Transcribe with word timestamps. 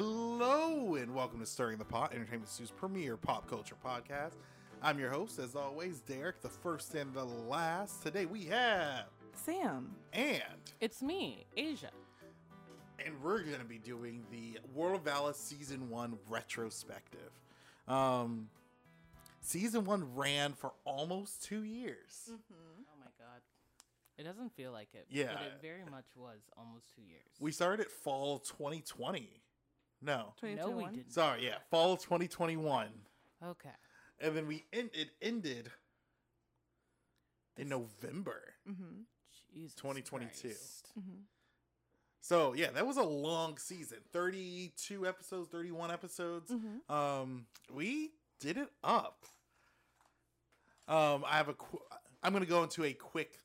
Hello 0.00 0.94
and 0.94 1.12
welcome 1.12 1.40
to 1.40 1.44
Stirring 1.44 1.76
the 1.76 1.84
Pot, 1.84 2.14
Entertainment 2.14 2.48
Stew's 2.48 2.70
premier 2.70 3.16
pop 3.16 3.50
culture 3.50 3.74
podcast. 3.84 4.34
I'm 4.80 4.96
your 4.96 5.10
host, 5.10 5.40
as 5.40 5.56
always, 5.56 5.98
Derek, 5.98 6.40
the 6.40 6.48
first 6.48 6.94
and 6.94 7.12
the 7.12 7.24
last. 7.24 8.04
Today 8.04 8.24
we 8.24 8.44
have 8.44 9.06
Sam. 9.32 9.90
and 10.12 10.40
It's 10.80 11.02
me, 11.02 11.46
Asia. 11.56 11.90
and 13.04 13.20
we're 13.20 13.40
gonna 13.40 13.64
be 13.64 13.78
doing 13.78 14.24
the 14.30 14.60
World 14.72 15.00
of 15.00 15.02
Vala 15.02 15.34
season 15.34 15.90
one 15.90 16.16
retrospective. 16.28 17.32
Um, 17.88 18.50
season 19.40 19.84
one 19.84 20.14
ran 20.14 20.52
for 20.52 20.74
almost 20.84 21.42
two 21.42 21.64
years. 21.64 22.30
Oh 22.30 22.98
my 23.00 23.10
god. 23.18 23.40
It 24.16 24.22
doesn't 24.22 24.54
feel 24.54 24.70
like 24.70 24.90
it. 24.94 25.06
Yeah. 25.10 25.32
But 25.32 25.42
it 25.42 25.52
very 25.60 25.84
much 25.90 26.06
was 26.14 26.38
almost 26.56 26.84
two 26.94 27.02
years. 27.02 27.26
We 27.40 27.50
started 27.50 27.86
at 27.86 27.90
fall 27.90 28.38
2020. 28.38 29.42
No, 30.00 30.16
no, 30.16 30.34
we 30.42 30.50
2021? 30.54 30.92
didn't. 30.94 31.12
sorry, 31.12 31.44
yeah, 31.46 31.56
fall 31.70 31.96
2021, 31.96 32.88
Okay. 33.44 33.68
and 34.20 34.36
then 34.36 34.46
we 34.46 34.64
en- 34.72 34.90
it 34.94 35.10
ended 35.20 35.70
in 37.56 37.68
November. 37.68 38.54
Mm-hmm. 38.68 39.02
Jesus 39.54 39.74
2022. 39.74 40.48
Christ. 40.48 40.92
Mm-hmm. 40.98 41.20
So 42.20 42.52
yeah, 42.52 42.70
that 42.70 42.86
was 42.86 42.96
a 42.96 43.02
long 43.02 43.56
season. 43.58 43.98
32 44.12 45.06
episodes, 45.06 45.48
31 45.50 45.90
episodes. 45.90 46.50
Mm-hmm. 46.50 46.92
Um 46.92 47.46
we 47.72 48.10
did 48.40 48.56
it 48.58 48.68
up. 48.84 49.24
Um 50.86 51.24
I 51.26 51.36
have 51.38 51.48
a 51.48 51.54
qu- 51.54 51.82
I'm 52.22 52.32
going 52.32 52.44
to 52.44 52.48
go 52.50 52.62
into 52.64 52.84
a 52.84 52.92
quick 52.92 53.38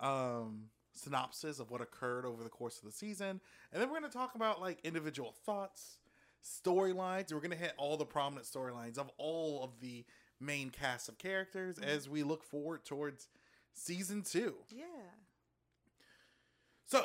um 0.00 0.70
synopsis 0.94 1.58
of 1.58 1.70
what 1.70 1.80
occurred 1.80 2.24
over 2.24 2.42
the 2.42 2.48
course 2.48 2.78
of 2.78 2.84
the 2.84 2.92
season 2.92 3.40
and 3.72 3.82
then 3.82 3.88
we're 3.90 3.98
going 3.98 4.10
to 4.10 4.16
talk 4.16 4.34
about 4.34 4.60
like 4.60 4.78
individual 4.84 5.34
thoughts, 5.44 5.98
storylines. 6.44 7.32
We're 7.32 7.40
going 7.40 7.50
to 7.50 7.56
hit 7.56 7.72
all 7.76 7.96
the 7.96 8.04
prominent 8.04 8.46
storylines 8.46 8.98
of 8.98 9.10
all 9.18 9.64
of 9.64 9.80
the 9.80 10.04
main 10.40 10.70
cast 10.70 11.08
of 11.08 11.18
characters 11.18 11.78
as 11.78 12.08
we 12.08 12.22
look 12.22 12.44
forward 12.44 12.84
towards 12.84 13.28
season 13.72 14.22
2. 14.22 14.54
Yeah. 14.70 14.84
So, 16.86 17.04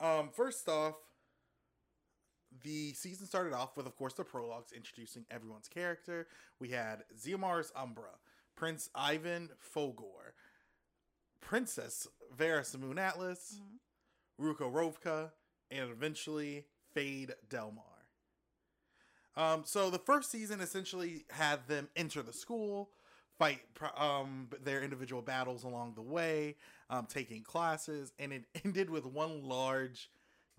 um, 0.00 0.30
first 0.32 0.68
off, 0.68 0.94
the 2.62 2.92
season 2.94 3.26
started 3.26 3.52
off 3.52 3.76
with, 3.76 3.86
of 3.86 3.96
course, 3.96 4.14
the 4.14 4.24
prologues 4.24 4.72
introducing 4.72 5.24
everyone's 5.30 5.68
character. 5.68 6.26
We 6.58 6.70
had 6.70 7.04
Zeomars 7.18 7.70
Umbra, 7.76 8.18
Prince 8.56 8.90
Ivan 8.94 9.50
Fogor, 9.74 10.32
Princess 11.50 12.06
Vera 12.38 12.62
Samoon 12.62 12.96
Atlas, 12.96 13.60
Ruka 14.40 14.72
Rovka, 14.72 15.32
and 15.72 15.90
eventually 15.90 16.64
Fade 16.94 17.34
Delmar. 17.48 17.82
Um, 19.36 19.62
so 19.64 19.90
the 19.90 19.98
first 19.98 20.30
season 20.30 20.60
essentially 20.60 21.24
had 21.28 21.66
them 21.66 21.88
enter 21.96 22.22
the 22.22 22.32
school, 22.32 22.90
fight 23.36 23.62
um, 23.96 24.48
their 24.62 24.80
individual 24.80 25.22
battles 25.22 25.64
along 25.64 25.94
the 25.96 26.02
way, 26.02 26.54
um, 26.88 27.06
taking 27.06 27.42
classes, 27.42 28.12
and 28.20 28.32
it 28.32 28.44
ended 28.64 28.88
with 28.88 29.04
one 29.04 29.42
large 29.42 30.08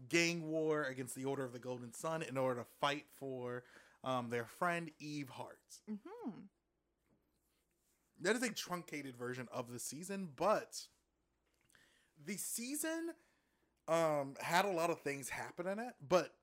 gang 0.09 0.49
war 0.49 0.83
against 0.83 1.15
the 1.15 1.23
Order 1.23 1.45
of 1.45 1.53
the 1.53 1.59
Golden 1.59 1.93
Sun 1.93 2.23
in 2.23 2.37
order 2.37 2.59
to 2.59 2.67
fight 2.81 3.05
for 3.17 3.63
um, 4.03 4.29
their 4.29 4.43
friend 4.43 4.91
Eve 4.99 5.29
Hart. 5.29 5.57
Mm-hmm. 5.89 6.31
That 8.21 8.35
is 8.35 8.43
a 8.43 8.51
truncated 8.51 9.15
version 9.17 9.47
of 9.51 9.71
the 9.71 9.79
season, 9.79 10.29
but 10.35 10.79
the 12.23 12.37
season 12.37 13.11
um, 13.87 14.35
had 14.39 14.65
a 14.65 14.71
lot 14.71 14.89
of 14.89 15.01
things 15.01 15.29
happen 15.29 15.67
in 15.67 15.79
it, 15.79 15.93
but 16.07 16.33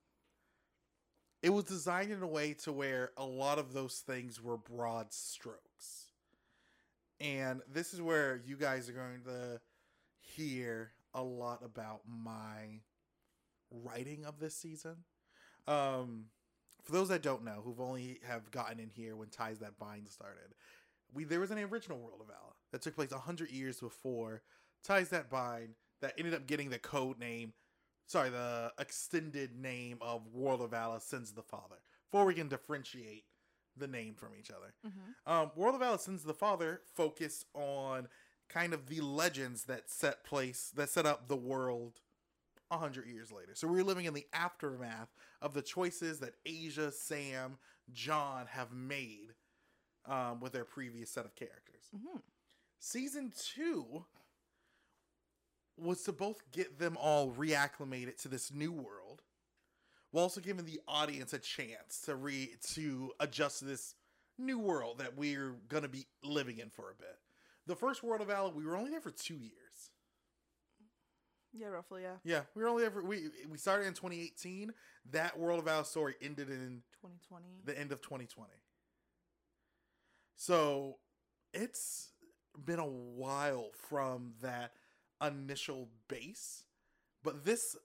it 1.42 1.50
was 1.50 1.64
designed 1.64 2.10
in 2.10 2.22
a 2.22 2.26
way 2.26 2.52
to 2.64 2.72
where 2.72 3.12
a 3.16 3.24
lot 3.24 3.58
of 3.58 3.72
those 3.72 4.02
things 4.06 4.42
were 4.42 4.56
broad 4.56 5.12
strokes. 5.12 6.06
And 7.20 7.62
this 7.72 7.94
is 7.94 8.02
where 8.02 8.40
you 8.44 8.56
guys 8.56 8.88
are 8.88 8.92
going 8.92 9.22
to 9.24 9.60
hear 10.20 10.90
a 11.14 11.22
lot 11.22 11.62
about 11.64 12.02
my 12.06 12.80
writing 13.70 14.24
of 14.24 14.38
this 14.40 14.54
season. 14.54 14.96
Um, 15.66 16.26
for 16.82 16.92
those 16.92 17.08
that 17.08 17.22
don't 17.22 17.44
know, 17.44 17.60
who've 17.64 17.80
only 17.80 18.20
have 18.26 18.50
gotten 18.50 18.78
in 18.78 18.88
here 18.88 19.14
when 19.14 19.28
Ties 19.28 19.58
That 19.58 19.78
Bind 19.78 20.08
started, 20.08 20.54
we 21.12 21.24
there 21.24 21.40
was 21.40 21.50
an 21.50 21.58
original 21.58 21.98
World 21.98 22.20
of 22.20 22.26
Vala 22.26 22.54
that 22.72 22.82
took 22.82 22.94
place 22.94 23.12
hundred 23.12 23.50
years 23.50 23.80
before 23.80 24.42
Ties 24.84 25.08
That 25.10 25.30
Bind 25.30 25.74
that 26.00 26.14
ended 26.18 26.34
up 26.34 26.46
getting 26.46 26.70
the 26.70 26.78
code 26.78 27.18
name, 27.18 27.52
sorry, 28.06 28.30
the 28.30 28.72
extended 28.78 29.56
name 29.56 29.98
of 30.00 30.26
World 30.32 30.60
of 30.60 30.70
Vala 30.70 31.00
Sins 31.00 31.30
of 31.30 31.36
the 31.36 31.42
Father. 31.42 31.76
Before 32.10 32.24
we 32.24 32.34
can 32.34 32.48
differentiate 32.48 33.24
the 33.76 33.86
name 33.86 34.14
from 34.14 34.30
each 34.38 34.50
other. 34.50 34.74
Mm-hmm. 34.86 35.32
Um, 35.32 35.50
World 35.56 35.74
of 35.74 35.80
Vala 35.80 35.98
Sins 35.98 36.22
of 36.22 36.26
the 36.26 36.34
Father 36.34 36.82
focused 36.94 37.46
on 37.54 38.08
kind 38.48 38.72
of 38.72 38.86
the 38.86 39.00
legends 39.00 39.64
that 39.64 39.90
set 39.90 40.24
place 40.24 40.72
that 40.74 40.88
set 40.88 41.06
up 41.06 41.28
the 41.28 41.36
world 41.36 42.00
a 42.70 42.78
hundred 42.78 43.06
years 43.06 43.30
later. 43.32 43.52
So 43.54 43.68
we're 43.68 43.84
living 43.84 44.06
in 44.06 44.14
the 44.14 44.26
aftermath 44.32 45.14
of 45.40 45.54
the 45.54 45.62
choices 45.62 46.18
that 46.20 46.34
Asia, 46.44 46.92
Sam, 46.92 47.58
John 47.92 48.46
have 48.50 48.72
made 48.72 49.34
um, 50.08 50.40
with 50.40 50.52
their 50.52 50.64
previous 50.64 51.10
set 51.10 51.24
of 51.24 51.34
characters. 51.34 51.84
Mm-hmm. 51.94 52.18
Season 52.80 53.32
two 53.54 54.04
was 55.76 56.02
to 56.02 56.12
both 56.12 56.42
get 56.52 56.78
them 56.78 56.96
all 57.00 57.30
reacclimated 57.30 58.20
to 58.22 58.28
this 58.28 58.52
new 58.52 58.72
world, 58.72 59.22
while 60.10 60.24
also 60.24 60.40
giving 60.40 60.64
the 60.64 60.80
audience 60.88 61.32
a 61.32 61.38
chance 61.38 62.00
to 62.06 62.16
re 62.16 62.50
to 62.74 63.12
adjust 63.20 63.60
to 63.60 63.64
this 63.64 63.94
new 64.38 64.58
world 64.58 64.98
that 64.98 65.16
we're 65.16 65.56
gonna 65.68 65.88
be 65.88 66.06
living 66.22 66.58
in 66.58 66.70
for 66.70 66.90
a 66.90 66.94
bit. 66.94 67.18
The 67.66 67.76
first 67.76 68.02
World 68.02 68.22
of 68.22 68.28
Vala, 68.28 68.50
we 68.50 68.64
were 68.64 68.76
only 68.76 68.90
there 68.90 69.00
for 69.00 69.10
two 69.10 69.36
years. 69.36 69.90
Yeah, 71.52 71.68
roughly, 71.68 72.02
yeah. 72.02 72.16
Yeah, 72.24 72.42
we 72.54 72.62
were 72.62 72.68
only 72.68 72.84
ever 72.84 73.02
we 73.02 73.28
we 73.48 73.58
started 73.58 73.86
in 73.86 73.94
2018. 73.94 74.72
That 75.10 75.38
World 75.38 75.58
of 75.58 75.64
Vala 75.64 75.84
story 75.84 76.14
ended 76.22 76.48
in 76.48 76.82
2020. 77.00 77.44
the 77.64 77.78
end 77.78 77.92
of 77.92 78.00
2020. 78.00 78.50
So 80.38 80.98
it's 81.52 82.12
been 82.64 82.78
a 82.78 82.86
while 82.86 83.70
from 83.88 84.34
that 84.40 84.72
initial 85.20 85.88
base, 86.06 86.62
but 87.24 87.44
this 87.44 87.76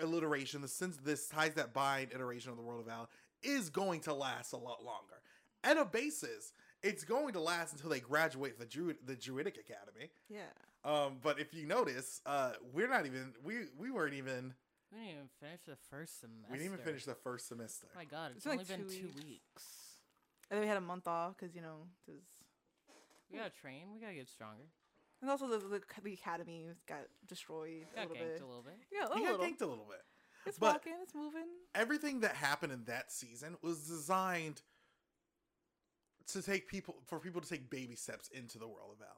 alliteration, 0.00 0.62
the 0.62 0.68
sense 0.68 0.96
this 0.96 1.28
ties 1.28 1.54
that 1.54 1.74
bind 1.74 2.10
iteration 2.12 2.50
of 2.50 2.56
the 2.56 2.62
world 2.62 2.80
of 2.80 2.86
Val 2.86 3.10
is 3.42 3.68
going 3.68 4.00
to 4.00 4.14
last 4.14 4.54
a 4.54 4.56
lot 4.56 4.82
longer. 4.82 5.20
At 5.62 5.76
a 5.76 5.84
basis, 5.84 6.52
it's 6.82 7.04
going 7.04 7.34
to 7.34 7.40
last 7.40 7.74
until 7.74 7.90
they 7.90 8.00
graduate 8.00 8.58
the 8.58 8.64
Druid 8.64 8.96
the 9.04 9.14
Druidic 9.14 9.58
Academy. 9.58 10.10
Yeah. 10.30 10.40
Um, 10.84 11.18
but 11.22 11.38
if 11.38 11.52
you 11.52 11.66
notice, 11.66 12.22
uh, 12.24 12.52
we're 12.72 12.88
not 12.88 13.04
even 13.04 13.34
we 13.44 13.66
we 13.78 13.90
weren't 13.90 14.14
even 14.14 14.54
We 14.90 15.00
didn't 15.00 15.14
even 15.16 15.28
finish 15.38 15.60
the 15.66 15.76
first 15.90 16.20
semester. 16.20 16.46
we 16.50 16.58
didn't 16.58 16.72
even 16.72 16.84
finish 16.84 17.04
the 17.04 17.14
first 17.14 17.46
semester. 17.48 17.88
Oh 17.92 17.98
my 17.98 18.04
god, 18.06 18.30
it's, 18.30 18.38
It's 18.38 18.46
only 18.46 18.58
like 18.58 18.68
been 18.68 18.88
two 18.88 19.08
two 19.08 19.10
weeks. 19.26 19.83
Weeks. 20.54 20.56
And 20.56 20.62
then 20.62 20.62
we 20.62 20.68
had 20.68 20.76
a 20.76 20.80
month 20.86 21.06
off 21.08 21.36
because, 21.38 21.54
you 21.54 21.62
know, 21.62 21.86
there's. 22.06 22.22
We 23.32 23.38
gotta 23.38 23.50
train. 23.50 23.86
We 23.94 24.00
gotta 24.00 24.14
get 24.14 24.28
stronger. 24.28 24.64
And 25.20 25.30
also 25.30 25.48
the, 25.48 25.58
the, 25.58 25.80
the 26.02 26.12
academy 26.12 26.66
got 26.88 26.98
destroyed 27.28 27.86
a 27.96 28.00
Got 28.00 28.10
little 28.10 28.24
ganked 28.26 28.32
bit. 28.34 28.42
a 28.42 28.46
little 28.46 28.62
bit. 28.62 28.74
Yeah, 28.92 29.06
a 29.10 29.14
He 29.18 29.24
got 29.24 29.32
little. 29.40 29.46
ganked 29.46 29.62
a 29.62 29.66
little 29.66 29.86
bit. 29.88 30.02
It's 30.46 30.58
but- 30.58 30.72
walking, 30.74 30.92
it's 31.02 31.14
moving. 31.14 31.46
everything 31.74 32.20
that 32.20 32.34
happened 32.36 32.72
in 32.72 32.84
that 32.84 33.10
season 33.10 33.56
was 33.62 33.78
designed 33.88 34.60
to 36.28 36.42
take 36.42 36.68
people 36.68 36.96
for 37.06 37.18
people 37.18 37.40
to 37.40 37.48
take 37.48 37.70
baby 37.70 37.96
steps 37.96 38.28
into 38.28 38.58
the 38.58 38.66
world 38.68 38.90
of 38.92 38.98
Vala. 38.98 39.10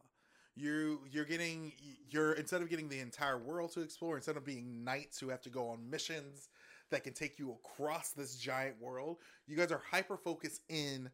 You 0.54 1.00
you're 1.10 1.24
getting 1.24 1.72
you're 2.10 2.32
instead 2.32 2.62
of 2.62 2.70
getting 2.70 2.88
the 2.88 3.00
entire 3.00 3.38
world 3.38 3.72
to 3.72 3.80
explore, 3.80 4.16
instead 4.16 4.36
of 4.36 4.44
being 4.44 4.84
knights 4.84 5.18
who 5.18 5.28
have 5.28 5.42
to 5.42 5.50
go 5.50 5.68
on 5.68 5.90
missions 5.90 6.48
that 6.90 7.04
can 7.04 7.12
take 7.12 7.38
you 7.38 7.50
across 7.52 8.10
this 8.10 8.36
giant 8.36 8.80
world, 8.80 9.18
you 9.46 9.56
guys 9.56 9.70
are 9.72 9.82
hyper 9.90 10.16
focused 10.16 10.62
in 10.68 11.10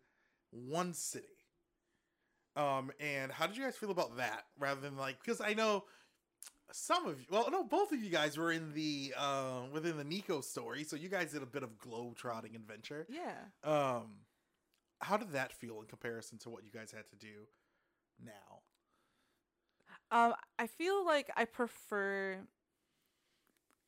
one 0.52 0.94
city. 0.94 1.26
Um, 2.54 2.92
and 3.00 3.32
how 3.32 3.46
did 3.46 3.56
you 3.56 3.64
guys 3.64 3.76
feel 3.76 3.90
about 3.90 4.16
that? 4.18 4.44
Rather 4.58 4.80
than 4.80 4.96
like, 4.96 5.16
because 5.24 5.40
I 5.40 5.54
know 5.54 5.84
some 6.70 7.06
of 7.06 7.18
you, 7.20 7.26
well, 7.30 7.48
no, 7.50 7.64
both 7.64 7.92
of 7.92 8.02
you 8.02 8.10
guys 8.10 8.36
were 8.36 8.52
in 8.52 8.72
the 8.74 9.14
uh, 9.16 9.62
within 9.72 9.96
the 9.96 10.04
Nico 10.04 10.40
story, 10.40 10.84
so 10.84 10.96
you 10.96 11.08
guys 11.08 11.32
did 11.32 11.42
a 11.42 11.46
bit 11.46 11.62
of 11.62 11.78
globe 11.78 12.16
trotting 12.16 12.54
adventure. 12.54 13.06
Yeah. 13.08 13.38
Um, 13.64 14.20
how 15.00 15.16
did 15.16 15.32
that 15.32 15.52
feel 15.52 15.80
in 15.80 15.86
comparison 15.86 16.38
to 16.38 16.50
what 16.50 16.64
you 16.64 16.70
guys 16.70 16.92
had 16.92 17.08
to 17.10 17.16
do 17.16 17.46
now? 18.22 18.60
Um, 20.10 20.34
I 20.58 20.66
feel 20.66 21.04
like 21.06 21.30
I 21.36 21.46
prefer 21.46 22.38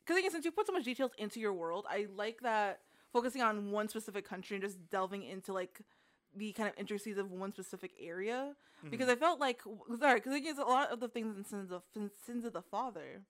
because 0.05 0.19
again, 0.19 0.31
since 0.31 0.44
you 0.44 0.52
put 0.52 0.67
so 0.67 0.72
much 0.72 0.84
details 0.84 1.12
into 1.19 1.40
your 1.40 1.52
world, 1.52 1.87
I 1.88 2.06
like 2.14 2.40
that 2.43 2.81
focusing 3.12 3.43
on 3.43 3.70
one 3.70 3.88
specific 3.88 4.28
country 4.28 4.56
and 4.56 4.64
just 4.64 4.78
delving 4.90 5.22
into 5.22 5.52
like 5.52 5.81
the 6.36 6.52
kind 6.52 6.69
of 6.69 6.75
intricacies 6.78 7.19
of 7.19 7.31
one 7.31 7.52
specific 7.52 7.92
area. 8.00 8.54
Because 8.90 9.06
mm-hmm. 9.06 9.12
I 9.12 9.26
felt 9.26 9.40
like 9.40 9.62
sorry, 9.98 10.20
because 10.20 10.34
again, 10.34 10.58
a 10.58 10.64
lot 10.64 10.90
of 10.90 11.00
the 11.00 11.08
things 11.08 11.36
in 11.36 11.44
sins 11.44 11.72
of 11.72 11.82
sins 12.26 12.44
of 12.44 12.52
the 12.52 12.62
father 12.62 13.22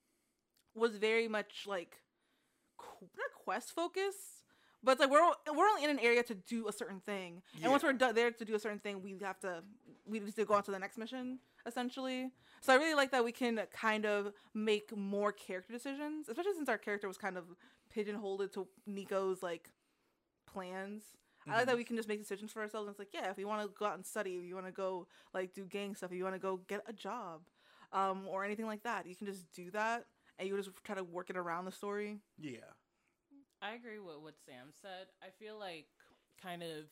was 0.75 0.97
very 0.97 1.29
much 1.29 1.65
like 1.67 1.99
not 3.01 3.33
quest 3.45 3.73
focused, 3.73 4.43
But 4.83 4.93
it's 4.93 5.01
like 5.01 5.11
we're 5.11 5.55
we're 5.55 5.69
only 5.69 5.85
in 5.85 5.91
an 5.91 5.99
area 5.99 6.23
to 6.25 6.35
do 6.35 6.69
a 6.69 6.73
certain 6.73 7.01
thing, 7.01 7.43
and 7.63 7.71
once 7.71 7.83
we're 7.83 7.95
do- 7.95 8.13
there 8.13 8.31
to 8.31 8.45
do 8.45 8.55
a 8.55 8.59
certain 8.59 8.81
thing, 8.81 9.03
we 9.03 9.17
have 9.23 9.41
to 9.41 9.63
we 10.07 10.21
just 10.21 10.37
to 10.37 10.45
go 10.45 10.55
on 10.55 10.63
to 10.65 10.71
the 10.71 10.79
next 10.79 10.99
mission 10.99 11.39
essentially. 11.67 12.31
So 12.61 12.73
I 12.73 12.77
really 12.77 12.95
like 12.95 13.11
that 13.13 13.25
we 13.25 13.33
can 13.33 13.61
kind 13.73 14.05
of 14.05 14.33
make 14.53 14.95
more 14.97 15.33
character 15.33 15.73
decisions, 15.73 16.29
especially 16.29 16.55
since 16.55 16.69
our 16.69 16.79
character 16.79 17.09
was 17.09 17.17
kind 17.17 17.39
of 17.39 17.45
pigeonholed 17.91 18.53
to 18.53 18.67
Nico's 18.87 19.43
like 19.43 19.71
plans. 20.47 21.03
I 21.49 21.59
like 21.59 21.67
that 21.67 21.77
we 21.77 21.85
can 21.85 21.97
just 21.97 22.09
make 22.09 22.21
decisions 22.21 22.53
for 22.53 22.63
ourselves. 22.63 22.87
And 22.87 22.93
it's 22.93 22.99
like, 22.99 23.13
yeah, 23.13 23.31
if 23.31 23.39
you 23.39 23.47
want 23.47 23.63
to 23.63 23.69
go 23.79 23.87
out 23.87 23.95
and 23.95 24.07
study, 24.07 24.37
if 24.37 24.45
you 24.45 24.55
want 24.55 24.67
to 24.67 24.73
go 24.73 25.07
like 25.33 25.53
do 25.53 25.65
gang 25.65 25.95
stuff, 25.95 26.11
if 26.11 26.17
you 26.17 26.25
want 26.25 26.37
to 26.37 26.41
go 26.41 26.61
get 26.69 26.83
a 26.87 26.93
job, 26.93 27.43
um, 27.93 28.27
or 28.29 28.45
anything 28.45 28.67
like 28.67 28.83
that, 28.83 29.07
you 29.07 29.15
can 29.15 29.27
just 29.27 29.51
do 29.53 29.71
that, 29.71 30.05
and 30.39 30.49
you 30.49 30.57
just 30.57 30.71
try 30.85 30.95
to 30.97 31.05
work 31.05 31.31
it 31.31 31.37
around 31.37 31.65
the 31.65 31.73
story. 31.73 32.19
Yeah. 32.39 32.59
I 33.63 33.75
agree 33.75 33.99
with 33.99 34.17
what 34.21 34.35
Sam 34.45 34.69
said. 34.83 35.07
I 35.23 35.29
feel 35.39 35.59
like 35.59 35.87
kind 36.43 36.63
of 36.63 36.87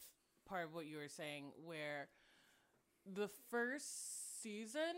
part 0.48 0.64
of 0.64 0.74
what 0.74 0.86
you 0.86 0.96
were 0.96 1.08
saying, 1.08 1.52
where 1.64 2.08
the 3.04 3.28
first 3.50 4.42
season, 4.42 4.94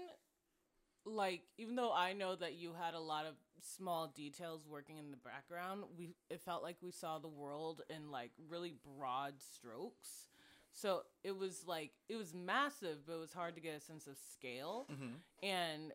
like 1.07 1.43
even 1.59 1.75
though 1.75 1.93
I 1.93 2.13
know 2.13 2.37
that 2.37 2.55
you 2.55 2.75
had 2.79 2.95
a 2.95 3.01
lot 3.01 3.27
of 3.27 3.35
small 3.61 4.09
details 4.09 4.67
working 4.69 4.99
in 4.99 5.11
the 5.11 5.17
background, 5.17 5.85
we 5.97 6.11
it 6.31 6.41
felt 6.45 6.63
like 6.63 6.77
we 6.83 6.91
saw 6.91 7.19
the 7.19 7.29
world 7.29 7.83
in 7.89 8.11
like 8.11 8.31
really 8.49 8.75
broad 8.99 9.35
strokes. 9.41 10.29
So 10.73 11.03
it 11.23 11.37
was 11.37 11.65
like 11.67 11.93
it 12.09 12.17
was 12.17 12.35
massive, 12.35 13.07
but 13.07 13.15
it 13.15 13.21
was 13.21 13.33
hard 13.33 13.55
to 13.55 13.61
get 13.61 13.77
a 13.77 13.81
sense 13.81 14.07
of 14.07 14.17
scale. 14.33 14.89
Mm-hmm. 14.93 15.47
And 15.47 15.93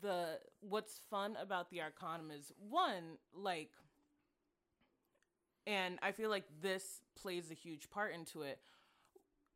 the 0.00 0.38
what's 0.60 1.00
fun 1.10 1.36
about 1.40 1.70
the 1.70 1.80
Arcanum 1.82 2.30
is 2.30 2.52
one, 2.58 3.18
like 3.34 3.70
and 5.66 5.98
I 6.00 6.12
feel 6.12 6.30
like 6.30 6.44
this 6.62 7.00
plays 7.20 7.50
a 7.50 7.54
huge 7.54 7.90
part 7.90 8.14
into 8.14 8.42
it. 8.42 8.60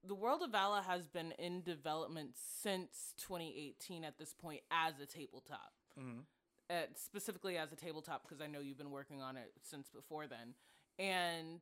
The 0.03 0.15
World 0.15 0.43
of 0.43 0.51
Vala 0.51 0.83
has 0.87 1.07
been 1.07 1.33
in 1.39 1.63
development 1.63 2.31
since 2.35 3.15
2018 3.19 4.03
at 4.03 4.19
this 4.19 4.33
point 4.33 4.63
as 4.71 4.95
a 5.01 5.07
tabletop. 5.07 5.73
Mm-hmm. 5.99 6.21
Uh, 6.71 6.83
specifically 6.95 7.59
as 7.59 7.73
a 7.73 7.77
tabletop 7.77 8.23
because 8.23 8.41
I 8.41 8.47
know 8.47 8.61
you've 8.61 8.79
been 8.79 8.93
working 8.93 9.21
on 9.21 9.37
it 9.37 9.51
since 9.61 9.89
before 9.89 10.29
then. 10.29 10.55
And 11.01 11.61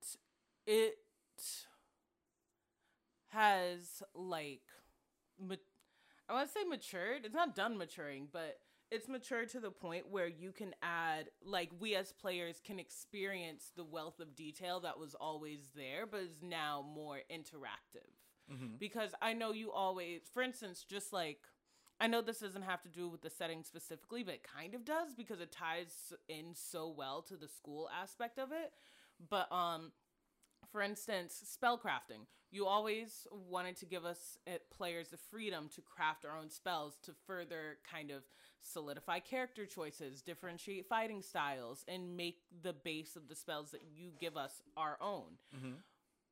it 0.66 0.98
has 3.28 4.02
like 4.14 4.60
ma- 5.40 5.54
I 6.28 6.34
want 6.34 6.48
to 6.48 6.52
say 6.52 6.64
matured. 6.68 7.24
It's 7.24 7.34
not 7.34 7.56
done 7.56 7.78
maturing, 7.78 8.28
but 8.30 8.58
it's 8.90 9.08
matured 9.08 9.48
to 9.50 9.60
the 9.60 9.70
point 9.70 10.10
where 10.10 10.26
you 10.26 10.52
can 10.52 10.74
add 10.82 11.30
like 11.42 11.70
we 11.80 11.94
as 11.94 12.12
players 12.12 12.60
can 12.62 12.78
experience 12.78 13.72
the 13.76 13.84
wealth 13.84 14.20
of 14.20 14.36
detail 14.36 14.80
that 14.80 14.98
was 14.98 15.14
always 15.14 15.70
there 15.74 16.04
but 16.04 16.20
is 16.20 16.42
now 16.42 16.84
more 16.94 17.20
interactive. 17.32 18.12
Mm-hmm. 18.52 18.76
Because 18.78 19.14
I 19.22 19.32
know 19.32 19.52
you 19.52 19.72
always 19.72 20.22
for 20.34 20.42
instance 20.42 20.84
just 20.86 21.14
like 21.14 21.38
I 22.00 22.06
know 22.06 22.22
this 22.22 22.38
doesn't 22.38 22.62
have 22.62 22.82
to 22.82 22.88
do 22.88 23.08
with 23.08 23.22
the 23.22 23.30
setting 23.30 23.64
specifically, 23.64 24.22
but 24.22 24.34
it 24.34 24.46
kind 24.56 24.74
of 24.74 24.84
does 24.84 25.14
because 25.16 25.40
it 25.40 25.50
ties 25.50 26.12
in 26.28 26.54
so 26.54 26.88
well 26.96 27.22
to 27.22 27.36
the 27.36 27.48
school 27.48 27.88
aspect 28.00 28.38
of 28.38 28.52
it. 28.52 28.72
But 29.28 29.50
um 29.52 29.92
for 30.70 30.82
instance, 30.82 31.56
spellcrafting. 31.62 32.26
You 32.50 32.66
always 32.66 33.26
wanted 33.30 33.76
to 33.76 33.86
give 33.86 34.04
us 34.04 34.38
uh, 34.46 34.52
players 34.76 35.08
the 35.08 35.16
freedom 35.16 35.68
to 35.74 35.82
craft 35.82 36.24
our 36.24 36.36
own 36.36 36.50
spells 36.50 36.98
to 37.04 37.12
further 37.26 37.78
kind 37.90 38.10
of 38.10 38.22
solidify 38.60 39.20
character 39.20 39.66
choices, 39.66 40.22
differentiate 40.22 40.86
fighting 40.88 41.22
styles, 41.22 41.84
and 41.88 42.16
make 42.16 42.38
the 42.62 42.72
base 42.72 43.16
of 43.16 43.28
the 43.28 43.34
spells 43.34 43.70
that 43.70 43.82
you 43.94 44.10
give 44.18 44.36
us 44.36 44.62
our 44.76 44.98
own 45.00 45.38
Mm-hmm. 45.56 45.72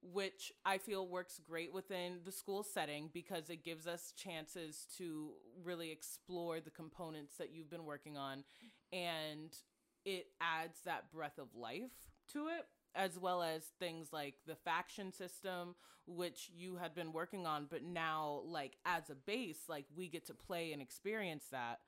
Which 0.03 0.53
I 0.65 0.79
feel 0.79 1.07
works 1.07 1.41
great 1.45 1.73
within 1.73 2.21
the 2.25 2.33
school 2.33 2.63
setting 2.63 3.11
because 3.13 3.51
it 3.51 3.65
gives 3.65 3.87
us 3.87 4.13
chances 4.17 4.87
to 4.99 5.31
really 5.65 5.91
explore 5.91 6.61
the 6.61 6.71
components 6.71 7.37
that 7.39 7.53
you've 7.53 7.71
been 7.71 7.85
working 7.85 8.17
on. 8.17 8.45
And 8.93 9.57
it 10.05 10.27
adds 10.41 10.79
that 10.85 11.11
breath 11.13 11.39
of 11.39 11.49
life 11.55 11.91
to 12.33 12.47
it 12.47 12.67
as 12.95 13.19
well 13.19 13.43
as 13.43 13.65
things 13.79 14.09
like 14.13 14.35
the 14.47 14.55
faction 14.55 15.13
system 15.13 15.75
which 16.07 16.51
you 16.57 16.77
had 16.77 16.95
been 16.95 17.13
working 17.13 17.47
on 17.47 17.67
but 17.69 17.83
now 17.83 18.41
like 18.47 18.77
as 18.87 19.11
a 19.11 19.15
base 19.15 19.59
like 19.69 19.85
we 19.95 20.09
get 20.09 20.25
to 20.27 20.35
play 20.35 20.73
and 20.73 20.81
experience 20.81 21.47
that. 21.51 21.81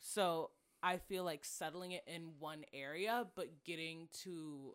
So 0.00 0.50
I 0.82 0.98
feel 0.98 1.24
like 1.24 1.44
settling 1.44 1.92
it 1.92 2.04
in 2.06 2.30
one 2.38 2.64
area 2.72 3.26
but 3.34 3.64
getting 3.64 4.08
to 4.22 4.74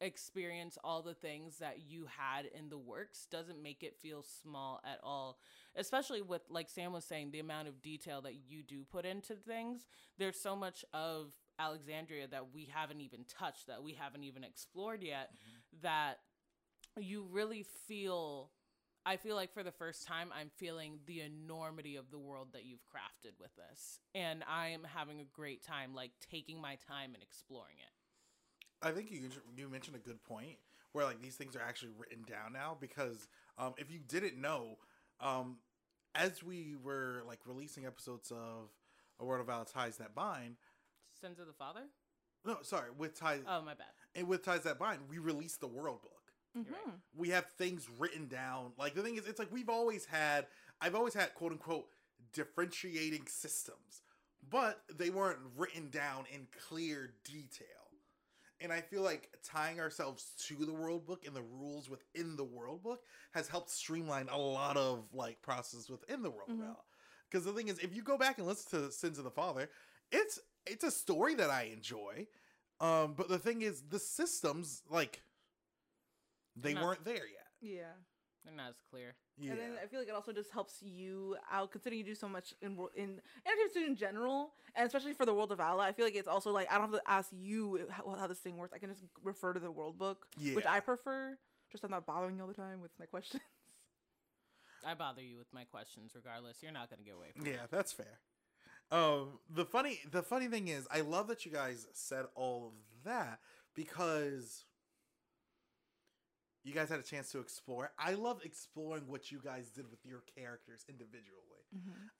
experience 0.00 0.76
all 0.84 1.02
the 1.02 1.14
things 1.14 1.58
that 1.58 1.78
you 1.88 2.06
had 2.06 2.46
in 2.46 2.68
the 2.68 2.78
works 2.78 3.26
doesn't 3.30 3.62
make 3.62 3.82
it 3.82 3.96
feel 4.02 4.22
small 4.22 4.80
at 4.84 5.00
all. 5.02 5.38
Especially 5.74 6.22
with 6.22 6.42
like 6.50 6.68
sam 6.68 6.92
was 6.92 7.04
saying 7.04 7.30
the 7.30 7.40
amount 7.40 7.68
of 7.68 7.82
detail 7.82 8.20
that 8.22 8.34
you 8.46 8.62
do 8.62 8.84
put 8.90 9.04
into 9.04 9.34
things. 9.34 9.86
There's 10.18 10.38
so 10.38 10.54
much 10.54 10.84
of 10.92 11.32
alexandria 11.58 12.26
that 12.28 12.52
we 12.54 12.68
haven't 12.72 13.00
even 13.00 13.24
touched 13.24 13.66
that 13.66 13.82
we 13.82 13.94
haven't 13.94 14.24
even 14.24 14.44
explored 14.44 15.02
yet 15.02 15.30
mm-hmm. 15.30 15.82
that 15.82 16.18
you 16.98 17.26
really 17.30 17.64
feel 17.88 18.50
i 19.06 19.16
feel 19.16 19.36
like 19.36 19.52
for 19.52 19.62
the 19.62 19.72
first 19.72 20.06
time 20.06 20.28
i'm 20.38 20.50
feeling 20.56 20.98
the 21.06 21.22
enormity 21.22 21.96
of 21.96 22.10
the 22.10 22.18
world 22.18 22.48
that 22.52 22.64
you've 22.64 22.84
crafted 22.84 23.32
with 23.40 23.50
this. 23.56 24.00
And 24.14 24.44
i 24.46 24.68
am 24.68 24.82
having 24.84 25.20
a 25.20 25.24
great 25.24 25.64
time 25.64 25.94
like 25.94 26.10
taking 26.30 26.60
my 26.60 26.76
time 26.86 27.14
and 27.14 27.22
exploring 27.22 27.76
it 27.78 27.95
I 28.86 28.92
think 28.92 29.10
you 29.10 29.20
you 29.56 29.68
mentioned 29.68 29.96
a 29.96 30.00
good 30.00 30.22
point 30.24 30.56
where 30.92 31.04
like 31.04 31.20
these 31.20 31.36
things 31.36 31.56
are 31.56 31.62
actually 31.62 31.92
written 31.98 32.24
down 32.28 32.52
now 32.52 32.76
because 32.80 33.28
um, 33.58 33.74
if 33.78 33.90
you 33.90 33.98
didn't 33.98 34.40
know, 34.40 34.78
um, 35.20 35.56
as 36.14 36.42
we 36.42 36.76
were 36.82 37.22
like 37.26 37.40
releasing 37.46 37.84
episodes 37.86 38.30
of 38.30 38.70
A 39.20 39.24
World 39.24 39.40
of 39.40 39.46
Vala 39.48 39.66
Ties 39.66 39.96
That 39.98 40.14
Bind, 40.14 40.56
sins 41.20 41.38
of 41.38 41.46
the 41.46 41.52
father 41.52 41.82
no, 42.44 42.58
sorry, 42.62 42.90
with 42.96 43.18
ties 43.18 43.42
oh 43.48 43.60
my 43.62 43.74
bad 43.74 43.88
and 44.14 44.28
with 44.28 44.44
Ties 44.44 44.62
That 44.62 44.78
Bind, 44.78 45.00
we 45.10 45.18
released 45.18 45.60
the 45.60 45.66
World 45.66 46.00
Book. 46.02 46.12
right. 46.54 46.66
Mhm. 46.86 46.92
We 47.14 47.30
have 47.30 47.46
things 47.58 47.88
written 47.98 48.28
down. 48.28 48.72
Like 48.78 48.94
the 48.94 49.02
thing 49.02 49.16
is, 49.16 49.26
it's 49.26 49.38
like 49.38 49.52
we've 49.52 49.68
always 49.68 50.04
had. 50.06 50.46
I've 50.80 50.94
always 50.94 51.12
had 51.14 51.34
quote 51.34 51.52
unquote 51.52 51.86
differentiating 52.32 53.26
systems, 53.26 54.02
but 54.48 54.82
they 54.94 55.10
weren't 55.10 55.38
written 55.56 55.90
down 55.90 56.24
in 56.32 56.46
clear 56.68 57.10
detail. 57.24 57.85
And 58.60 58.72
I 58.72 58.80
feel 58.80 59.02
like 59.02 59.30
tying 59.44 59.80
ourselves 59.80 60.32
to 60.46 60.54
the 60.64 60.72
world 60.72 61.06
book 61.06 61.26
and 61.26 61.36
the 61.36 61.42
rules 61.42 61.90
within 61.90 62.36
the 62.36 62.44
world 62.44 62.82
book 62.82 63.02
has 63.32 63.48
helped 63.48 63.70
streamline 63.70 64.28
a 64.30 64.38
lot 64.38 64.76
of 64.76 65.12
like 65.12 65.42
processes 65.42 65.90
within 65.90 66.22
the 66.22 66.30
world 66.30 66.48
Mhm. 66.50 66.76
Because 67.28 67.44
the 67.44 67.52
thing 67.52 67.68
is, 67.68 67.78
if 67.80 67.94
you 67.94 68.02
go 68.02 68.16
back 68.16 68.38
and 68.38 68.46
listen 68.46 68.80
to 68.80 68.92
Sins 68.92 69.18
of 69.18 69.24
the 69.24 69.30
Father, 69.30 69.70
it's 70.10 70.38
it's 70.64 70.84
a 70.84 70.90
story 70.90 71.34
that 71.34 71.50
I 71.50 71.64
enjoy. 71.64 72.26
Um, 72.80 73.14
but 73.14 73.28
the 73.28 73.38
thing 73.38 73.62
is, 73.62 73.82
the 73.88 73.98
systems 73.98 74.82
like 74.88 75.22
they 76.54 76.74
weren't 76.74 77.04
there 77.04 77.26
yet. 77.26 77.48
Yeah. 77.60 77.92
They're 78.46 78.56
not 78.56 78.70
as 78.70 78.76
clear 78.90 79.14
Yeah. 79.36 79.52
And 79.52 79.60
then 79.60 79.70
I 79.82 79.86
feel 79.86 79.98
like 79.98 80.08
it 80.08 80.14
also 80.14 80.32
just 80.32 80.50
helps 80.50 80.82
you 80.82 81.36
out, 81.50 81.70
considering 81.72 81.98
you 81.98 82.04
do 82.04 82.14
so 82.14 82.28
much 82.28 82.54
in 82.62 82.78
in 82.94 83.20
entertainment 83.44 83.90
in 83.90 83.96
general, 83.96 84.52
and 84.74 84.86
especially 84.86 85.12
for 85.12 85.26
the 85.26 85.34
world 85.34 85.52
of 85.52 85.58
Vala. 85.58 85.82
I 85.84 85.92
feel 85.92 86.06
like 86.06 86.14
it's 86.14 86.28
also 86.28 86.52
like 86.52 86.70
I 86.70 86.78
don't 86.78 86.92
have 86.92 87.00
to 87.02 87.10
ask 87.10 87.30
you 87.32 87.86
how, 87.90 88.16
how 88.18 88.26
this 88.26 88.38
thing 88.38 88.56
works. 88.56 88.72
I 88.72 88.78
can 88.78 88.90
just 88.90 89.04
refer 89.22 89.52
to 89.52 89.60
the 89.60 89.70
world 89.70 89.98
book, 89.98 90.26
yeah. 90.38 90.54
which 90.54 90.66
I 90.66 90.80
prefer. 90.80 91.36
Just 91.70 91.84
I'm 91.84 91.90
not 91.90 92.06
bothering 92.06 92.36
you 92.36 92.42
all 92.42 92.48
the 92.48 92.54
time 92.54 92.80
with 92.80 92.92
my 92.98 93.06
questions. 93.06 93.42
I 94.86 94.94
bother 94.94 95.22
you 95.22 95.36
with 95.36 95.52
my 95.52 95.64
questions 95.64 96.12
regardless. 96.14 96.62
You're 96.62 96.72
not 96.72 96.88
gonna 96.88 97.02
get 97.02 97.14
away 97.14 97.32
from 97.34 97.46
it. 97.46 97.50
Yeah, 97.50 97.66
that's 97.70 97.92
fair. 97.92 98.20
Um, 98.90 99.40
the 99.50 99.64
funny 99.64 100.00
the 100.10 100.22
funny 100.22 100.46
thing 100.46 100.68
is, 100.68 100.86
I 100.90 101.00
love 101.00 101.26
that 101.28 101.44
you 101.44 101.50
guys 101.50 101.88
said 101.92 102.26
all 102.34 102.68
of 102.68 103.04
that 103.04 103.40
because 103.74 104.64
you 106.66 106.74
guys 106.74 106.88
had 106.90 106.98
a 106.98 107.02
chance 107.04 107.30
to 107.30 107.38
explore. 107.38 107.92
I 107.98 108.14
love 108.14 108.40
exploring 108.44 109.06
what 109.06 109.30
you 109.30 109.40
guys 109.42 109.70
did 109.70 109.88
with 109.90 110.04
your 110.04 110.22
characters 110.36 110.84
individually. 110.88 111.64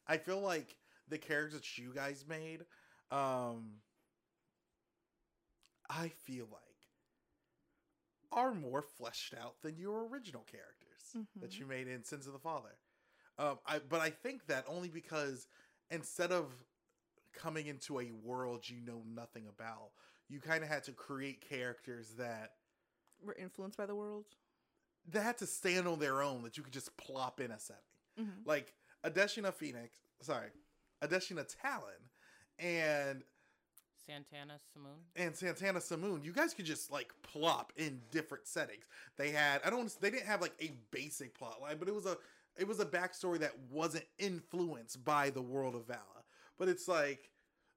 I 0.07 0.19
feel 0.19 0.41
like 0.41 0.77
the 1.09 1.19
characters 1.19 1.61
that 1.61 1.79
you 1.79 1.93
guys 1.93 2.25
made, 2.29 2.65
um, 3.11 3.83
I 5.91 6.09
feel 6.09 6.47
like 6.51 6.63
are 8.33 8.55
more 8.55 8.83
fleshed 8.83 9.35
out 9.35 9.61
than 9.63 9.77
your 9.79 10.07
original 10.09 10.43
characters 10.45 11.17
that 11.41 11.53
Mhm. 11.53 11.59
you 11.59 11.67
made 11.67 11.89
in 11.89 12.05
Sins 12.05 12.27
of 12.27 12.33
the 12.33 12.39
Father. 12.39 12.79
Um, 13.39 13.59
I 13.67 13.81
but 13.81 14.01
I 14.01 14.11
think 14.11 14.47
that 14.47 14.65
only 14.69 14.89
because 14.89 15.49
instead 15.91 16.33
of 16.33 16.65
coming 17.33 17.67
into 17.67 18.01
a 18.01 18.11
world 18.13 18.69
you 18.69 18.81
know 18.81 19.03
nothing 19.07 19.47
about, 19.47 19.93
you 20.29 20.41
kind 20.41 20.63
of 20.63 20.69
had 20.69 20.85
to 20.85 20.93
create 20.93 21.41
characters 21.41 22.15
that 22.17 22.57
We're 23.25 23.35
influenced 23.35 23.77
by 23.79 23.87
the 23.87 23.95
world. 23.95 24.25
They 25.09 25.21
had 25.21 25.39
to 25.39 25.47
stand 25.47 25.87
on 25.87 25.99
their 25.99 26.23
own 26.23 26.43
that 26.43 26.57
you 26.57 26.63
could 26.63 26.73
just 26.73 26.97
plop 26.97 27.41
in 27.41 27.51
a 27.51 27.59
setting. 27.59 27.83
Mhm. 28.19 28.45
Like 28.47 28.75
Adeshina 29.05 29.53
Phoenix, 29.55 29.99
sorry, 30.21 30.51
Adeshina 31.03 31.47
Talon, 31.61 32.11
and 32.59 33.23
Santana 34.07 34.59
Simoon. 34.75 35.03
and 35.17 35.37
Santana 35.37 35.81
Samoon, 35.81 36.23
you 36.23 36.33
guys 36.33 36.55
could 36.55 36.65
just 36.65 36.91
like 36.91 37.13
plop 37.23 37.73
in 37.77 38.01
different 38.11 38.47
settings. 38.47 38.85
They 39.17 39.31
had 39.31 39.63
I 39.65 39.71
don't 39.71 39.89
they 40.01 40.11
didn't 40.11 40.27
have 40.27 40.41
like 40.41 40.55
a 40.61 40.71
basic 40.91 41.35
plot 41.35 41.61
line, 41.61 41.79
but 41.79 41.89
it 41.89 41.95
was 41.95 42.07
a 42.07 42.17
it 42.57 42.67
was 42.67 42.81
a 42.81 42.87
backstory 42.87 43.39
that 43.41 43.59
wasn't 43.71 44.07
influenced 44.19 45.05
by 45.05 45.31
the 45.31 45.43
world 45.43 45.75
of 45.75 45.87
Vala. 45.87 46.25
But 46.59 46.69
it's 46.69 46.89
like 46.89 47.31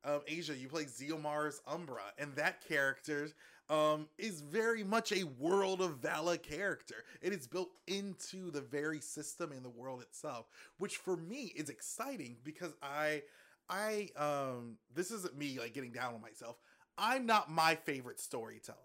um, 0.05 0.21
Asia, 0.27 0.55
you 0.55 0.67
play 0.67 0.85
Zeomars 0.85 1.59
Umbra, 1.67 2.03
and 2.17 2.33
that 2.35 2.65
character 2.65 3.29
um, 3.69 4.07
is 4.17 4.41
very 4.41 4.83
much 4.83 5.11
a 5.11 5.23
world 5.23 5.81
of 5.81 5.97
Vala 5.97 6.37
character. 6.37 7.03
It 7.21 7.33
is 7.33 7.47
built 7.47 7.69
into 7.87 8.51
the 8.51 8.61
very 8.61 8.99
system 8.99 9.51
and 9.51 9.63
the 9.63 9.69
world 9.69 10.01
itself, 10.01 10.47
which 10.77 10.97
for 10.97 11.17
me 11.17 11.53
is 11.55 11.69
exciting 11.69 12.37
because 12.43 12.73
I 12.81 13.23
I 13.69 14.09
um 14.15 14.77
this 14.95 15.11
isn't 15.11 15.37
me 15.37 15.59
like 15.59 15.73
getting 15.73 15.91
down 15.91 16.15
on 16.15 16.21
myself. 16.21 16.57
I'm 16.97 17.25
not 17.25 17.51
my 17.51 17.75
favorite 17.75 18.19
storyteller. 18.19 18.77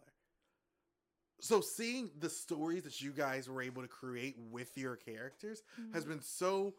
So 1.40 1.60
seeing 1.60 2.10
the 2.18 2.30
stories 2.30 2.84
that 2.84 3.00
you 3.00 3.10
guys 3.10 3.48
were 3.48 3.62
able 3.62 3.82
to 3.82 3.88
create 3.88 4.36
with 4.50 4.76
your 4.76 4.96
characters 4.96 5.62
has 5.92 6.04
been 6.04 6.20
so 6.22 6.74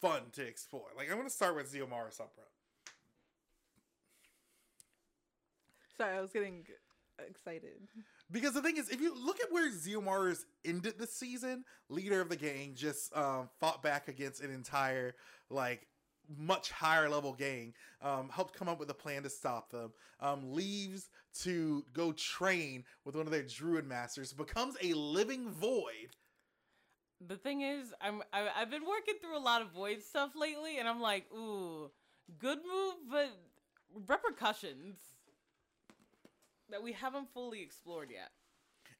fun 0.00 0.22
to 0.32 0.42
explore. 0.42 0.86
Like 0.96 1.10
I'm 1.10 1.16
gonna 1.16 1.30
start 1.30 1.56
with 1.56 1.72
Zeomars 1.72 2.20
Umbra. 2.20 2.44
Sorry, 5.98 6.16
I 6.16 6.20
was 6.20 6.30
getting 6.30 6.64
excited. 7.28 7.88
Because 8.30 8.54
the 8.54 8.62
thing 8.62 8.76
is, 8.76 8.88
if 8.88 9.00
you 9.00 9.12
look 9.14 9.40
at 9.40 9.50
where 9.50 9.68
Zeomars 9.70 10.44
ended 10.64 10.94
the 10.96 11.08
season, 11.08 11.64
leader 11.88 12.20
of 12.20 12.28
the 12.28 12.36
gang 12.36 12.74
just 12.76 13.14
um, 13.16 13.48
fought 13.58 13.82
back 13.82 14.06
against 14.06 14.40
an 14.40 14.54
entire, 14.54 15.16
like, 15.50 15.88
much 16.36 16.70
higher 16.70 17.08
level 17.08 17.32
gang, 17.32 17.74
um, 18.00 18.28
helped 18.28 18.54
come 18.54 18.68
up 18.68 18.78
with 18.78 18.90
a 18.90 18.94
plan 18.94 19.24
to 19.24 19.30
stop 19.30 19.70
them, 19.70 19.92
um, 20.20 20.52
leaves 20.52 21.08
to 21.40 21.84
go 21.92 22.12
train 22.12 22.84
with 23.04 23.16
one 23.16 23.26
of 23.26 23.32
their 23.32 23.42
druid 23.42 23.86
masters, 23.86 24.32
becomes 24.32 24.76
a 24.80 24.92
living 24.92 25.50
void. 25.50 26.14
The 27.26 27.36
thing 27.36 27.62
is, 27.62 27.92
I'm 28.00 28.22
I, 28.32 28.46
I've 28.56 28.70
been 28.70 28.86
working 28.86 29.14
through 29.20 29.36
a 29.36 29.40
lot 29.40 29.62
of 29.62 29.72
void 29.72 30.02
stuff 30.02 30.30
lately, 30.36 30.78
and 30.78 30.88
I'm 30.88 31.00
like, 31.00 31.24
ooh, 31.34 31.90
good 32.38 32.58
move, 32.58 32.94
but 33.10 33.30
repercussions 34.06 34.96
that 36.70 36.82
we 36.82 36.92
haven't 36.92 37.28
fully 37.32 37.62
explored 37.62 38.10
yet. 38.10 38.30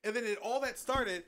And 0.05 0.15
then 0.15 0.25
it, 0.25 0.39
all 0.43 0.61
that 0.61 0.79
started, 0.79 1.25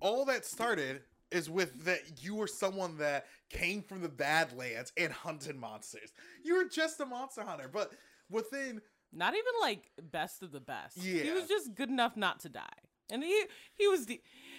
all 0.00 0.24
that 0.26 0.44
started 0.44 1.02
is 1.30 1.48
with 1.48 1.84
that 1.84 2.22
you 2.22 2.34
were 2.34 2.46
someone 2.46 2.98
that 2.98 3.26
came 3.50 3.82
from 3.82 4.00
the 4.02 4.08
Badlands 4.08 4.92
and 4.96 5.12
hunted 5.12 5.56
monsters. 5.56 6.12
You 6.44 6.56
were 6.56 6.64
just 6.64 7.00
a 7.00 7.06
monster 7.06 7.42
hunter, 7.42 7.70
but 7.72 7.92
within 8.28 8.80
Not 9.12 9.34
even 9.34 9.52
like 9.60 9.90
best 10.10 10.42
of 10.42 10.52
the 10.52 10.60
best. 10.60 10.96
Yeah, 10.96 11.22
he 11.22 11.30
was 11.30 11.46
just 11.46 11.74
good 11.74 11.88
enough 11.88 12.16
not 12.16 12.40
to 12.40 12.48
die, 12.48 12.66
and 13.10 13.22
he 13.22 13.44
he 13.74 13.88
was 13.88 14.06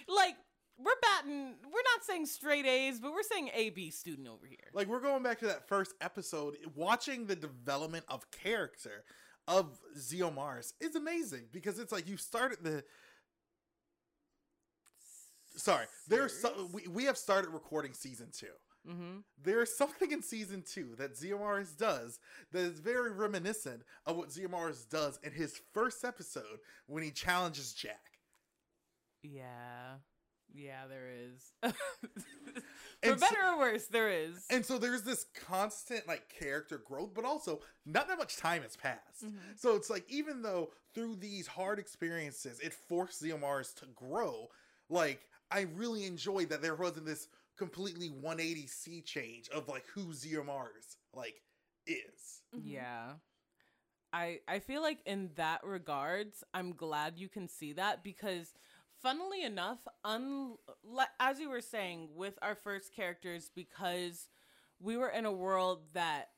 like 0.08 0.34
we're 0.78 0.92
batting. 1.02 1.54
We're 1.62 1.88
not 1.94 2.04
saying 2.04 2.26
straight 2.26 2.66
A's, 2.66 3.00
but 3.00 3.12
we're 3.12 3.22
saying 3.22 3.50
A 3.54 3.70
B 3.70 3.90
student 3.90 4.26
over 4.28 4.46
here. 4.46 4.58
like 4.72 4.88
we're 4.88 5.00
going 5.00 5.22
back 5.22 5.38
to 5.40 5.46
that 5.46 5.68
first 5.68 5.92
episode 6.00 6.56
watching 6.74 7.26
the 7.26 7.36
development 7.36 8.04
of 8.08 8.30
character 8.30 9.04
of 9.48 9.78
Zeomars 9.98 10.72
is 10.80 10.94
amazing 10.94 11.44
because 11.52 11.78
it's 11.78 11.92
like 11.92 12.08
you 12.08 12.16
started 12.16 12.58
the 12.62 12.84
sorry 15.56 15.86
there's 16.08 16.38
so, 16.38 16.68
we, 16.72 16.86
we 16.88 17.04
have 17.04 17.16
started 17.18 17.50
recording 17.50 17.92
season 17.92 18.28
two 18.32 18.46
Mm-hmm. 18.88 19.18
there's 19.40 19.76
something 19.76 20.10
in 20.10 20.22
season 20.22 20.64
two 20.66 20.96
that 20.98 21.14
Zeomars 21.14 21.76
does 21.76 22.18
that 22.50 22.58
is 22.62 22.80
very 22.80 23.12
reminiscent 23.12 23.82
of 24.06 24.16
what 24.16 24.30
Zeomars 24.30 24.88
does 24.88 25.20
in 25.22 25.30
his 25.30 25.60
first 25.72 26.04
episode 26.04 26.58
when 26.88 27.04
he 27.04 27.12
challenges 27.12 27.72
Jack 27.74 28.00
Yeah, 29.22 29.98
yeah, 30.52 30.88
there 30.88 31.08
is. 31.12 31.52
For 33.02 33.10
And 33.10 33.20
so- 33.20 33.26
better 33.28 33.42
or 33.44 33.58
worse, 33.58 33.86
there 33.86 34.10
is. 34.10 34.46
And 34.48 34.64
so 34.64 34.78
there's 34.78 35.02
this 35.02 35.24
constant 35.34 36.06
like 36.06 36.28
character 36.28 36.78
growth, 36.78 37.14
but 37.14 37.24
also 37.24 37.60
not 37.84 38.06
that 38.08 38.18
much 38.18 38.36
time 38.36 38.62
has 38.62 38.76
passed. 38.76 39.24
Mhm. 39.24 39.58
So 39.58 39.74
it's 39.74 39.90
like 39.90 40.08
even 40.08 40.42
though 40.42 40.72
through 40.94 41.16
these 41.16 41.46
hard 41.46 41.78
experiences 41.78 42.60
it 42.60 42.72
forced 42.72 43.22
Zeomars 43.22 43.74
to 43.76 43.86
grow, 43.86 44.50
like 44.88 45.28
I 45.50 45.62
really 45.62 46.04
enjoyed 46.04 46.48
that 46.50 46.62
there 46.62 46.76
wasn't 46.76 47.06
this 47.06 47.28
completely 47.56 48.08
180 48.08 48.66
sea 48.66 49.02
change 49.02 49.48
of 49.50 49.68
like 49.68 49.86
who 49.88 50.12
Zeomars 50.12 50.96
like 51.12 51.42
is. 51.86 52.42
Mhm. 52.54 52.60
Yeah. 52.64 53.14
I 54.12 54.40
I 54.46 54.60
feel 54.60 54.82
like 54.82 55.00
in 55.06 55.32
that 55.34 55.64
regards, 55.64 56.44
I'm 56.54 56.74
glad 56.74 57.18
you 57.18 57.28
can 57.28 57.48
see 57.48 57.72
that 57.72 58.04
because 58.04 58.54
funnily 59.02 59.42
enough, 59.42 59.78
un 60.04 60.54
as 61.20 61.40
you 61.40 61.50
were 61.50 61.60
saying 61.60 62.08
with 62.14 62.38
our 62.42 62.54
first 62.54 62.94
characters 62.94 63.50
because 63.54 64.28
we 64.80 64.96
were 64.96 65.08
in 65.08 65.26
a 65.26 65.32
world 65.32 65.80
that 65.92 66.30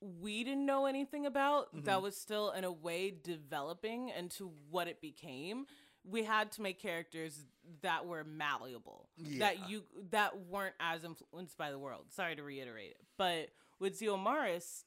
we 0.00 0.44
didn't 0.44 0.66
know 0.66 0.86
anything 0.86 1.24
about 1.24 1.72
that 1.72 1.92
mm-hmm. 1.92 2.02
was 2.02 2.16
still 2.16 2.50
in 2.50 2.64
a 2.64 2.72
way 2.72 3.10
developing 3.10 4.10
into 4.10 4.50
what 4.70 4.86
it 4.86 5.00
became 5.00 5.64
we 6.06 6.22
had 6.22 6.52
to 6.52 6.60
make 6.60 6.78
characters 6.78 7.46
that 7.80 8.04
were 8.04 8.24
malleable 8.24 9.08
Yeah. 9.16 9.38
that 9.38 9.70
you 9.70 9.84
that 10.10 10.38
weren't 10.46 10.74
as 10.78 11.04
influenced 11.04 11.56
by 11.56 11.70
the 11.70 11.78
world 11.78 12.06
sorry 12.10 12.36
to 12.36 12.42
reiterate 12.42 12.90
it 12.90 13.00
but 13.16 13.48
with 13.80 13.98
Zeomaris 13.98 14.84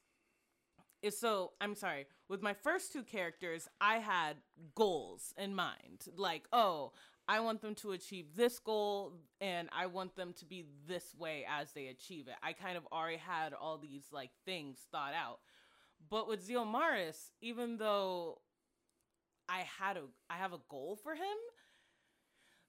is 1.02 1.18
so 1.18 1.52
I'm 1.60 1.74
sorry 1.74 2.06
with 2.28 2.42
my 2.42 2.54
first 2.54 2.92
two 2.92 3.02
characters 3.02 3.68
I 3.80 3.96
had 3.98 4.36
goals 4.74 5.32
in 5.38 5.54
mind 5.54 6.06
like 6.16 6.46
oh 6.52 6.92
I 7.28 7.40
want 7.40 7.60
them 7.60 7.74
to 7.76 7.92
achieve 7.92 8.36
this 8.36 8.58
goal 8.58 9.12
and 9.40 9.68
I 9.70 9.86
want 9.86 10.16
them 10.16 10.32
to 10.38 10.46
be 10.46 10.64
this 10.86 11.14
way 11.14 11.44
as 11.46 11.72
they 11.72 11.88
achieve 11.88 12.26
it. 12.26 12.34
I 12.42 12.54
kind 12.54 12.78
of 12.78 12.86
already 12.90 13.18
had 13.18 13.52
all 13.52 13.76
these 13.76 14.06
like 14.10 14.30
things 14.46 14.78
thought 14.90 15.12
out. 15.12 15.40
But 16.08 16.26
with 16.26 16.48
Zeomaris, 16.48 17.30
even 17.42 17.76
though 17.76 18.40
I 19.46 19.66
had 19.78 19.98
a 19.98 20.04
I 20.30 20.36
have 20.36 20.54
a 20.54 20.60
goal 20.70 20.98
for 21.02 21.14
him, 21.14 21.36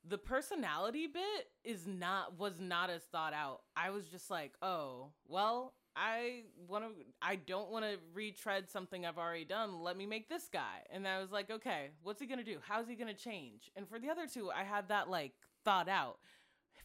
the 0.04 0.18
personality 0.18 1.08
bit 1.08 1.48
is 1.64 1.88
not 1.88 2.38
was 2.38 2.60
not 2.60 2.90
as 2.90 3.04
thought 3.04 3.34
out. 3.34 3.62
I 3.78 3.92
was 3.92 4.08
just 4.08 4.30
like, 4.30 4.54
"Oh, 4.62 5.12
well, 5.26 5.74
I 6.00 6.44
want 6.68 6.86
to 6.86 6.92
I 7.22 7.36
don't 7.36 7.70
want 7.70 7.84
to 7.84 7.98
retread 8.14 8.70
something 8.70 9.06
I've 9.06 9.18
already 9.18 9.44
done. 9.46 9.82
Let 9.84 9.98
me 9.98 10.06
make 10.06 10.30
this 10.30 10.48
guy." 10.52 10.86
And 10.92 11.08
I 11.08 11.20
was 11.20 11.32
like, 11.32 11.52
"Okay, 11.52 11.90
what's 12.04 12.22
he 12.22 12.28
going 12.28 12.40
to 12.40 12.46
do? 12.46 12.60
How's 12.66 12.88
he 12.88 12.96
going 12.96 13.14
to 13.14 13.22
change?" 13.22 13.70
And 13.76 13.88
for 13.88 14.00
the 14.00 14.10
other 14.10 14.26
two, 14.28 14.50
I 14.50 14.64
had 14.64 14.88
that 14.90 15.10
like 15.10 15.34
thought 15.66 15.90
out. 15.90 16.20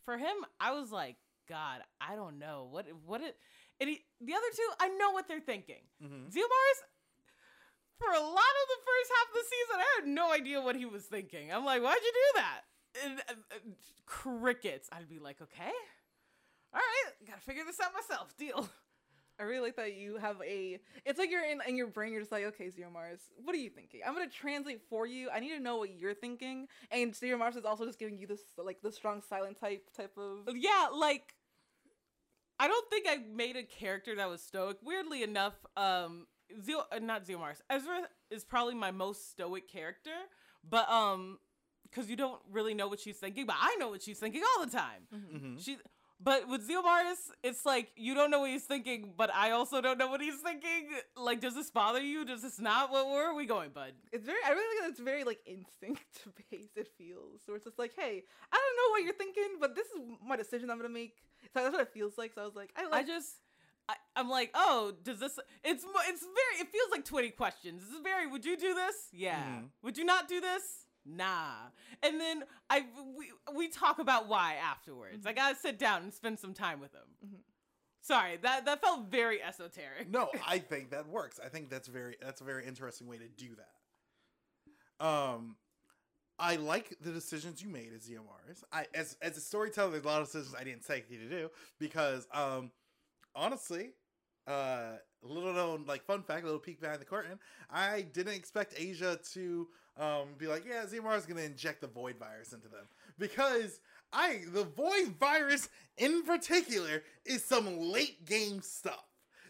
For 0.05 0.19
him, 0.19 0.35
I 0.61 0.73
was 0.73 0.91
like, 0.91 1.17
"God, 1.49 1.81
I 2.01 2.17
don't 2.17 2.39
know. 2.39 2.67
What 2.71 2.87
what 3.07 3.21
it 3.21 3.37
and 3.81 3.89
he, 3.91 4.01
the 4.21 4.35
other 4.35 4.51
two, 4.55 4.71
I 4.81 4.89
know 4.89 5.13
what 5.13 5.29
they're 5.29 5.41
thinking. 5.41 5.83
Mhm. 6.03 6.27
Zeomars, 6.33 6.79
for 7.99 8.11
a 8.11 8.21
lot 8.21 8.55
of 8.63 8.67
the 8.69 8.81
first 8.85 9.11
half 9.17 9.29
of 9.29 9.35
the 9.35 9.45
season, 9.45 9.81
I 9.81 10.01
had 10.01 10.09
no 10.09 10.33
idea 10.33 10.61
what 10.61 10.77
he 10.77 10.85
was 10.87 11.05
thinking. 11.07 11.53
I'm 11.53 11.65
like, 11.65 11.83
why'd 11.83 12.03
you 12.03 12.13
do 12.13 12.41
that? 12.41 12.61
And, 13.05 13.21
uh, 13.29 13.57
uh, 13.57 13.59
crickets. 14.07 14.89
I'd 14.93 15.09
be 15.09 15.19
like, 15.19 15.41
okay, 15.41 15.73
all 16.73 16.81
right, 16.81 17.13
gotta 17.27 17.41
figure 17.41 17.65
this 17.65 17.81
out 17.81 17.93
myself. 17.95 18.37
Deal. 18.37 18.69
I 19.39 19.43
really 19.45 19.61
like 19.67 19.77
that 19.77 19.95
you 19.97 20.17
have 20.19 20.37
a. 20.47 20.79
It's 21.05 21.19
like 21.19 21.31
you're 21.31 21.45
in 21.45 21.61
in 21.67 21.77
your 21.77 21.89
brain. 21.89 22.13
You're 22.13 22.23
just 22.23 22.33
like, 22.33 22.45
okay, 22.45 22.67
Zeomars, 22.67 23.21
what 23.43 23.55
are 23.55 23.59
you 23.59 23.71
thinking? 23.71 24.01
I'm 24.07 24.15
gonna 24.15 24.29
translate 24.29 24.83
for 24.89 25.07
you. 25.07 25.29
I 25.35 25.41
need 25.41 25.51
to 25.57 25.61
know 25.61 25.77
what 25.79 25.91
you're 25.99 26.15
thinking. 26.15 26.69
And 26.91 27.13
Zeomars 27.13 27.57
is 27.57 27.65
also 27.65 27.85
just 27.85 27.99
giving 27.99 28.17
you 28.19 28.27
this 28.27 28.41
like 28.57 28.81
the 28.83 28.93
strong 28.93 29.23
silent 29.23 29.59
type 29.59 29.89
type 29.97 30.17
of. 30.17 30.55
Yeah, 30.55 30.89
like 30.95 31.35
I 32.61 32.69
don't 32.69 32.89
think 32.91 33.07
I 33.09 33.17
made 33.35 33.57
a 33.57 33.65
character 33.65 34.15
that 34.17 34.29
was 34.29 34.41
stoic. 34.41 34.77
Weirdly 34.83 35.23
enough, 35.23 35.55
um, 35.77 36.27
Zeo, 36.61 36.85
uh, 36.93 37.01
not 37.01 37.27
Zeomars. 37.27 37.61
Ezra 37.69 38.03
is 38.31 38.45
probably 38.45 38.75
my 38.75 38.93
most 38.93 39.31
stoic 39.31 39.69
character, 39.69 40.13
but 40.69 40.89
um, 40.89 41.39
because 41.83 42.09
you 42.09 42.17
don't 42.17 42.41
really 42.51 42.75
know 42.75 42.87
what 42.87 43.01
she's 43.01 43.17
thinking, 43.17 43.47
but 43.47 43.57
I 43.59 43.77
know 43.81 43.89
what 43.89 44.03
she's 44.03 44.19
thinking 44.21 44.43
all 44.57 44.65
the 44.65 44.71
time. 44.71 45.09
Mhm. 45.13 45.65
She, 45.65 45.79
but 46.21 46.49
with 46.49 46.69
Zeomars, 46.69 47.17
it's 47.43 47.67
like 47.67 47.89
you 47.97 48.15
don't 48.15 48.31
know 48.31 48.41
what 48.41 48.51
he's 48.51 48.65
thinking, 48.65 49.13
but 49.17 49.31
I 49.35 49.51
also 49.51 49.81
don't 49.81 49.99
know 49.99 50.09
what 50.09 50.21
he's 50.21 50.37
thinking. 50.41 50.89
Like, 51.17 51.41
does 51.41 51.55
this 51.55 51.71
bother 51.71 52.01
you? 52.01 52.25
Does 52.25 52.43
this 52.43 52.61
not? 52.61 52.91
What 52.91 53.07
where 53.09 53.31
are 53.31 53.35
we 53.35 53.47
going, 53.47 53.71
bud? 53.71 53.93
It's 54.13 54.25
very. 54.25 54.39
I 54.47 54.51
really 54.51 54.81
like 54.83 54.91
it's 54.91 55.01
very 55.01 55.25
like 55.25 55.41
instinct 55.47 56.05
based. 56.51 56.77
It 56.77 56.89
feels 56.97 57.41
so 57.47 57.55
it's 57.55 57.65
just 57.65 57.79
like, 57.79 57.93
hey, 57.97 58.23
I 58.53 58.57
don't 58.57 58.77
know 58.77 58.91
what 58.93 59.03
you're 59.05 59.15
thinking, 59.15 59.59
but 59.61 59.75
this 59.75 59.87
is 59.89 60.01
my 60.27 60.37
decision 60.37 60.71
I'm 60.71 60.79
gonna 60.79 60.89
make. 60.89 61.17
So 61.53 61.61
that's 61.63 61.73
what 61.73 61.83
it 61.83 61.93
feels 61.93 62.17
like. 62.17 62.33
So 62.35 62.43
I 62.43 62.45
was 62.45 62.55
like, 62.57 62.71
I 62.77 62.99
I 62.99 63.03
just. 63.03 63.37
I, 63.87 63.97
I'm 64.17 64.31
like, 64.31 64.51
oh, 64.55 64.95
does 65.03 65.21
this? 65.21 65.39
It's 65.63 65.85
it's 66.09 66.23
very. 66.23 66.61
It 66.63 66.69
feels 66.73 66.91
like 66.91 67.05
20 67.05 67.31
questions. 67.33 67.83
This 67.83 67.91
is 67.95 68.01
very. 68.03 68.27
Would 68.27 68.47
you 68.47 68.57
do 68.57 68.73
this? 68.75 68.95
Yeah. 69.13 69.37
Mhm. 69.37 69.65
Would 69.83 69.99
you 69.99 70.07
not 70.07 70.27
do 70.27 70.41
this? 70.41 70.84
Nah. 71.07 71.55
And 72.03 72.21
then 72.21 72.45
I 72.71 72.87
we 73.17 73.31
we 73.55 73.69
talk 73.69 73.99
about 73.99 74.29
why 74.29 74.55
afterwards. 74.55 75.27
I 75.27 75.33
gotta 75.33 75.57
sit 75.57 75.79
down 75.79 76.03
and 76.03 76.13
spend 76.15 76.39
some 76.39 76.55
time 76.55 76.81
with 76.81 76.93
him. 76.95 77.09
Mhm. 77.27 77.39
Sorry, 78.01 78.37
that 78.39 78.65
that 78.67 78.81
felt 78.81 79.07
very 79.11 79.43
esoteric. 79.43 80.09
no, 80.09 80.31
I 80.47 80.59
think 80.59 80.91
that 80.91 81.09
works. 81.09 81.41
I 81.45 81.49
think 81.49 81.71
that's 81.71 81.89
very 81.89 82.17
that's 82.21 82.41
a 82.41 82.45
very 82.45 82.67
interesting 82.67 83.07
way 83.07 83.19
to 83.19 83.29
do 83.29 83.55
that. 83.57 85.05
Um, 85.07 85.57
I 86.39 86.57
like 86.57 86.97
the 87.01 87.13
decisions 87.13 87.63
you 87.63 87.69
made 87.69 87.93
as 87.95 88.09
Zeomars. 88.09 88.63
I 88.73 88.87
as 88.95 89.17
as 89.23 89.37
a 89.37 89.41
storyteller, 89.41 89.93
there's 89.93 90.05
a 90.05 90.09
lot 90.09 90.21
of 90.23 90.27
decisions 90.27 90.55
I 90.59 90.65
didn't 90.65 90.87
take 90.87 91.11
you 91.11 91.19
to 91.19 91.29
do 91.29 91.51
because 91.79 92.27
um, 92.33 92.71
honestly, 93.35 93.91
uh, 94.47 94.97
little 95.23 95.53
known 95.53 95.85
like 95.87 96.05
fun 96.05 96.23
fact, 96.23 96.45
little 96.45 96.59
peek 96.61 96.81
behind 96.81 97.01
the 97.01 97.05
curtain. 97.05 97.39
I 97.71 98.03
didn't 98.03 98.35
expect 98.35 98.75
Asia 98.77 99.19
to 99.33 99.69
um 99.97 100.29
be 100.39 100.47
like, 100.47 100.65
yeah, 100.67 100.85
ZMR 100.85 101.17
is 101.17 101.27
gonna 101.27 101.43
inject 101.43 101.81
the 101.81 101.87
void 101.87 102.17
virus 102.19 102.53
into 102.53 102.69
them 102.69 102.87
because 103.19 103.81
I 104.13 104.41
the 104.53 104.65
void 104.65 105.15
virus 105.19 105.69
in 105.99 106.23
particular 106.23 107.03
is 107.25 107.45
some 107.45 107.79
late 107.79 108.25
game 108.27 108.61
stuff. 108.63 109.05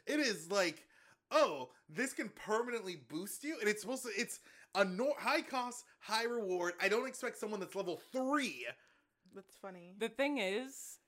It 0.06 0.20
is 0.20 0.50
like, 0.50 0.84
oh, 1.30 1.70
this 1.88 2.12
can 2.12 2.28
permanently 2.30 3.00
boost 3.08 3.44
you, 3.44 3.56
and 3.60 3.68
it's 3.68 3.82
supposed 3.82 4.04
to. 4.04 4.10
It's 4.16 4.40
a 4.74 4.84
no- 4.84 5.14
high 5.18 5.42
cost, 5.42 5.84
high 6.00 6.24
reward. 6.24 6.74
I 6.80 6.88
don't 6.88 7.06
expect 7.06 7.38
someone 7.38 7.60
that's 7.60 7.74
level 7.74 8.00
three. 8.12 8.66
That's 9.34 9.56
funny. 9.60 9.94
The 9.98 10.08
thing 10.08 10.38
is, 10.38 10.98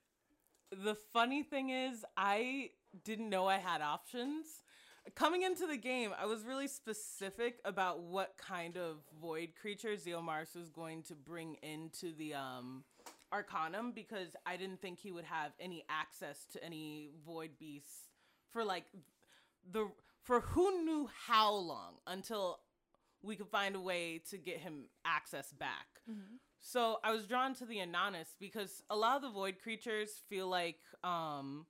the 0.71 0.95
funny 1.13 1.43
thing 1.43 1.69
is, 1.69 2.03
I 2.15 2.71
didn't 3.03 3.29
know 3.29 3.47
I 3.47 3.57
had 3.57 3.81
options. 3.81 4.63
Coming 5.15 5.43
into 5.43 5.65
the 5.67 5.77
game, 5.77 6.11
I 6.19 6.25
was 6.25 6.43
really 6.43 6.67
specific 6.67 7.59
about 7.65 8.01
what 8.01 8.35
kind 8.37 8.77
of 8.77 8.97
void 9.21 9.49
creature 9.59 9.95
Zeomars 9.95 10.55
was 10.55 10.69
going 10.69 11.03
to 11.03 11.15
bring 11.15 11.55
into 11.63 12.13
the 12.13 12.33
um, 12.33 12.83
Arcanum 13.31 13.91
because 13.93 14.35
I 14.45 14.57
didn't 14.57 14.81
think 14.81 14.99
he 14.99 15.11
would 15.11 15.25
have 15.25 15.51
any 15.59 15.85
access 15.89 16.45
to 16.53 16.63
any 16.63 17.09
void 17.25 17.51
beasts 17.59 18.09
for 18.51 18.63
like 18.63 18.85
the 19.71 19.87
for 20.23 20.41
who 20.41 20.83
knew 20.83 21.09
how 21.27 21.53
long 21.53 21.95
until 22.05 22.59
we 23.21 23.35
could 23.35 23.47
find 23.47 23.75
a 23.75 23.79
way 23.79 24.21
to 24.29 24.37
get 24.37 24.57
him 24.59 24.85
access 25.05 25.51
back. 25.53 25.87
So 26.59 26.97
I 27.03 27.11
was 27.13 27.25
drawn 27.25 27.53
to 27.55 27.65
the 27.65 27.79
Anonymous 27.79 28.35
because 28.39 28.83
a 28.89 28.95
lot 28.95 29.15
of 29.15 29.21
the 29.21 29.29
void 29.29 29.55
creatures 29.61 30.09
feel 30.29 30.47
like 30.47 30.79
um 31.03 31.65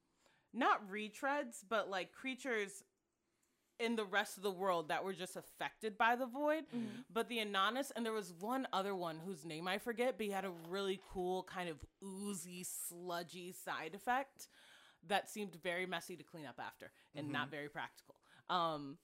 not 0.54 0.90
retreads, 0.90 1.58
but 1.68 1.90
like 1.90 2.12
creatures 2.14 2.84
in 3.80 3.96
the 3.96 4.06
rest 4.06 4.38
of 4.38 4.44
the 4.44 4.52
world 4.52 4.90
that 4.90 5.04
were 5.04 5.14
just 5.14 5.36
affected 5.36 5.98
by 5.98 6.16
the 6.16 6.26
void. 6.26 6.64
But 7.14 7.30
the 7.30 7.40
Anonymous, 7.40 7.92
and 7.96 8.06
there 8.06 8.14
was 8.14 8.34
one 8.40 8.68
other 8.74 8.96
one 8.96 9.20
whose 9.26 9.46
name 9.46 9.68
I 9.68 9.78
forget, 9.78 10.18
but 10.18 10.26
he 10.26 10.32
had 10.32 10.46
a 10.46 10.52
really 10.70 11.00
cool 11.12 11.44
kind 11.44 11.70
of 11.70 11.78
oozy, 12.04 12.64
sludgy 12.64 13.52
side 13.54 13.94
effect 13.96 14.48
that 15.08 15.30
seemed 15.30 15.56
very 15.64 15.86
messy 15.86 16.16
to 16.16 16.24
clean 16.24 16.46
up 16.46 16.60
after 16.60 16.92
and 17.16 17.32
not 17.32 17.52
very 17.52 17.70
practical. 17.70 18.16
Um, 18.50 18.98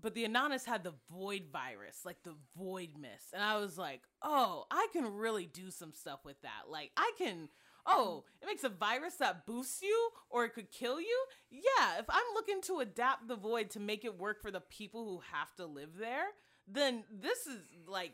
but 0.00 0.14
the 0.14 0.24
Anonymous 0.24 0.64
had 0.66 0.84
the 0.84 0.92
void 1.10 1.44
virus, 1.50 2.00
like 2.04 2.22
the 2.24 2.34
void 2.56 2.90
mist. 2.98 3.32
And 3.32 3.42
I 3.42 3.56
was 3.58 3.78
like, 3.78 4.02
oh, 4.22 4.64
I 4.70 4.88
can 4.92 5.14
really 5.14 5.46
do 5.46 5.70
some 5.70 5.92
stuff 5.94 6.24
with 6.24 6.40
that. 6.42 6.68
Like, 6.70 6.90
I 6.96 7.12
can, 7.16 7.48
oh, 7.86 8.24
it 8.40 8.46
makes 8.46 8.64
a 8.64 8.68
virus 8.68 9.14
that 9.16 9.46
boosts 9.46 9.82
you 9.82 10.10
or 10.30 10.44
it 10.44 10.54
could 10.54 10.70
kill 10.70 11.00
you. 11.00 11.24
Yeah, 11.50 11.98
if 11.98 12.06
I'm 12.08 12.22
looking 12.34 12.60
to 12.62 12.80
adapt 12.80 13.28
the 13.28 13.36
void 13.36 13.70
to 13.70 13.80
make 13.80 14.04
it 14.04 14.18
work 14.18 14.42
for 14.42 14.50
the 14.50 14.60
people 14.60 15.04
who 15.04 15.20
have 15.32 15.54
to 15.56 15.66
live 15.66 15.96
there, 15.98 16.26
then 16.66 17.04
this 17.10 17.46
is 17.46 17.58
like, 17.86 18.12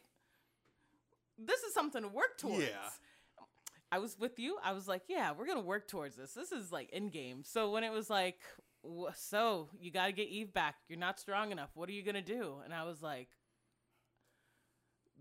this 1.39 1.61
is 1.61 1.73
something 1.73 2.03
to 2.03 2.09
work 2.09 2.39
towards. 2.39 2.65
Yeah. 2.65 2.91
I 3.93 3.99
was 3.99 4.17
with 4.19 4.39
you. 4.39 4.57
I 4.62 4.73
was 4.73 4.87
like, 4.87 5.03
yeah, 5.09 5.33
we're 5.37 5.47
gonna 5.47 5.61
work 5.61 5.89
towards 5.89 6.17
this. 6.17 6.33
This 6.33 6.53
is 6.53 6.71
like 6.71 6.91
in 6.91 7.09
game. 7.09 7.43
So 7.45 7.71
when 7.71 7.83
it 7.83 7.91
was 7.91 8.09
like, 8.09 8.39
so 9.15 9.69
you 9.79 9.91
got 9.91 10.07
to 10.07 10.12
get 10.12 10.29
Eve 10.29 10.53
back. 10.55 10.77
You're 10.89 10.99
not 10.99 11.19
strong 11.19 11.53
enough. 11.53 11.71
What 11.75 11.89
are 11.89 11.93
you 11.93 12.03
gonna 12.03 12.23
do? 12.23 12.57
And 12.65 12.73
I 12.73 12.85
was 12.85 13.03
like, 13.03 13.29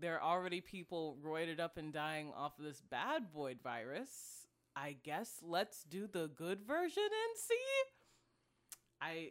there 0.00 0.18
are 0.18 0.22
already 0.22 0.60
people 0.60 1.18
roided 1.22 1.60
up 1.60 1.76
and 1.76 1.92
dying 1.92 2.32
off 2.34 2.58
of 2.58 2.64
this 2.64 2.80
bad 2.80 3.24
void 3.34 3.58
virus. 3.62 4.46
I 4.76 4.96
guess 5.02 5.38
let's 5.42 5.82
do 5.84 6.06
the 6.06 6.28
good 6.28 6.62
version 6.66 7.02
and 7.02 7.36
see. 7.38 7.54
I 9.00 9.30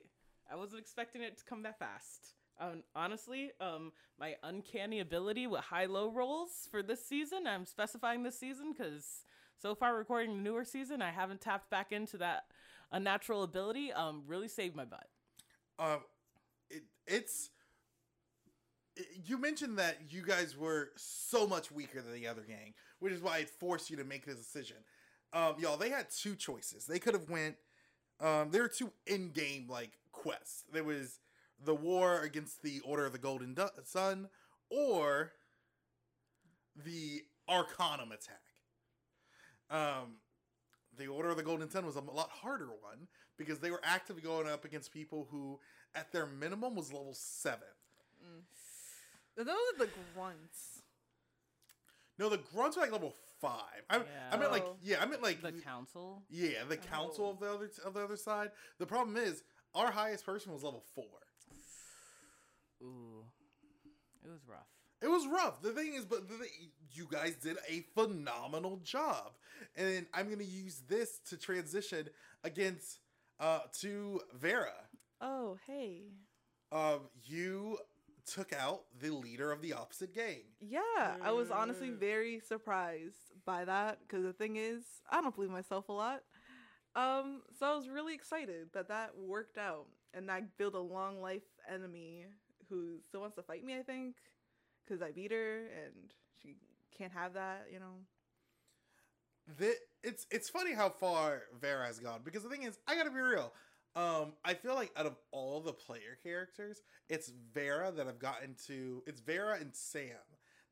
I 0.51 0.55
wasn't 0.55 0.81
expecting 0.81 1.21
it 1.21 1.37
to 1.37 1.43
come 1.45 1.63
that 1.63 1.79
fast. 1.79 2.33
Um, 2.59 2.83
honestly, 2.93 3.51
um, 3.61 3.93
my 4.19 4.35
uncanny 4.43 4.99
ability 4.99 5.47
with 5.47 5.61
high 5.61 5.85
low 5.85 6.09
rolls 6.11 6.67
for 6.69 6.83
this 6.83 7.05
season, 7.05 7.47
I'm 7.47 7.65
specifying 7.65 8.23
this 8.23 8.37
season 8.37 8.73
because 8.77 9.23
so 9.61 9.75
far 9.75 9.95
recording 9.95 10.35
the 10.37 10.41
newer 10.43 10.65
season, 10.65 11.01
I 11.01 11.11
haven't 11.11 11.39
tapped 11.41 11.69
back 11.69 11.91
into 11.91 12.17
that 12.17 12.45
unnatural 12.91 13.43
ability. 13.43 13.93
Um, 13.93 14.23
really 14.27 14.49
saved 14.49 14.75
my 14.75 14.83
butt. 14.85 15.07
Um, 15.77 15.99
it, 16.69 16.83
it's 17.07 17.49
it- 18.97 19.07
you 19.25 19.37
mentioned 19.37 19.79
that 19.79 19.97
you 20.09 20.21
guys 20.21 20.57
were 20.57 20.89
so 20.97 21.47
much 21.47 21.71
weaker 21.71 22.01
than 22.01 22.13
the 22.13 22.27
other 22.27 22.41
gang, 22.41 22.73
which 22.99 23.13
is 23.13 23.21
why 23.21 23.37
it 23.37 23.49
forced 23.49 23.89
you 23.89 23.95
to 23.97 24.03
make 24.03 24.25
this 24.25 24.35
decision. 24.37 24.77
Um, 25.33 25.55
y'all, 25.59 25.77
they 25.77 25.89
had 25.89 26.07
two 26.09 26.35
choices. 26.35 26.85
They 26.85 26.99
could 26.99 27.13
have 27.13 27.29
went. 27.29 27.55
Um, 28.19 28.49
there 28.51 28.63
were 28.63 28.67
two 28.67 28.91
in-game 29.05 29.67
like 29.69 29.91
quests. 30.11 30.63
There 30.73 30.83
was 30.83 31.19
the 31.63 31.75
war 31.75 32.21
against 32.21 32.63
the 32.63 32.79
Order 32.81 33.05
of 33.05 33.13
the 33.13 33.19
Golden 33.19 33.55
Sun, 33.83 34.29
or 34.69 35.33
the 36.75 37.23
Arcanum 37.47 38.11
attack. 38.11 38.41
Um, 39.69 40.15
the 40.97 41.07
Order 41.07 41.29
of 41.29 41.37
the 41.37 41.43
Golden 41.43 41.69
Sun 41.69 41.85
was 41.85 41.95
a 41.95 42.01
lot 42.01 42.29
harder 42.29 42.67
one 42.67 43.07
because 43.37 43.59
they 43.59 43.71
were 43.71 43.81
actively 43.83 44.21
going 44.21 44.47
up 44.47 44.65
against 44.65 44.91
people 44.91 45.27
who, 45.31 45.59
at 45.95 46.11
their 46.11 46.25
minimum, 46.25 46.75
was 46.75 46.91
level 46.91 47.13
seven. 47.13 47.67
Those 49.37 49.47
are 49.47 49.77
the 49.77 49.89
grunts. 50.13 50.81
No, 52.17 52.27
the 52.27 52.41
grunts 52.53 52.75
are 52.77 52.81
like 52.81 52.91
level 52.91 53.15
five. 53.41 53.81
I, 53.89 54.01
I 54.31 54.37
meant 54.37 54.51
like 54.51 54.63
Oh. 54.65 54.75
yeah, 54.81 55.01
I 55.01 55.05
meant 55.05 55.21
like 55.23 55.41
The 55.41 55.51
council. 55.51 56.23
yeah, 56.29 56.63
the 56.67 56.77
council 56.77 57.25
Oh. 57.25 57.29
of 57.31 57.39
the 57.39 57.51
other 57.53 57.69
of 57.85 57.93
the 57.93 58.03
other 58.03 58.17
side. 58.17 58.51
The 58.77 58.85
problem 58.85 59.17
is 59.17 59.43
our 59.75 59.91
highest 59.91 60.25
person 60.25 60.51
was 60.53 60.63
level 60.63 60.83
four. 60.95 61.05
Ooh, 62.81 63.25
it 64.23 64.29
was 64.29 64.41
rough. 64.47 64.67
It 65.01 65.07
was 65.07 65.27
rough. 65.27 65.61
The 65.61 65.71
thing 65.71 65.93
is, 65.93 66.05
but 66.05 66.27
the 66.27 66.35
thing, 66.35 66.49
you 66.91 67.07
guys 67.09 67.35
did 67.35 67.57
a 67.69 67.85
phenomenal 67.95 68.77
job, 68.83 69.31
and 69.75 70.05
I'm 70.13 70.29
gonna 70.29 70.43
use 70.43 70.81
this 70.87 71.19
to 71.29 71.37
transition 71.37 72.09
against 72.43 72.99
uh 73.39 73.59
to 73.79 74.21
Vera. 74.33 74.73
Oh, 75.21 75.57
hey. 75.67 76.03
Um, 76.71 76.99
you 77.25 77.77
took 78.33 78.53
out 78.53 78.83
the 79.01 79.11
leader 79.11 79.51
of 79.51 79.61
the 79.61 79.73
opposite 79.73 80.13
gang. 80.13 80.43
Yeah, 80.59 81.15
I 81.21 81.31
was 81.31 81.51
honestly 81.51 81.89
very 81.89 82.39
surprised 82.39 83.33
by 83.45 83.65
that 83.65 83.99
because 84.01 84.23
the 84.23 84.33
thing 84.33 84.55
is, 84.57 84.83
I 85.09 85.21
don't 85.21 85.35
believe 85.35 85.49
myself 85.49 85.89
a 85.89 85.93
lot. 85.93 86.21
Um, 86.95 87.41
so 87.57 87.65
I 87.65 87.75
was 87.75 87.87
really 87.87 88.13
excited 88.13 88.69
that 88.73 88.87
that 88.87 89.11
worked 89.17 89.57
out 89.57 89.85
and 90.13 90.29
I 90.31 90.41
built 90.57 90.73
a 90.73 90.79
long 90.79 91.21
life 91.21 91.43
enemy 91.71 92.25
who 92.69 92.97
still 93.07 93.21
wants 93.21 93.35
to 93.35 93.43
fight 93.43 93.63
me. 93.63 93.77
I 93.77 93.83
think 93.83 94.15
because 94.85 95.01
I 95.01 95.11
beat 95.11 95.31
her 95.31 95.59
and 95.59 95.93
she 96.41 96.55
can't 96.97 97.11
have 97.13 97.33
that, 97.33 97.67
you 97.71 97.79
know. 97.79 97.93
the, 99.57 99.75
it's 100.03 100.27
it's 100.31 100.49
funny 100.49 100.73
how 100.73 100.89
far 100.89 101.43
Vera 101.59 101.85
has 101.85 101.99
gone 101.99 102.21
because 102.23 102.43
the 102.43 102.49
thing 102.49 102.63
is, 102.63 102.77
I 102.87 102.95
gotta 102.95 103.11
be 103.11 103.19
real. 103.19 103.53
Um, 103.95 104.33
I 104.45 104.53
feel 104.53 104.75
like 104.75 104.91
out 104.95 105.05
of 105.05 105.15
all 105.31 105.61
the 105.61 105.73
player 105.73 106.17
characters, 106.23 106.81
it's 107.09 107.31
Vera 107.53 107.91
that 107.91 108.07
I've 108.07 108.19
gotten 108.19 108.55
to. 108.67 109.03
It's 109.07 109.19
Vera 109.21 109.57
and 109.59 109.75
Sam 109.75 110.05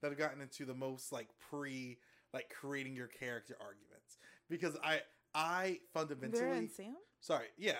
that 0.02 0.10
have 0.10 0.18
gotten 0.18 0.42
into 0.42 0.66
the 0.66 0.76
most 0.76 1.12
like 1.12 1.30
pre 1.50 1.98
like 2.34 2.50
creating 2.50 2.96
your 2.96 3.08
character 3.08 3.56
arguments 3.60 4.18
because 4.50 4.78
I 4.84 5.02
I 5.34 5.80
fundamentally 5.94 6.40
Vera 6.42 6.56
and 6.58 6.72
Sam. 6.72 6.96
sorry 7.20 7.48
yeah 7.58 7.74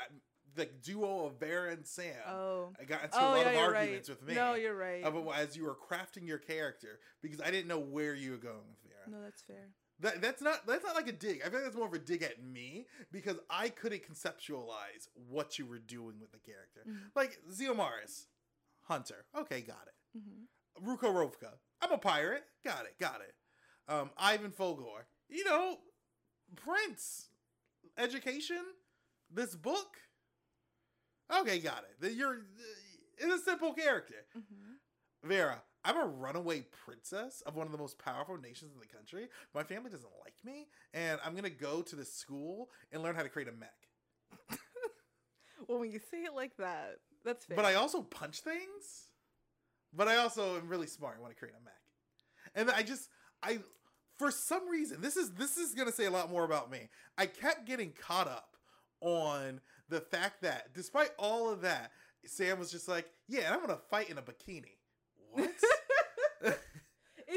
the 0.56 0.66
duo 0.66 1.26
of 1.28 1.40
Vera 1.40 1.72
and 1.74 1.86
Sam 1.86 2.16
Oh. 2.28 2.74
I 2.80 2.86
got 2.86 3.04
into 3.04 3.18
Oh 3.20 3.28
a 3.34 3.36
lot 3.36 3.46
yeah, 3.46 3.52
of 3.52 3.74
arguments 3.76 4.10
right. 4.10 4.18
with 4.20 4.28
me 4.28 4.34
No, 4.36 4.56
you're 4.56 4.76
right. 4.76 5.04
about 5.06 5.28
as 5.38 5.56
you 5.56 5.66
were 5.66 5.76
crafting 5.76 6.26
your 6.28 6.40
character 6.40 7.00
because 7.22 7.40
I 7.42 7.52
didn't 7.52 7.68
know 7.68 7.78
where 7.80 8.16
you 8.16 8.32
were 8.32 8.38
going 8.38 8.56
with 8.68 8.80
Vera. 8.90 9.16
no, 9.20 9.24
that's 9.24 9.42
fair. 9.44 9.68
That, 10.00 10.22
that's 10.22 10.42
not 10.42 10.68
that's 10.68 10.84
not 10.86 10.96
like 10.96 11.08
a 11.08 11.12
dig. 11.12 11.42
I 11.42 11.46
feel 11.50 11.56
like 11.56 11.64
that's 11.64 11.76
more 11.76 11.88
of 11.88 11.94
a 11.94 12.00
dig 12.00 12.22
at 12.22 12.44
me 12.44 12.86
because 13.12 13.38
I 13.50 13.70
couldn't 13.70 14.04
conceptualize 14.08 15.08
what 15.30 15.58
you 15.58 15.66
were 15.66 15.80
doing 15.80 16.20
with 16.20 16.32
the 16.32 16.38
character. 16.40 16.82
Mhm. 16.88 17.10
Like 17.16 17.40
Zeomaris, 17.52 18.26
Hunter. 18.84 19.26
Okay, 19.36 19.62
got 19.62 19.88
it. 19.88 20.20
hmm 20.20 20.44
Ruko 20.88 21.06
Rovka. 21.12 21.54
I'm 21.82 21.92
a 21.92 21.98
pirate. 21.98 22.44
Got 22.64 22.86
it. 22.86 22.96
Got 23.00 23.22
it. 23.22 23.34
Um, 23.92 24.12
Ivan 24.18 24.52
Fogor. 24.52 25.06
You 25.30 25.44
know, 25.46 25.78
Prince. 26.56 27.30
Education. 27.98 28.62
This 29.34 29.56
book. 29.56 29.98
Okay, 31.36 31.60
got 31.60 31.84
it. 32.02 32.14
You're 32.14 32.42
it's 33.18 33.42
a 33.42 33.44
simple 33.44 33.74
character. 33.74 34.26
hmm 34.34 34.74
Vera, 35.24 35.64
I'm 35.88 35.98
a 35.98 36.06
runaway 36.06 36.66
princess 36.86 37.42
of 37.46 37.56
one 37.56 37.66
of 37.66 37.72
the 37.72 37.78
most 37.78 37.98
powerful 37.98 38.38
nations 38.38 38.74
in 38.74 38.80
the 38.80 38.86
country. 38.86 39.30
My 39.56 39.64
family 39.64 39.90
doesn't 39.90 40.12
like 40.22 40.36
me, 40.44 40.68
and 40.94 41.18
I'm 41.26 41.34
gonna 41.34 41.50
go 41.50 41.82
to 41.82 41.96
the 41.96 42.04
school 42.04 42.70
and 42.92 43.02
learn 43.02 43.16
how 43.16 43.24
to 43.24 43.30
create 43.30 43.48
a 43.48 43.54
mech. 43.54 43.88
Well, 45.68 45.80
when 45.80 45.92
you 45.92 46.00
say 46.00 46.24
it 46.24 46.34
like 46.34 46.56
that, 46.58 46.98
that's 47.26 47.46
fair. 47.46 47.56
But 47.56 47.66
I 47.66 47.74
also 47.76 48.02
punch 48.02 48.42
things. 48.42 49.10
But 49.94 50.08
I 50.08 50.18
also 50.18 50.58
am 50.58 50.68
really 50.68 50.88
smart 50.88 51.18
I 51.18 51.34
create 51.34 51.56
a 51.60 51.64
mech. 51.64 51.74
And 52.56 52.70
I 52.70 52.84
just 52.84 53.10
I 53.42 53.60
for 54.18 54.32
some 54.32 54.70
reason 54.70 55.02
this 55.02 55.18
is 55.18 55.32
this 55.32 55.58
is 55.58 55.74
gonna 55.74 55.92
say 55.92 56.06
a 56.06 56.12
lot 56.12 56.30
more 56.30 56.44
about 56.44 56.70
me. 56.70 56.90
I 57.18 57.26
kept 57.26 57.66
getting 57.66 57.92
caught 57.92 58.28
up 58.28 58.56
on 59.02 59.62
the 59.90 60.02
fact 60.02 60.42
that 60.42 60.74
despite 60.74 61.12
all 61.18 61.50
of 61.50 61.62
that, 61.62 61.92
Sam 62.26 62.60
was 62.60 62.72
just 62.72 62.88
like, 62.88 63.10
"Yeah, 63.28 63.42
and 63.42 63.54
I'm 63.54 63.62
gonna 63.62 63.80
fight 63.90 64.10
in 64.10 64.18
a 64.18 64.22
bikini." 64.22 64.76
What? 65.32 65.52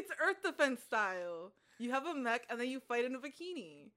It's 0.01 0.11
Earth 0.23 0.43
Defense 0.43 0.83
style. 0.83 1.53
You 1.79 1.91
have 1.93 2.07
a 2.07 2.15
mech 2.15 2.43
and 2.51 2.61
then 2.61 2.69
you 2.69 2.81
fight 2.81 3.05
in 3.05 3.15
a 3.15 3.19
bikini. 3.19 3.91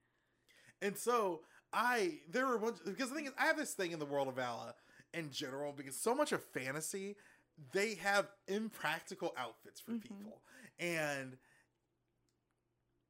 and 0.82 0.98
so 0.98 1.42
I 1.74 2.20
there 2.30 2.46
were 2.48 2.56
a 2.56 2.60
bunch 2.60 2.78
because 2.86 3.10
the 3.10 3.16
thing 3.16 3.26
is 3.26 3.34
I 3.38 3.46
have 3.46 3.58
this 3.58 3.74
thing 3.74 3.92
in 3.92 4.00
the 4.00 4.06
world 4.06 4.28
of 4.28 4.36
Vala 4.36 4.76
in 5.14 5.32
general 5.32 5.74
because 5.74 6.00
so 6.00 6.14
much 6.16 6.32
of 6.32 6.44
fantasy 6.44 7.16
they 7.72 7.96
have 7.96 8.28
impractical 8.48 9.34
outfits 9.38 9.80
for 9.82 9.92
Mhm. 9.92 10.02
people 10.02 10.42
and 10.80 11.38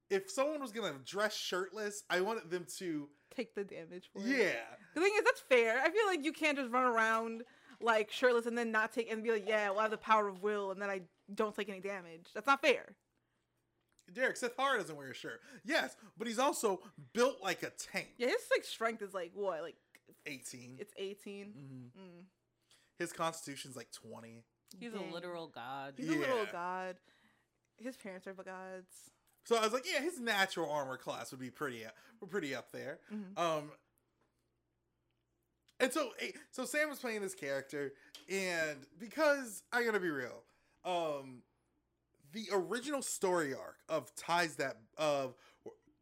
if 0.10 0.30
someone 0.30 0.62
was 0.62 0.72
gonna 0.72 1.00
dress 1.06 1.36
shirtless, 1.36 2.04
I 2.10 2.22
wanted 2.22 2.50
them 2.52 2.66
to 2.78 3.10
Take 3.36 3.56
the 3.56 3.64
damage 3.64 4.10
for 4.14 4.20
it. 4.22 4.26
yeah. 4.28 4.76
The 4.94 5.02
thing 5.02 5.12
is, 5.18 5.24
that's 5.24 5.42
fair. 5.42 5.80
I 5.82 5.90
feel 5.90 6.06
like 6.06 6.24
you 6.24 6.32
can't 6.34 6.56
just 6.58 6.70
run 6.72 6.84
around 6.84 7.44
like 7.84 8.12
shirtless 8.12 8.46
and 8.46 8.58
then 8.58 8.72
not 8.72 8.94
take 8.94 9.12
and 9.12 9.24
be 9.24 9.32
like, 9.32 9.48
yeah, 9.48 9.70
well, 9.70 9.80
I 9.80 9.84
have 9.84 9.92
the 9.92 9.98
power 9.98 10.28
of 10.28 10.42
will, 10.42 10.72
and 10.72 10.82
then 10.82 10.90
I 10.90 11.02
don't 11.34 11.56
take 11.56 11.70
any 11.70 11.80
damage. 11.80 12.28
That's 12.34 12.48
not 12.48 12.62
fair. 12.62 12.96
Derek 14.12 14.38
Seth 14.38 14.54
Hara 14.58 14.80
doesn't 14.80 14.96
wear 14.96 15.12
a 15.12 15.14
shirt. 15.14 15.42
Yes, 15.64 15.96
but 16.18 16.28
he's 16.28 16.40
also 16.40 16.82
built 17.14 17.38
like 17.42 17.64
a 17.64 17.72
tank. 17.72 18.10
Yeah, 18.18 18.28
his 18.28 18.38
like 18.52 18.66
strength 18.66 19.02
is 19.02 19.14
like 19.14 19.32
what, 19.34 19.62
like 19.62 19.76
18. 20.26 20.78
it's 20.80 20.94
18. 20.98 21.46
Mhm. 21.46 22.02
Mm. 22.02 22.24
His 23.00 23.14
constitution's 23.14 23.76
like 23.76 23.92
20. 23.92 24.44
He's 24.80 24.92
Dang. 24.92 25.10
a 25.10 25.14
literal 25.14 25.48
god. 25.48 25.94
He's 25.98 26.10
a 26.10 26.14
literal 26.14 26.46
god. 26.52 26.98
His 27.78 27.96
parents 27.98 28.28
are 28.28 28.34
gods. 28.34 29.12
So 29.46 29.58
I 29.58 29.62
was 29.62 29.74
like, 29.74 29.86
yeah, 29.92 30.02
his 30.02 30.20
natural 30.20 30.70
armor 30.70 30.98
class 30.98 31.32
would 31.32 31.40
be 31.40 31.50
pretty 31.50 31.84
we're 32.22 32.28
pretty 32.28 32.56
up 32.56 32.72
there. 32.72 33.00
Mhm. 33.14 33.38
Um 33.38 33.72
and 35.80 35.92
so 35.92 36.12
eh, 36.20 36.32
so 36.52 36.66
Sam 36.66 36.90
was 36.90 37.00
playing 37.00 37.22
this 37.22 37.36
character 37.36 37.94
and 38.30 38.78
because 39.00 39.64
I 39.72 39.84
got 39.84 39.94
to 39.94 40.00
be 40.00 40.10
real, 40.10 40.44
um 40.86 41.42
the 42.32 42.48
original 42.52 43.02
story 43.02 43.54
arc 43.54 43.78
of 43.90 44.14
ties 44.16 44.56
that 44.56 44.78
of 44.98 45.36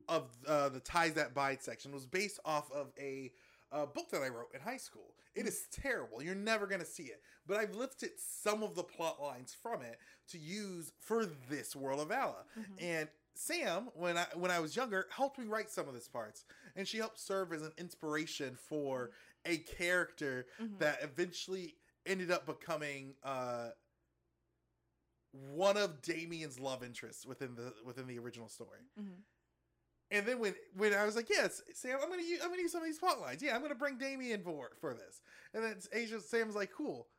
of 0.08 0.30
uh, 0.48 0.70
the 0.70 0.80
ties 0.80 1.14
that 1.14 1.34
bind 1.34 1.60
section 1.62 1.92
was 1.92 2.06
based 2.06 2.40
off 2.46 2.72
of 2.72 2.92
a 3.00 3.32
uh, 3.72 3.86
book 3.86 4.10
that 4.12 4.22
I 4.22 4.28
wrote 4.28 4.50
in 4.54 4.60
high 4.60 4.78
school. 4.78 5.14
It 5.36 5.46
is 5.48 5.68
terrible. 5.72 6.22
You're 6.22 6.36
never 6.36 6.68
gonna 6.68 6.86
see 6.86 7.04
it, 7.04 7.22
but 7.48 7.58
I've 7.58 7.76
lifted 7.76 8.12
some 8.18 8.64
of 8.64 8.76
the 8.76 8.84
plot 8.84 9.22
lines 9.22 9.56
from 9.62 9.82
it 9.82 9.98
to 10.30 10.38
use 10.38 10.92
for 11.00 11.26
this 11.50 11.76
world 11.76 12.02
of 12.02 12.10
Vala. 12.10 12.44
Mhm. 12.58 12.82
And 12.82 13.10
Sam, 13.34 13.90
when 13.94 14.18
I 14.18 14.26
when 14.36 14.52
I 14.52 14.60
was 14.60 14.76
younger, 14.76 15.08
helped 15.10 15.38
me 15.38 15.46
write 15.46 15.70
some 15.70 15.88
of 15.88 15.94
these 15.94 16.10
parts, 16.10 16.44
and 16.76 16.86
she 16.88 16.98
helped 16.98 17.20
serve 17.20 17.54
as 17.54 17.62
an 17.62 17.72
inspiration 17.78 18.58
for 18.58 19.12
a 19.46 19.58
character 19.60 20.46
Mhm. 20.60 20.80
that 20.80 21.02
eventually 21.04 21.76
ended 22.06 22.32
up 22.32 22.46
becoming 22.46 23.16
uh, 23.24 23.72
one 25.32 25.78
of 25.78 26.02
Damien's 26.02 26.60
love 26.60 26.84
interests 26.84 27.26
within 27.26 27.56
the 27.56 27.74
within 27.86 28.08
the 28.08 28.20
original 28.20 28.50
story. 28.50 28.82
Mhm. 29.00 29.24
And 30.12 30.26
then 30.28 30.40
when 30.40 30.56
when 30.74 30.94
I 30.94 31.06
was 31.06 31.16
like, 31.16 31.30
yes, 31.30 31.62
Sam, 31.74 32.00
I'm 32.02 32.10
gonna 32.10 32.22
use 32.22 32.42
I'm 32.42 32.50
gonna 32.50 32.62
use 32.62 32.72
some 32.72 32.82
of 32.82 32.88
these 32.88 33.00
plot 33.00 33.20
lines. 33.22 33.42
Yeah, 33.42 33.56
I'm 33.56 33.62
gonna 33.62 33.76
bring 33.76 33.98
Damien 33.98 34.44
for 34.44 34.72
for 34.82 34.94
this. 34.94 35.22
And 35.54 35.64
then 35.64 35.82
Asia 35.94 36.20
Sam's 36.20 36.56
like, 36.56 36.72
cool. 36.72 37.10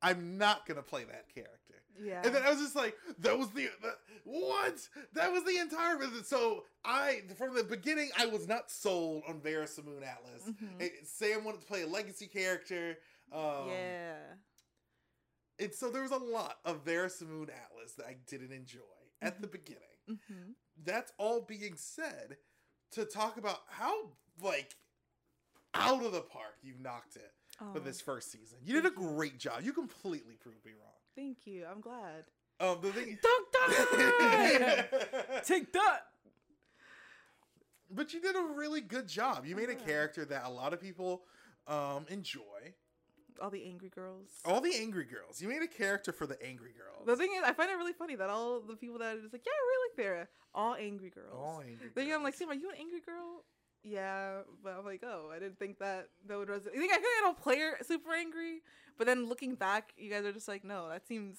I'm 0.00 0.38
not 0.38 0.64
gonna 0.66 0.82
play 0.82 1.04
that 1.04 1.28
character. 1.28 1.67
Yeah. 2.02 2.22
And 2.24 2.34
then 2.34 2.42
I 2.42 2.50
was 2.50 2.60
just 2.60 2.76
like, 2.76 2.94
that 3.20 3.38
was 3.38 3.48
the, 3.50 3.68
the 3.82 3.94
what? 4.24 4.78
That 5.14 5.32
was 5.32 5.44
the 5.44 5.58
entire 5.58 5.96
business. 5.96 6.28
So 6.28 6.64
I, 6.84 7.22
from 7.36 7.54
the 7.54 7.64
beginning, 7.64 8.10
I 8.18 8.26
was 8.26 8.46
not 8.48 8.70
sold 8.70 9.22
on 9.28 9.40
Vera 9.40 9.66
Simoon 9.66 10.02
Atlas. 10.06 10.42
Mhm. 10.48 10.80
It- 10.80 11.06
Sam 11.06 11.44
wanted 11.44 11.60
to 11.62 11.66
play 11.66 11.82
a 11.82 11.86
legacy 11.86 12.26
character. 12.26 12.98
Um, 13.32 13.68
yeah. 13.68 14.16
And 15.58 15.74
so 15.74 15.90
there 15.90 16.02
was 16.02 16.12
a 16.12 16.16
lot 16.18 16.58
of 16.64 16.84
Vera 16.84 17.08
Simoon 17.08 17.48
Atlas 17.50 17.94
that 17.96 18.06
I 18.06 18.16
didn't 18.26 18.52
enjoy 18.52 18.80
at 19.20 19.40
the 19.40 19.46
beginning. 19.48 19.82
hmm 20.06 20.52
That's 20.84 21.12
all 21.18 21.40
being 21.40 21.74
said 21.76 22.36
to 22.92 23.04
talk 23.04 23.36
about 23.36 23.58
how, 23.68 24.12
like, 24.40 24.76
out 25.74 26.04
of 26.04 26.12
the 26.12 26.20
park 26.22 26.54
you 26.62 26.74
knocked 26.80 27.16
it 27.16 27.32
Oh, 27.60 27.72
for 27.72 27.80
this 27.80 28.00
first 28.00 28.30
season. 28.30 28.58
You 28.62 28.74
did 28.80 28.86
a 28.86 28.94
great 28.94 29.38
job. 29.38 29.62
You 29.64 29.72
completely 29.72 30.36
proved 30.36 30.64
me 30.64 30.72
wrong. 30.80 30.94
Thank 31.18 31.46
you. 31.46 31.66
I'm 31.68 31.80
glad. 31.80 32.26
Um, 32.60 32.78
the 32.80 32.92
thing. 32.92 33.18
Dunk 33.22 33.48
dunk! 33.52 35.44
Take 35.44 35.72
that! 35.72 36.02
But 37.90 38.14
you 38.14 38.20
did 38.20 38.36
a 38.36 38.54
really 38.54 38.80
good 38.80 39.08
job. 39.08 39.44
You 39.44 39.56
made 39.56 39.68
a 39.68 39.74
character 39.74 40.24
that 40.26 40.44
a 40.44 40.48
lot 40.48 40.72
of 40.72 40.80
people 40.80 41.22
um, 41.66 42.06
enjoy. 42.08 42.72
All 43.42 43.50
the 43.50 43.64
angry 43.64 43.88
girls. 43.88 44.28
All 44.44 44.60
the 44.60 44.72
angry 44.78 45.06
girls. 45.06 45.42
You 45.42 45.48
made 45.48 45.62
a 45.62 45.66
character 45.66 46.12
for 46.12 46.26
the 46.26 46.40
angry 46.40 46.72
girls. 46.72 47.04
The 47.04 47.16
thing 47.16 47.30
is, 47.36 47.42
I 47.44 47.52
find 47.52 47.68
it 47.68 47.74
really 47.74 47.94
funny 47.94 48.14
that 48.14 48.30
all 48.30 48.60
the 48.60 48.76
people 48.76 48.98
that 48.98 49.16
are 49.16 49.20
just 49.20 49.32
like, 49.32 49.42
yeah, 49.44 49.52
I 49.52 49.66
really 49.66 49.90
like 49.90 49.96
Vera, 49.96 50.28
all 50.54 50.74
angry 50.76 51.10
girls. 51.10 51.34
All 51.34 51.62
angry 51.66 51.90
Then 51.96 52.12
I'm 52.12 52.22
like. 52.22 52.34
Sam, 52.34 52.50
are 52.50 52.54
you 52.54 52.68
an 52.68 52.76
angry 52.78 53.00
girl? 53.00 53.42
Yeah, 53.88 54.40
but 54.62 54.74
I'm 54.78 54.84
like, 54.84 55.02
oh, 55.04 55.30
I 55.34 55.38
didn't 55.38 55.58
think 55.58 55.78
that 55.78 56.08
that 56.26 56.38
would 56.38 56.48
resonate. 56.48 56.74
I 56.74 56.78
think 56.78 56.92
I 56.92 56.96
feel 56.96 57.04
like 57.04 57.20
I 57.20 57.22
don't 57.22 57.40
play 57.40 57.58
her 57.60 57.78
super 57.82 58.12
angry, 58.14 58.60
but 58.96 59.06
then 59.06 59.28
looking 59.28 59.54
back, 59.54 59.92
you 59.96 60.10
guys 60.10 60.24
are 60.24 60.32
just 60.32 60.48
like, 60.48 60.64
no, 60.64 60.88
that 60.88 61.06
seems 61.06 61.38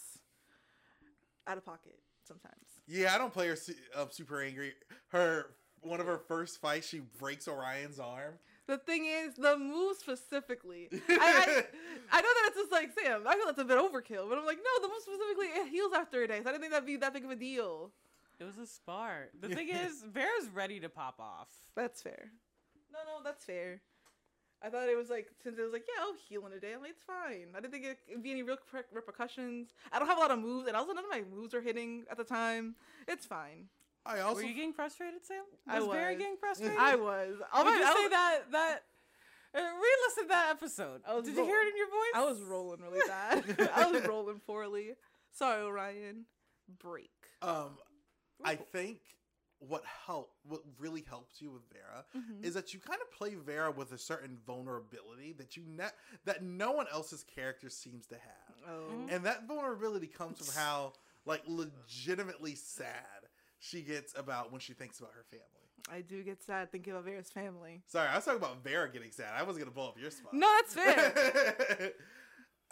out 1.48 1.58
of 1.58 1.66
pocket 1.66 2.00
sometimes. 2.28 2.56
Yeah, 2.88 3.14
I 3.14 3.18
don't 3.18 3.34
play 3.34 3.48
her 3.48 3.56
su- 3.56 3.76
uh, 3.96 4.06
super 4.10 4.42
angry. 4.42 4.74
Her 5.10 5.52
one 5.82 6.00
of 6.00 6.08
her 6.08 6.18
first 6.18 6.60
fights, 6.60 6.88
she 6.88 7.02
breaks 7.20 7.48
Orion's 7.48 8.00
arm. 8.00 8.34
The 8.68 8.78
thing 8.78 9.06
is, 9.06 9.34
the 9.36 9.58
move 9.58 9.98
specifically. 9.98 10.90
I, 10.92 10.94
I, 11.10 11.64
I 12.12 12.22
know 12.22 12.28
that 12.28 12.44
it's 12.48 12.58
just 12.58 12.72
like 12.72 12.92
Sam. 13.00 13.24
I 13.28 13.36
feel 13.36 13.46
that's 13.46 13.60
a 13.60 13.66
bit 13.66 13.78
overkill, 13.78 14.30
but 14.30 14.38
I'm 14.38 14.46
like, 14.46 14.60
no, 14.60 14.82
the 14.82 14.88
move 14.88 15.02
specifically 15.02 15.48
it 15.48 15.70
heals 15.70 15.92
after 15.96 16.22
a 16.24 16.28
day. 16.28 16.42
So 16.44 16.50
I 16.50 16.52
didn't 16.52 16.62
think 16.62 16.74
that'd 16.74 16.86
be 16.86 16.98
that 16.98 17.14
big 17.14 17.26
of 17.26 17.32
a 17.32 17.36
deal. 17.36 17.92
It 18.40 18.44
was 18.46 18.58
a 18.58 18.66
spark. 18.66 19.32
The 19.40 19.50
thing 19.50 19.70
is, 19.70 20.04
Vera's 20.04 20.50
ready 20.54 20.80
to 20.80 20.90
pop 20.90 21.20
off. 21.20 21.50
That's 21.76 22.02
fair. 22.02 22.32
No, 22.92 23.00
no, 23.06 23.24
that's 23.24 23.44
fair. 23.44 23.82
I 24.62 24.70
thought 24.70 24.90
it 24.90 24.98
was 24.98 25.10
like 25.10 25.28
since 25.42 25.58
it 25.58 25.62
was 25.62 25.72
like 25.72 25.86
yeah, 25.88 26.04
I'll 26.04 26.14
heal 26.28 26.46
in 26.46 26.52
a 26.54 26.60
day. 26.60 26.74
I'm 26.74 26.82
like 26.82 26.92
it's 26.92 27.04
fine. 27.04 27.48
I 27.56 27.62
didn't 27.62 27.72
think 27.72 27.86
it 27.86 27.98
would 28.12 28.24
be 28.24 28.32
any 28.32 28.44
real 28.44 28.58
repercussions. 28.94 29.70
I 29.92 30.00
don't 30.00 30.08
have 30.08 30.18
a 30.18 30.22
lot 30.22 30.32
of 30.32 30.40
moves, 30.40 30.68
and 30.68 30.76
also 30.76 30.92
none 30.94 31.06
of 31.06 31.10
my 31.10 31.24
moves 31.34 31.54
are 31.54 31.62
hitting 31.62 32.04
at 32.12 32.18
the 32.18 32.26
time. 32.26 32.76
It's 33.08 33.26
fine. 33.26 33.68
I 34.06 34.20
also 34.20 34.42
Were 34.42 34.48
you 34.48 34.54
getting 34.56 34.74
frustrated, 34.74 35.26
Sam? 35.26 35.44
I 35.68 35.80
Was 35.80 35.90
Vera 35.90 36.16
getting 36.16 36.36
frustrated? 36.40 36.78
I 36.78 36.96
was. 36.96 37.36
I 37.54 37.62
Oh 37.62 37.64
would 37.64 37.72
my, 37.72 37.78
just 37.78 37.98
I 37.98 38.02
say 38.02 38.10
that 38.10 38.40
that 38.52 38.80
uh, 39.56 39.60
re-listen 39.60 40.24
to 40.24 40.30
that 40.30 40.48
episode. 40.52 41.02
I 41.08 41.14
was 41.16 41.26
Did 41.26 41.36
you 41.38 41.46
hear 41.46 41.62
it 41.62 41.68
in 41.70 41.78
your 41.78 41.88
voice? 41.88 42.16
I 42.16 42.24
was 42.26 42.42
rolling 42.42 42.82
really 42.82 43.00
bad. 43.08 43.70
I 43.76 43.86
was 43.90 44.06
rolling 44.08 44.42
poorly. 44.46 44.92
Sorry, 45.32 45.64
Orion. 45.64 46.26
Break. 46.80 47.12
um 47.42 47.78
I 48.44 48.56
think 48.56 49.00
what 49.60 49.84
helped 49.86 50.38
what 50.46 50.62
really 50.78 51.02
helps 51.08 51.42
you 51.42 51.52
with 51.52 51.64
Vera 51.74 52.06
Mhm. 52.16 52.46
is 52.46 52.54
that 52.54 52.74
you 52.74 52.80
kind 52.80 53.02
of 53.02 53.12
play 53.12 53.36
Vera 53.36 53.70
with 53.72 53.92
a 53.92 53.98
certain 53.98 54.38
vulnerability 54.48 55.34
that 55.34 55.58
you 55.58 55.64
ne- 55.66 55.92
that 56.24 56.42
no 56.44 56.72
one 56.72 56.88
else's 56.92 57.24
character 57.26 57.70
seems 57.70 58.06
to 58.08 58.16
have. 58.16 58.56
Oh. 58.68 59.08
And 59.10 59.26
that 59.26 59.48
vulnerability 59.48 60.08
comes 60.08 60.38
from 60.38 60.48
how 60.62 60.94
like 61.26 61.44
legitimately 61.46 62.56
sad 62.56 63.28
she 63.60 63.82
gets 63.82 64.18
about 64.18 64.52
when 64.54 64.62
she 64.62 64.74
thinks 64.74 65.00
about 65.00 65.12
her 65.14 65.26
family. 65.30 65.46
I 65.92 66.02
do 66.02 66.24
get 66.24 66.42
sad 66.42 66.72
thinking 66.72 66.94
about 66.94 67.04
Vera's 67.06 67.30
family. 67.32 67.84
Sorry, 67.88 68.08
I 68.08 68.16
was 68.16 68.24
talking 68.24 68.40
about 68.40 68.64
Vera 68.64 68.90
getting 68.90 69.12
sad. 69.12 69.34
I 69.36 69.44
wasn't 69.44 69.66
gonna 69.66 69.76
blow 69.76 69.90
up 69.90 70.00
your 70.00 70.12
spot. 70.12 70.34
No, 70.34 70.48
that's 70.62 70.74
fair. 70.74 71.92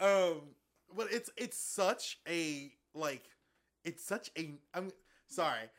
um, 0.00 0.40
but 0.96 1.12
it's 1.12 1.28
it's 1.36 1.58
such 1.58 2.18
a 2.26 2.72
like 2.94 3.24
it's 3.84 4.04
such 4.04 4.30
a 4.38 4.54
I'm 4.72 4.90
sorry. 5.28 5.70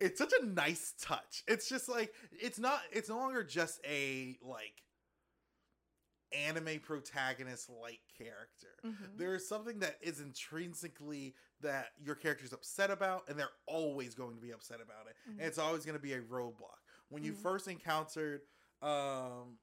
It's 0.00 0.18
such 0.18 0.32
a 0.40 0.44
nice 0.44 0.92
touch. 1.00 1.42
It's 1.48 1.68
just 1.68 1.88
like 1.88 2.12
it's 2.32 2.58
not 2.58 2.80
it's 2.92 3.08
no 3.08 3.16
longer 3.16 3.42
just 3.42 3.80
a 3.86 4.36
like 4.42 4.82
anime 6.32 6.80
protagonist 6.80 7.70
like 7.70 8.00
character. 8.18 8.76
Mhm. 8.84 9.16
There 9.16 9.34
is 9.34 9.48
something 9.48 9.78
that 9.78 9.96
is 10.02 10.20
intrinsically 10.20 11.34
that 11.60 11.92
your 11.98 12.14
character's 12.16 12.52
upset 12.52 12.90
about, 12.90 13.28
and 13.28 13.38
they're 13.38 13.48
always 13.66 14.14
going 14.14 14.34
to 14.34 14.40
be 14.40 14.50
upset 14.52 14.80
about 14.80 15.06
it. 15.06 15.16
Mhm. 15.28 15.32
And 15.32 15.40
it's 15.42 15.58
always 15.58 15.84
going 15.86 15.96
to 15.96 16.02
be 16.02 16.12
a 16.14 16.20
roadblock. 16.22 16.80
When 17.08 17.22
you 17.22 17.32
Mhm. 17.32 17.42
first 17.42 17.68
encountered 17.68 18.42
um, 18.82 19.58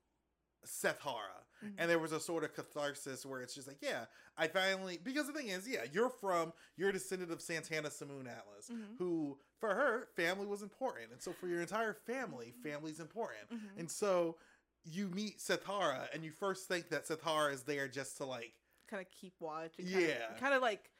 Seth 0.65 0.99
Hara, 1.01 1.42
Mhm. 1.63 1.73
and 1.77 1.89
there 1.89 1.99
was 1.99 2.11
a 2.11 2.19
sort 2.19 2.43
of 2.43 2.53
catharsis 2.53 3.25
where 3.25 3.41
it's 3.41 3.55
just 3.55 3.67
like, 3.67 3.81
yeah, 3.81 4.05
I 4.37 4.47
finally. 4.47 4.97
Because 5.03 5.27
the 5.27 5.33
thing 5.33 5.47
is, 5.47 5.67
yeah, 5.67 5.83
you're 5.91 6.09
from, 6.09 6.53
you're 6.75 6.89
a 6.89 6.93
descendant 6.93 7.31
of 7.31 7.41
Santana 7.41 7.89
Simoon 7.89 8.27
Atlas, 8.27 8.69
Mhm. 8.69 8.97
who, 8.97 9.39
for 9.59 9.73
her, 9.73 10.07
family 10.15 10.45
was 10.45 10.61
important. 10.61 11.11
And 11.11 11.21
so 11.21 11.33
for 11.33 11.47
your 11.47 11.61
entire 11.61 11.93
family, 11.93 12.51
family's 12.63 12.99
important. 12.99 13.49
Mhm. 13.49 13.79
And 13.79 13.91
so 13.91 14.37
you 14.83 15.07
meet 15.09 15.39
Sethara 15.39 16.09
and 16.13 16.23
you 16.25 16.31
first 16.31 16.67
think 16.67 16.89
that 16.89 17.05
Sethara 17.05 17.53
is 17.53 17.63
there 17.63 17.87
just 17.87 18.17
to 18.17 18.25
like 18.25 18.53
kind 18.87 19.01
of 19.01 19.09
keep 19.11 19.33
watch. 19.39 19.79
And 19.79 19.87
Yeah. 19.87 20.37
Kind 20.39 20.53
of 20.53 20.61
like 20.61 20.91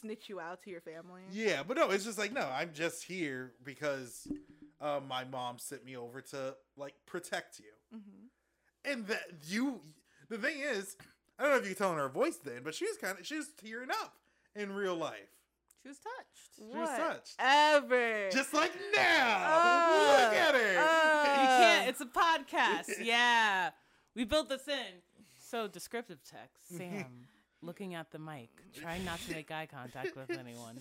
snitch 0.00 0.28
you 0.28 0.40
out 0.40 0.62
to 0.62 0.70
your 0.70 0.80
family. 0.80 1.22
Yeah, 1.30 1.62
but 1.62 1.76
no, 1.76 1.90
it's 1.90 2.04
just 2.04 2.18
like 2.18 2.32
no, 2.32 2.46
I'm 2.48 2.72
just 2.74 3.04
here 3.04 3.54
because 3.62 4.26
uh, 4.80 5.00
my 5.06 5.24
mom 5.24 5.58
sent 5.58 5.84
me 5.84 5.96
over 5.96 6.20
to 6.20 6.56
like 6.76 6.94
protect 7.06 7.60
you. 7.60 7.72
hmm 7.90 8.26
And 8.88 9.06
that 9.08 9.22
you, 9.46 9.80
the 10.28 10.38
thing 10.38 10.58
is, 10.60 10.96
I 11.38 11.42
don't 11.42 11.52
know 11.52 11.58
if 11.58 11.64
you 11.64 11.74
can 11.74 11.78
tell 11.78 11.92
in 11.92 11.98
her 11.98 12.08
voice 12.08 12.36
then, 12.42 12.62
but 12.64 12.74
she 12.74 12.84
was 12.86 12.96
kind 12.96 13.18
of 13.18 13.26
she 13.26 13.36
was 13.36 13.48
tearing 13.62 13.90
up 13.90 14.14
in 14.56 14.72
real 14.72 14.96
life, 14.96 15.28
She 15.82 15.88
was 15.88 15.98
touched. 15.98 16.56
She 16.56 16.64
was 16.64 16.88
touched. 16.98 17.34
Ever. 17.38 18.28
just 18.30 18.52
like 18.54 18.72
now. 18.96 19.36
Uh, 19.46 20.22
Look 20.24 20.34
at 20.34 20.54
her. 20.54 20.78
uh. 20.78 21.42
You 21.42 21.48
can't. 21.64 21.88
It's 21.88 22.00
a 22.00 22.06
podcast. 22.06 23.04
Yeah, 23.04 23.70
we 24.16 24.24
built 24.24 24.48
this 24.48 24.66
in. 24.68 25.02
So 25.38 25.68
descriptive 25.68 26.18
text. 26.24 26.76
Sam 26.76 27.26
looking 27.62 27.94
at 27.94 28.10
the 28.10 28.18
mic, 28.18 28.50
trying 28.74 29.04
not 29.04 29.20
to 29.20 29.32
make 29.32 29.50
eye 29.50 29.66
contact 29.70 30.16
with 30.16 30.30
anyone. 30.36 30.78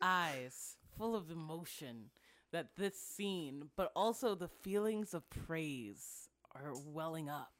Eyes 0.00 0.76
full 0.96 1.14
of 1.16 1.30
emotion 1.30 2.10
that 2.52 2.76
this 2.76 2.98
scene, 2.98 3.68
but 3.76 3.90
also 3.96 4.34
the 4.34 4.48
feelings 4.48 5.12
of 5.14 5.28
praise 5.30 6.23
are 6.54 6.72
welling 6.86 7.28
up. 7.28 7.52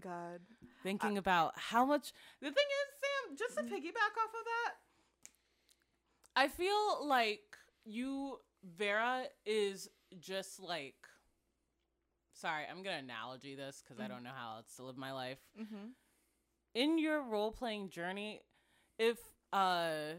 God. 0.00 0.40
Thinking 0.82 1.18
about 1.18 1.52
how 1.56 1.84
much. 1.84 2.12
The 2.40 2.46
thing 2.46 2.54
is, 2.54 2.94
Sam, 3.00 3.36
just 3.36 3.56
to 3.56 3.62
piggyback 3.74 4.14
off 4.16 4.30
of 4.30 4.44
that, 4.44 4.74
I 6.36 6.48
feel 6.48 7.06
like 7.06 7.40
you, 7.84 8.38
Vera, 8.76 9.24
is 9.44 9.88
just 10.20 10.60
like. 10.60 10.94
Sorry, 12.32 12.62
I'm 12.70 12.84
gonna 12.84 12.98
analogy 12.98 13.56
this 13.56 13.82
because 13.82 14.00
I 14.00 14.06
don't 14.06 14.22
know 14.22 14.30
how 14.32 14.58
else 14.58 14.76
to 14.76 14.84
live 14.84 14.96
my 14.96 15.12
life. 15.12 15.40
Mm-hmm. 15.60 15.88
In 16.74 16.98
your 16.98 17.20
role 17.20 17.50
playing 17.50 17.90
journey, 17.90 18.42
if 18.96 19.18
uh, 19.52 20.14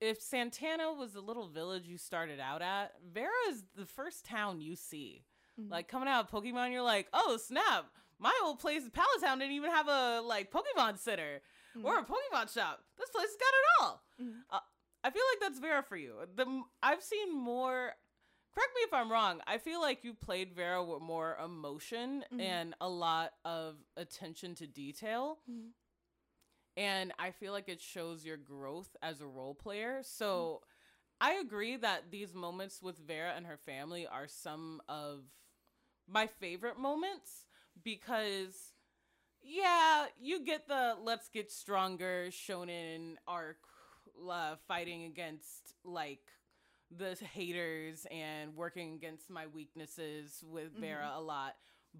if 0.00 0.20
Santana 0.20 0.92
was 0.92 1.14
the 1.14 1.20
little 1.20 1.48
village 1.48 1.86
you 1.86 1.98
started 1.98 2.38
out 2.38 2.62
at, 2.62 2.92
Vera 3.12 3.30
is 3.50 3.64
the 3.76 3.86
first 3.86 4.24
town 4.24 4.60
you 4.60 4.76
see. 4.76 5.24
Mhm. 5.58 5.70
Like 5.70 5.88
coming 5.88 6.08
out 6.08 6.24
of 6.24 6.30
Pokemon, 6.30 6.72
you're 6.72 6.82
like, 6.82 7.08
oh 7.12 7.36
snap! 7.36 7.86
My 8.18 8.32
old 8.42 8.58
place, 8.58 8.82
Pallet 8.92 9.20
Town, 9.20 9.38
didn't 9.38 9.54
even 9.54 9.70
have 9.70 9.88
a 9.88 10.20
like 10.20 10.50
Pokemon 10.52 10.98
center 10.98 11.40
or 11.82 11.98
a 11.98 12.04
Pokemon 12.04 12.52
shop. 12.52 12.84
This 12.96 13.10
place 13.10 13.26
has 13.28 13.36
got 13.36 13.54
it 13.54 13.82
all. 13.82 14.02
Mhm. 14.20 14.42
Uh, 14.50 14.60
I 15.04 15.10
feel 15.10 15.22
like 15.32 15.40
that's 15.40 15.60
Vera 15.60 15.82
for 15.82 15.96
you. 15.96 16.26
The 16.34 16.62
I've 16.82 17.02
seen 17.02 17.32
more. 17.36 17.94
Correct 18.54 18.72
me 18.74 18.80
if 18.82 18.92
I'm 18.94 19.12
wrong. 19.12 19.40
I 19.46 19.58
feel 19.58 19.80
like 19.80 20.02
you 20.02 20.14
played 20.14 20.52
Vera 20.52 20.82
with 20.82 21.00
more 21.02 21.36
emotion 21.36 22.24
Mhm. 22.32 22.40
and 22.40 22.74
a 22.80 22.88
lot 22.88 23.34
of 23.44 23.76
attention 23.96 24.54
to 24.56 24.66
detail. 24.66 25.38
Mhm. 25.48 25.72
And 26.76 27.12
I 27.18 27.30
feel 27.32 27.52
like 27.52 27.68
it 27.68 27.80
shows 27.80 28.24
your 28.24 28.36
growth 28.36 28.96
as 29.02 29.20
a 29.20 29.26
role 29.26 29.54
player. 29.54 30.02
So 30.02 30.62
I 31.20 31.34
agree 31.34 31.76
that 31.76 32.10
these 32.10 32.34
moments 32.34 32.82
with 32.82 32.98
Vera 32.98 33.32
and 33.34 33.46
her 33.46 33.56
family 33.56 34.06
are 34.06 34.26
some 34.28 34.80
of 34.88 35.24
my 36.10 36.26
favorite 36.26 36.78
moments 36.78 37.46
because 37.82 38.72
yeah, 39.42 40.06
you 40.20 40.44
get 40.44 40.68
the 40.68 40.96
let's 41.02 41.28
get 41.28 41.50
stronger 41.50 42.26
shonen 42.30 43.14
arc 43.26 43.58
uh, 44.30 44.56
fighting 44.66 45.04
against 45.04 45.74
like 45.84 46.20
the 46.96 47.16
haters 47.32 48.06
and 48.10 48.54
working 48.56 48.94
against 48.94 49.30
my 49.30 49.46
weaknesses 49.46 50.42
with 50.46 50.72
Vera 50.78 51.12
a 51.16 51.20
lot. 51.20 51.54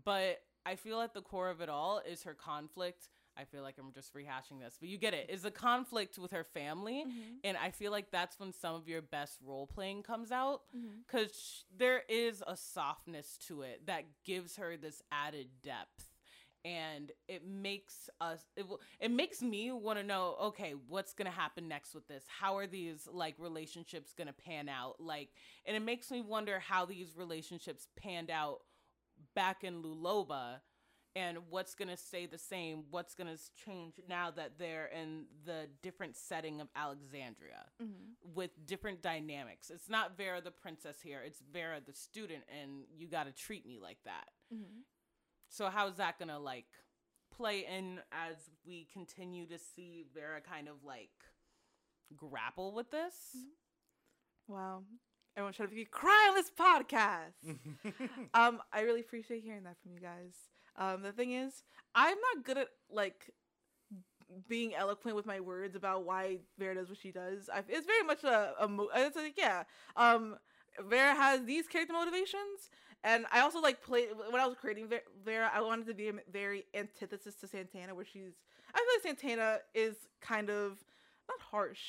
But 0.05 0.38
I 0.64 0.77
feel 0.77 1.01
at 1.01 1.14
the 1.14 1.23
core 1.23 1.51
of 1.51 1.61
it 1.61 1.68
all 1.68 2.01
is 2.07 2.23
her 2.25 2.35
conflict. 2.35 3.09
I 3.38 3.44
feel 3.44 3.62
like 3.62 3.77
I'm 3.79 3.92
just 3.92 4.14
rehashing 4.14 4.61
this, 4.61 4.77
but 4.81 4.88
you 4.88 4.98
get 4.98 5.14
it. 5.14 5.31
Is 5.31 5.44
a 5.44 5.51
conflict 5.51 6.18
with 6.18 6.33
her 6.33 6.44
family. 6.44 7.05
Mhm. 7.07 7.38
And 7.44 7.57
I 7.57 7.70
feel 7.70 7.92
like 7.92 8.11
that's 8.11 8.38
when 8.40 8.53
some 8.53 8.74
of 8.74 8.88
your 8.88 9.03
best 9.03 9.38
role 9.44 9.66
playing 9.66 10.03
comes 10.03 10.33
out 10.33 10.62
because 11.07 11.64
there 11.77 12.03
is 12.09 12.42
a 12.46 12.57
softness 12.57 13.38
to 13.48 13.62
it 13.62 13.87
that 13.87 14.05
gives 14.24 14.57
her 14.57 14.77
this 14.77 15.03
added 15.12 15.48
depth 15.62 16.11
and 16.64 17.12
it 17.29 17.46
makes 17.46 18.11
us 18.20 18.44
it, 18.57 18.66
will 18.68 18.81
it 18.98 19.11
makes 19.11 19.40
me 19.42 19.70
want 19.70 19.96
to 19.98 20.05
know 20.05 20.37
okay 20.40 20.74
what's 20.88 21.14
gonna 21.14 21.31
happen 21.31 21.68
next 21.68 21.94
with 21.94 22.07
this 22.09 22.24
how 22.27 22.57
are 22.57 22.66
these 22.66 23.07
like 23.11 23.37
relationships 23.38 24.12
gonna 24.12 24.33
pan 24.33 24.68
out 24.68 24.96
like 25.01 25.29
and 25.66 25.77
it 25.77 25.81
makes 25.81 26.11
me 26.11 26.20
wonder 26.20 26.59
how 26.59 26.85
these 26.85 27.14
relationships 27.16 27.87
panned 27.96 28.31
out 28.31 28.59
back 29.35 29.62
in 29.62 29.83
luloba 29.83 30.61
and 31.18 31.38
what's 31.50 31.74
gonna 31.74 31.96
stay 31.96 32.26
the 32.26 32.38
same 32.38 32.85
what's 32.90 33.14
gonna 33.14 33.37
change 33.64 33.94
now 34.09 34.31
that 34.31 34.52
they're 34.59 34.87
in 34.87 35.24
the 35.44 35.61
different 35.83 36.14
setting 36.16 36.61
of 36.61 36.68
alexandria 36.76 37.62
Mhm. 37.83 38.14
with 38.35 38.50
different 38.66 39.02
dynamics. 39.02 39.70
It's 39.70 39.88
not 39.88 40.16
Vera 40.16 40.40
the 40.40 40.50
princess 40.52 41.00
here, 41.00 41.20
it's 41.28 41.40
Vera 41.40 41.81
the 41.81 41.92
student, 41.92 42.44
and 42.48 42.87
you 42.98 43.09
got 43.09 43.24
to 43.24 43.33
treat 43.33 43.66
me 43.66 43.78
like 43.81 44.02
that. 44.04 44.28
Mhm. 44.52 44.83
So, 45.48 45.68
how's 45.70 45.96
that 45.96 46.18
gonna 46.18 46.38
like 46.38 46.70
play 47.31 47.64
in 47.66 48.00
as 48.12 48.37
we 48.64 48.85
continue 48.87 49.46
to 49.46 49.59
see 49.59 50.04
Vera 50.14 50.40
kind 50.40 50.68
of 50.68 50.85
like 50.85 51.11
grapple 52.14 52.72
with 52.72 52.90
this? 52.90 53.37
Wow. 54.46 54.85
Everyone 55.37 55.52
should 55.52 55.70
be 55.70 55.85
crying 55.85 56.31
on 56.31 56.35
this 56.37 56.50
podcast. 56.50 57.42
um, 58.35 58.62
I 58.72 58.81
really 58.81 59.00
appreciate 59.00 59.42
hearing 59.42 59.64
that 59.64 59.76
from 59.83 59.92
you 59.92 60.00
guys. 60.00 60.35
Um, 60.79 61.03
the 61.03 61.12
thing 61.12 61.33
is, 61.33 61.64
I'm 61.95 62.17
not 62.35 62.45
good 62.45 62.57
at 62.59 62.69
like 62.91 63.33
being 64.49 64.75
eloquent 64.75 65.17
with 65.17 65.27
my 65.27 65.41
words 65.41 65.75
about 65.75 66.05
why 66.05 66.38
Vera 66.59 66.77
does 66.77 66.88
what 66.88 66.99
she 66.99 67.11
does. 67.11 67.51
I, 67.53 67.62
it's 67.69 67.87
very 67.87 68.05
much 68.07 68.25
a, 68.25 68.55
a 68.61 68.69
mo- 68.69 68.88
it's 68.95 69.17
like 69.17 69.35
yeah. 69.37 69.64
Um, 69.97 70.37
Vera 70.88 71.14
has 71.14 71.45
these 71.45 71.67
character 71.67 71.93
motivations, 71.93 72.71
and 73.03 73.27
I 73.33 73.41
also 73.41 73.61
like 73.61 73.83
play 73.83 74.07
when 74.31 74.41
I 74.41 74.47
was 74.47 74.57
creating 74.61 74.88
Vera. 75.25 75.51
I 75.53 75.61
wanted 75.61 75.87
to 75.87 75.95
be 75.95 76.09
a 76.09 76.12
very 76.33 76.64
antithesis 76.75 77.35
to 77.37 77.49
Santana, 77.49 77.95
where 77.95 78.05
she's. 78.05 78.35
I 78.75 78.79
feel 78.79 79.12
like 79.12 79.19
Santana 79.21 79.59
is 79.75 79.97
kind 80.21 80.51
of 80.51 80.79
not 81.29 81.41
harsh, 81.41 81.81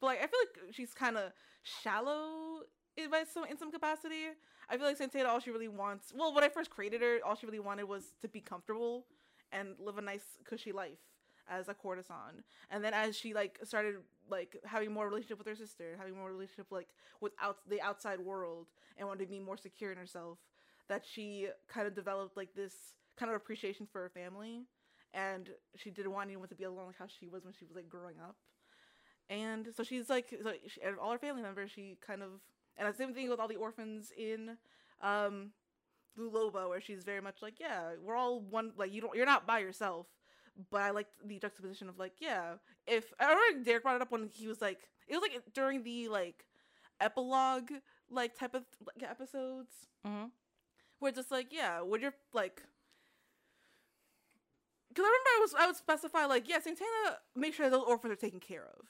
but 0.00 0.06
like 0.06 0.18
I 0.18 0.26
feel 0.26 0.40
like 0.40 0.74
she's 0.74 0.92
kind 0.92 1.16
of 1.16 1.32
shallow 1.62 2.62
in 2.96 3.10
by 3.10 3.24
some 3.32 3.44
in 3.44 3.56
some 3.58 3.70
capacity. 3.70 4.28
I 4.68 4.76
feel 4.76 4.86
like 4.86 4.96
Santana 4.96 5.28
all 5.28 5.40
she 5.40 5.50
really 5.50 5.68
wants. 5.68 6.12
Well, 6.14 6.34
when 6.34 6.44
I 6.44 6.48
first 6.48 6.70
created 6.70 7.00
her, 7.00 7.18
all 7.24 7.36
she 7.36 7.46
really 7.46 7.60
wanted 7.60 7.84
was 7.84 8.14
to 8.22 8.28
be 8.28 8.40
comfortable 8.40 9.06
and 9.52 9.74
live 9.78 9.98
a 9.98 10.02
nice 10.02 10.24
cushy 10.44 10.72
life 10.72 10.98
as 11.48 11.68
a 11.68 11.74
courtesan. 11.74 12.42
And 12.70 12.82
then 12.82 12.92
as 12.92 13.16
she 13.16 13.32
like 13.32 13.60
started 13.62 13.96
like 14.28 14.56
having 14.64 14.92
more 14.92 15.08
relationship 15.08 15.38
with 15.38 15.46
her 15.46 15.54
sister, 15.54 15.94
having 15.96 16.16
more 16.16 16.32
relationship 16.32 16.66
like 16.70 16.88
with 17.20 17.32
out 17.40 17.58
the 17.68 17.80
outside 17.80 18.18
world, 18.20 18.66
and 18.98 19.06
wanted 19.06 19.24
to 19.24 19.30
be 19.30 19.38
more 19.38 19.56
secure 19.56 19.92
in 19.92 19.98
herself, 19.98 20.38
that 20.88 21.04
she 21.08 21.48
kind 21.68 21.86
of 21.86 21.94
developed 21.94 22.36
like 22.36 22.54
this 22.54 22.72
kind 23.16 23.30
of 23.30 23.36
appreciation 23.36 23.86
for 23.90 24.02
her 24.02 24.10
family, 24.10 24.64
and 25.14 25.50
she 25.76 25.90
didn't 25.90 26.12
want 26.12 26.28
anyone 26.28 26.48
to 26.48 26.54
be 26.54 26.64
alone 26.64 26.88
like 26.88 26.98
how 26.98 27.06
she 27.06 27.28
was 27.28 27.44
when 27.44 27.54
she 27.54 27.64
was 27.64 27.76
like 27.76 27.88
growing 27.88 28.16
up. 28.20 28.36
And 29.28 29.68
so 29.76 29.82
she's 29.82 30.08
like, 30.08 30.34
so 30.42 30.52
she, 30.68 30.80
all 31.00 31.12
her 31.12 31.18
family 31.18 31.42
members, 31.42 31.70
she 31.70 31.98
kind 32.04 32.22
of, 32.22 32.30
and 32.78 32.88
the 32.92 32.96
same 32.96 33.14
thing 33.14 33.28
with 33.30 33.40
all 33.40 33.48
the 33.48 33.56
orphans 33.56 34.12
in, 34.16 34.56
um, 35.02 35.50
Luloba, 36.18 36.68
where 36.68 36.80
she's 36.80 37.04
very 37.04 37.20
much 37.20 37.42
like, 37.42 37.60
yeah, 37.60 37.90
we're 38.02 38.16
all 38.16 38.40
one. 38.40 38.72
Like 38.76 38.92
you 38.92 39.00
don't, 39.02 39.14
you're 39.16 39.26
not 39.26 39.46
by 39.46 39.58
yourself. 39.60 40.06
But 40.70 40.80
I 40.80 40.90
liked 40.90 41.10
the 41.22 41.38
juxtaposition 41.38 41.88
of 41.90 41.98
like, 41.98 42.14
yeah, 42.18 42.54
if 42.86 43.12
I 43.20 43.24
remember 43.28 43.64
Derek 43.64 43.82
brought 43.82 43.96
it 43.96 44.02
up 44.02 44.10
when 44.10 44.30
he 44.32 44.46
was 44.48 44.60
like, 44.62 44.78
it 45.06 45.14
was 45.14 45.20
like 45.22 45.42
during 45.52 45.82
the 45.82 46.08
like 46.08 46.46
epilogue 47.00 47.70
like 48.10 48.38
type 48.38 48.54
of 48.54 48.64
like, 48.86 49.08
episodes 49.10 49.70
Mm-hmm. 50.06 50.26
where 51.00 51.08
it's 51.10 51.18
just 51.18 51.30
like, 51.30 51.48
yeah, 51.52 51.82
would 51.82 52.00
you're 52.00 52.14
like. 52.32 52.62
Because 54.88 55.04
I 55.04 55.08
remember 55.08 55.28
I 55.36 55.38
was 55.40 55.54
I 55.58 55.66
would 55.66 55.76
specify 55.76 56.24
like 56.24 56.48
yeah 56.48 56.58
Santana 56.60 57.18
make 57.34 57.52
sure 57.54 57.66
that 57.68 57.76
those 57.76 57.84
orphans 57.86 58.12
are 58.12 58.16
taken 58.16 58.40
care 58.40 58.64
of. 58.64 58.86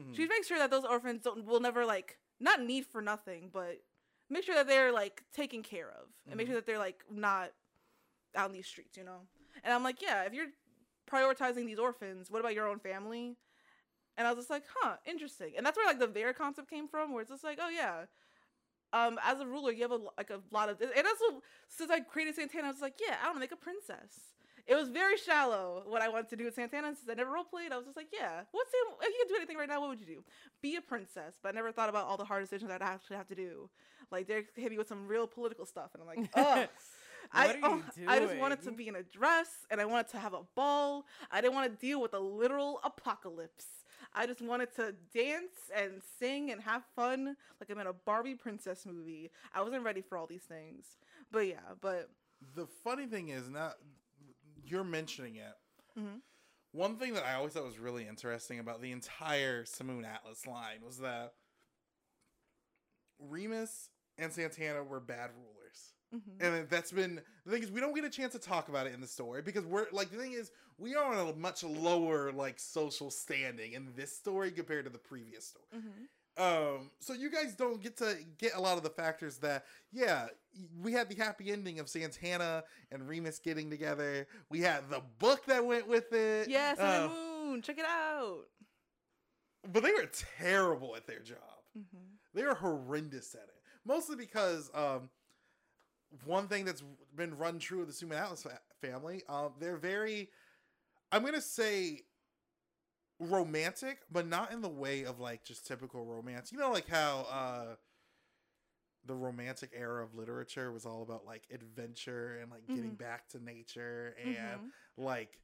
Mhm. 0.00 0.14
She 0.14 0.26
makes 0.28 0.46
sure 0.46 0.58
that 0.58 0.70
those 0.70 0.84
orphans 0.84 1.22
don't 1.22 1.44
will 1.44 1.60
never 1.60 1.84
like 1.84 2.18
not 2.40 2.62
need 2.62 2.86
for 2.86 3.02
nothing, 3.02 3.50
but 3.52 3.80
make 4.28 4.44
sure 4.44 4.54
that 4.54 4.66
they're 4.66 4.92
like 4.92 5.22
taken 5.32 5.62
care 5.62 5.88
of 5.88 6.08
and 6.26 6.36
make 6.36 6.46
sure 6.46 6.56
that 6.56 6.66
they're 6.66 6.78
like 6.78 7.04
not 7.12 7.50
out 8.34 8.48
in 8.48 8.54
these 8.54 8.66
streets, 8.66 8.96
you 8.96 9.04
know. 9.04 9.20
And 9.62 9.74
I'm 9.74 9.82
like, 9.82 10.00
yeah, 10.00 10.22
if 10.22 10.32
you're 10.32 10.46
prioritizing 11.10 11.66
these 11.66 11.78
orphans, 11.78 12.30
what 12.30 12.40
about 12.40 12.54
your 12.54 12.68
own 12.68 12.78
family? 12.78 13.36
And 14.16 14.26
I 14.26 14.30
was 14.30 14.38
just 14.38 14.50
like, 14.50 14.64
huh, 14.80 14.96
interesting. 15.06 15.52
And 15.56 15.64
that's 15.64 15.76
where 15.76 15.86
like 15.86 15.98
the 15.98 16.06
Vera 16.06 16.34
concept 16.34 16.70
came 16.70 16.88
from, 16.88 17.12
where 17.12 17.22
it's 17.22 17.30
just 17.30 17.44
like, 17.44 17.58
oh 17.60 17.68
yeah, 17.68 18.04
um, 18.92 19.18
as 19.24 19.40
a 19.40 19.46
ruler, 19.46 19.72
you 19.72 19.82
have 19.82 19.92
a 19.92 20.00
like 20.18 20.30
a 20.30 20.40
lot 20.50 20.68
of, 20.68 20.80
and 20.80 21.06
also 21.06 21.42
since 21.68 21.90
I 21.90 22.00
created 22.00 22.34
Santana, 22.34 22.68
I 22.68 22.70
was 22.70 22.80
like, 22.80 22.94
yeah, 23.00 23.16
I 23.22 23.26
want 23.26 23.36
to 23.36 23.40
make 23.40 23.52
a 23.52 23.56
princess. 23.56 24.34
It 24.70 24.76
was 24.76 24.88
very 24.88 25.16
shallow 25.16 25.82
what 25.84 26.00
I 26.00 26.08
wanted 26.08 26.28
to 26.28 26.36
do 26.36 26.44
with 26.44 26.54
Santana. 26.54 26.86
and 26.86 26.96
Since 26.96 27.10
I 27.10 27.14
never 27.14 27.32
role 27.32 27.42
played, 27.42 27.72
I 27.72 27.76
was 27.76 27.86
just 27.86 27.96
like, 27.96 28.06
yeah, 28.12 28.42
what's 28.52 28.70
the, 28.70 29.04
if 29.04 29.08
you 29.08 29.24
could 29.24 29.28
do 29.28 29.36
anything 29.36 29.56
right 29.56 29.68
now, 29.68 29.80
what 29.80 29.90
would 29.90 29.98
you 29.98 30.06
do? 30.06 30.22
Be 30.62 30.76
a 30.76 30.80
princess. 30.80 31.34
But 31.42 31.48
I 31.48 31.52
never 31.52 31.72
thought 31.72 31.88
about 31.88 32.06
all 32.06 32.16
the 32.16 32.24
hard 32.24 32.44
decisions 32.44 32.70
I'd 32.70 32.80
actually 32.80 33.16
have 33.16 33.26
to 33.28 33.34
do. 33.34 33.68
Like 34.12 34.28
they 34.28 34.44
hit 34.54 34.70
me 34.70 34.78
with 34.78 34.86
some 34.86 35.08
real 35.08 35.26
political 35.26 35.66
stuff, 35.66 35.90
and 35.94 36.02
I'm 36.02 36.06
like, 36.06 36.30
oh. 36.36 36.68
I, 37.32 37.46
What 37.46 37.56
are 37.56 37.58
oh, 37.64 37.82
you 37.96 38.04
I 38.08 38.18
just 38.20 38.36
wanted 38.36 38.62
to 38.62 38.72
be 38.72 38.88
in 38.88 38.96
a 38.96 39.02
dress 39.02 39.48
and 39.70 39.80
I 39.80 39.84
wanted 39.84 40.08
to 40.08 40.18
have 40.18 40.32
a 40.32 40.40
ball. 40.56 41.04
I 41.30 41.40
didn't 41.40 41.54
want 41.54 41.70
to 41.70 41.86
deal 41.86 42.00
with 42.00 42.14
a 42.14 42.18
literal 42.18 42.80
apocalypse. 42.82 43.66
I 44.14 44.26
just 44.26 44.40
wanted 44.40 44.74
to 44.76 44.94
dance 45.14 45.70
and 45.76 46.00
sing 46.18 46.50
and 46.50 46.60
have 46.62 46.82
fun 46.96 47.36
like 47.60 47.70
I'm 47.70 47.78
in 47.78 47.86
a 47.86 47.92
Barbie 47.92 48.34
princess 48.34 48.84
movie. 48.86 49.30
I 49.54 49.62
wasn't 49.62 49.84
ready 49.84 50.00
for 50.00 50.16
all 50.18 50.26
these 50.26 50.42
things. 50.42 50.86
But 51.30 51.46
yeah, 51.46 51.74
but 51.80 52.08
the 52.56 52.66
funny 52.82 53.06
thing 53.06 53.28
is 53.28 53.48
not 53.48 53.74
you're 54.64 54.84
mentioning 54.84 55.36
it. 55.36 55.54
Mhm. 55.98 56.20
One 56.72 56.98
thing 56.98 57.14
that 57.14 57.24
I 57.24 57.34
always 57.34 57.52
thought 57.54 57.64
was 57.64 57.78
really 57.78 58.06
interesting 58.06 58.58
about 58.60 58.80
the 58.80 58.92
entire 58.92 59.64
Simoon 59.64 60.04
Atlas 60.04 60.46
line 60.46 60.82
was 60.84 60.98
that 60.98 61.34
Remus 63.18 63.90
and 64.18 64.32
Santana 64.32 64.82
were 64.82 65.00
bad 65.00 65.30
rulers. 65.36 65.94
mhm. 66.14 66.42
And 66.42 66.68
that's 66.68 66.90
been 66.90 67.22
the 67.44 67.52
thing 67.52 67.62
is 67.62 67.70
we 67.70 67.80
don't 67.80 67.94
get 67.94 68.04
a 68.04 68.10
chance 68.10 68.32
to 68.32 68.38
talk 68.40 68.68
about 68.68 68.86
it 68.86 68.94
in 68.94 69.00
the 69.00 69.06
story 69.06 69.42
because 69.42 69.64
we're 69.64 69.86
like 69.92 70.10
the 70.10 70.16
thing 70.16 70.32
is 70.32 70.50
we 70.78 70.94
are 70.96 71.04
on 71.04 71.28
a 71.28 71.32
much 71.36 71.62
lower 71.62 72.32
like 72.32 72.58
social 72.58 73.10
standing 73.10 73.74
in 73.74 73.92
this 73.94 74.16
story 74.16 74.50
compared 74.50 74.84
to 74.86 74.90
the 74.90 74.98
previous 74.98 75.46
story. 75.46 75.66
Mhm. 75.74 76.08
Um, 76.40 76.90
so 77.00 77.12
you 77.12 77.30
guys 77.30 77.54
don't 77.54 77.82
get 77.82 77.96
to 77.98 78.16
get 78.38 78.54
a 78.56 78.60
lot 78.60 78.76
of 78.78 78.82
the 78.82 78.88
factors 78.90 79.36
that, 79.38 79.66
yeah, 79.92 80.28
we 80.80 80.92
had 80.92 81.08
the 81.08 81.14
happy 81.14 81.52
ending 81.52 81.78
of 81.80 81.88
Santana 81.88 82.64
and 82.90 83.06
Remus 83.06 83.38
getting 83.38 83.68
together. 83.68 84.26
We 84.48 84.60
had 84.60 84.88
the 84.88 85.02
book 85.18 85.44
that 85.46 85.64
went 85.64 85.86
with 85.86 86.12
it. 86.12 86.48
yeah, 86.48 86.74
Sun 86.74 86.84
and 87.02 87.12
Uh, 87.12 87.14
Moon, 87.14 87.62
check 87.62 87.78
it 87.78 87.84
out. 87.84 88.44
but 89.72 89.82
they 89.82 89.92
were 89.92 90.08
terrible 90.38 90.96
at 90.96 91.06
their 91.06 91.20
job. 91.20 91.36
Mhm. 91.78 92.16
They 92.32 92.44
were 92.44 92.54
horrendous 92.54 93.34
at 93.34 93.42
it. 93.42 93.62
Mostly 93.84 94.16
because 94.16 94.70
um, 94.74 95.10
one 96.24 96.48
thing 96.48 96.64
that's 96.64 96.82
been 97.16 97.36
run 97.36 97.58
true 97.58 97.82
of 97.82 97.86
the 97.86 97.92
Suman 97.92 98.18
Atlas 98.18 98.42
fa- 98.44 98.60
family, 98.80 99.22
um, 99.28 99.52
they're 99.58 99.76
very, 99.76 100.30
I'm 101.12 101.24
gonna 101.24 101.40
say, 101.42 102.02
romantic, 103.20 104.00
but 104.12 104.26
not 104.26 104.52
in 104.52 104.62
the 104.62 104.68
way 104.70 105.04
of 105.04 105.20
like 105.20 105.44
just 105.44 105.66
typical 105.66 106.04
romance. 106.06 106.52
You 106.52 106.58
know, 106.58 106.72
like 106.72 106.88
how 106.88 107.26
uh, 107.30 107.76
the 109.06 109.14
romantic 109.14 109.70
era 109.74 110.04
of 110.04 110.14
literature 110.14 110.72
was 110.72 110.86
all 110.86 111.02
about 111.02 111.26
like 111.26 111.44
adventure 111.52 112.38
and 112.42 112.50
like 112.50 112.62
getting 112.72 112.92
Mhm. 112.92 112.96
back 112.96 113.28
to 113.30 113.42
nature 113.42 114.14
and 114.22 114.60
Mhm. 114.60 114.72
like 114.96 115.40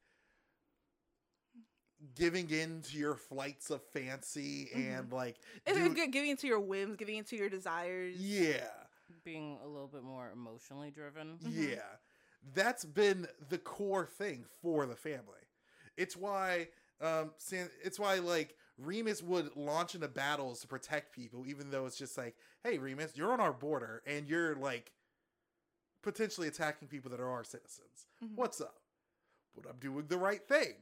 giving 2.14 2.50
in 2.50 2.82
to 2.82 2.96
your 2.98 3.16
flights 3.16 3.70
of 3.70 3.82
fancy 3.92 4.70
and 4.74 5.12
like 5.12 5.36
do- 5.72 5.94
good 5.94 6.12
giving 6.12 6.30
into 6.30 6.46
your 6.46 6.60
whims, 6.60 6.96
giving 6.96 7.16
into 7.16 7.36
your 7.36 7.48
desires. 7.48 8.16
yeah 8.16 8.68
Being 9.24 9.58
a 9.62 9.66
little 9.66 9.88
bit 9.88 10.02
more 10.02 10.30
emotionally 10.30 10.90
driven. 10.90 11.38
Mhm. 11.42 11.52
yeah 11.52 11.96
that's 12.54 12.84
been 12.84 13.26
the 13.48 13.58
core 13.58 14.06
thing 14.06 14.44
for 14.62 14.86
the 14.86 14.96
family 14.96 15.40
it's 15.96 16.16
why 16.16 16.68
um 17.00 17.30
San- 17.38 17.70
it's 17.82 17.98
why 17.98 18.18
like 18.18 18.54
remus 18.78 19.22
would 19.22 19.54
launch 19.56 19.94
into 19.94 20.08
battles 20.08 20.60
to 20.60 20.66
protect 20.66 21.14
people 21.14 21.46
even 21.46 21.70
though 21.70 21.86
it's 21.86 21.96
just 21.96 22.16
like 22.18 22.34
hey 22.64 22.78
remus 22.78 23.12
you're 23.14 23.32
on 23.32 23.40
our 23.40 23.52
border 23.52 24.02
and 24.06 24.28
you're 24.28 24.54
like 24.56 24.92
potentially 26.02 26.46
attacking 26.48 26.88
people 26.88 27.10
that 27.10 27.20
are 27.20 27.30
our 27.30 27.44
citizens 27.44 28.06
Mhm. 28.22 28.34
what's 28.36 28.60
up 28.60 28.80
but 29.54 29.68
i'm 29.68 29.78
doing 29.78 30.06
the 30.08 30.18
right 30.18 30.46
thing 30.46 30.74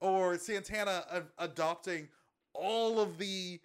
or 0.00 0.36
santana 0.38 1.24
adopting 1.38 2.08
all 2.52 3.00
of 3.00 3.16
the 3.18 3.60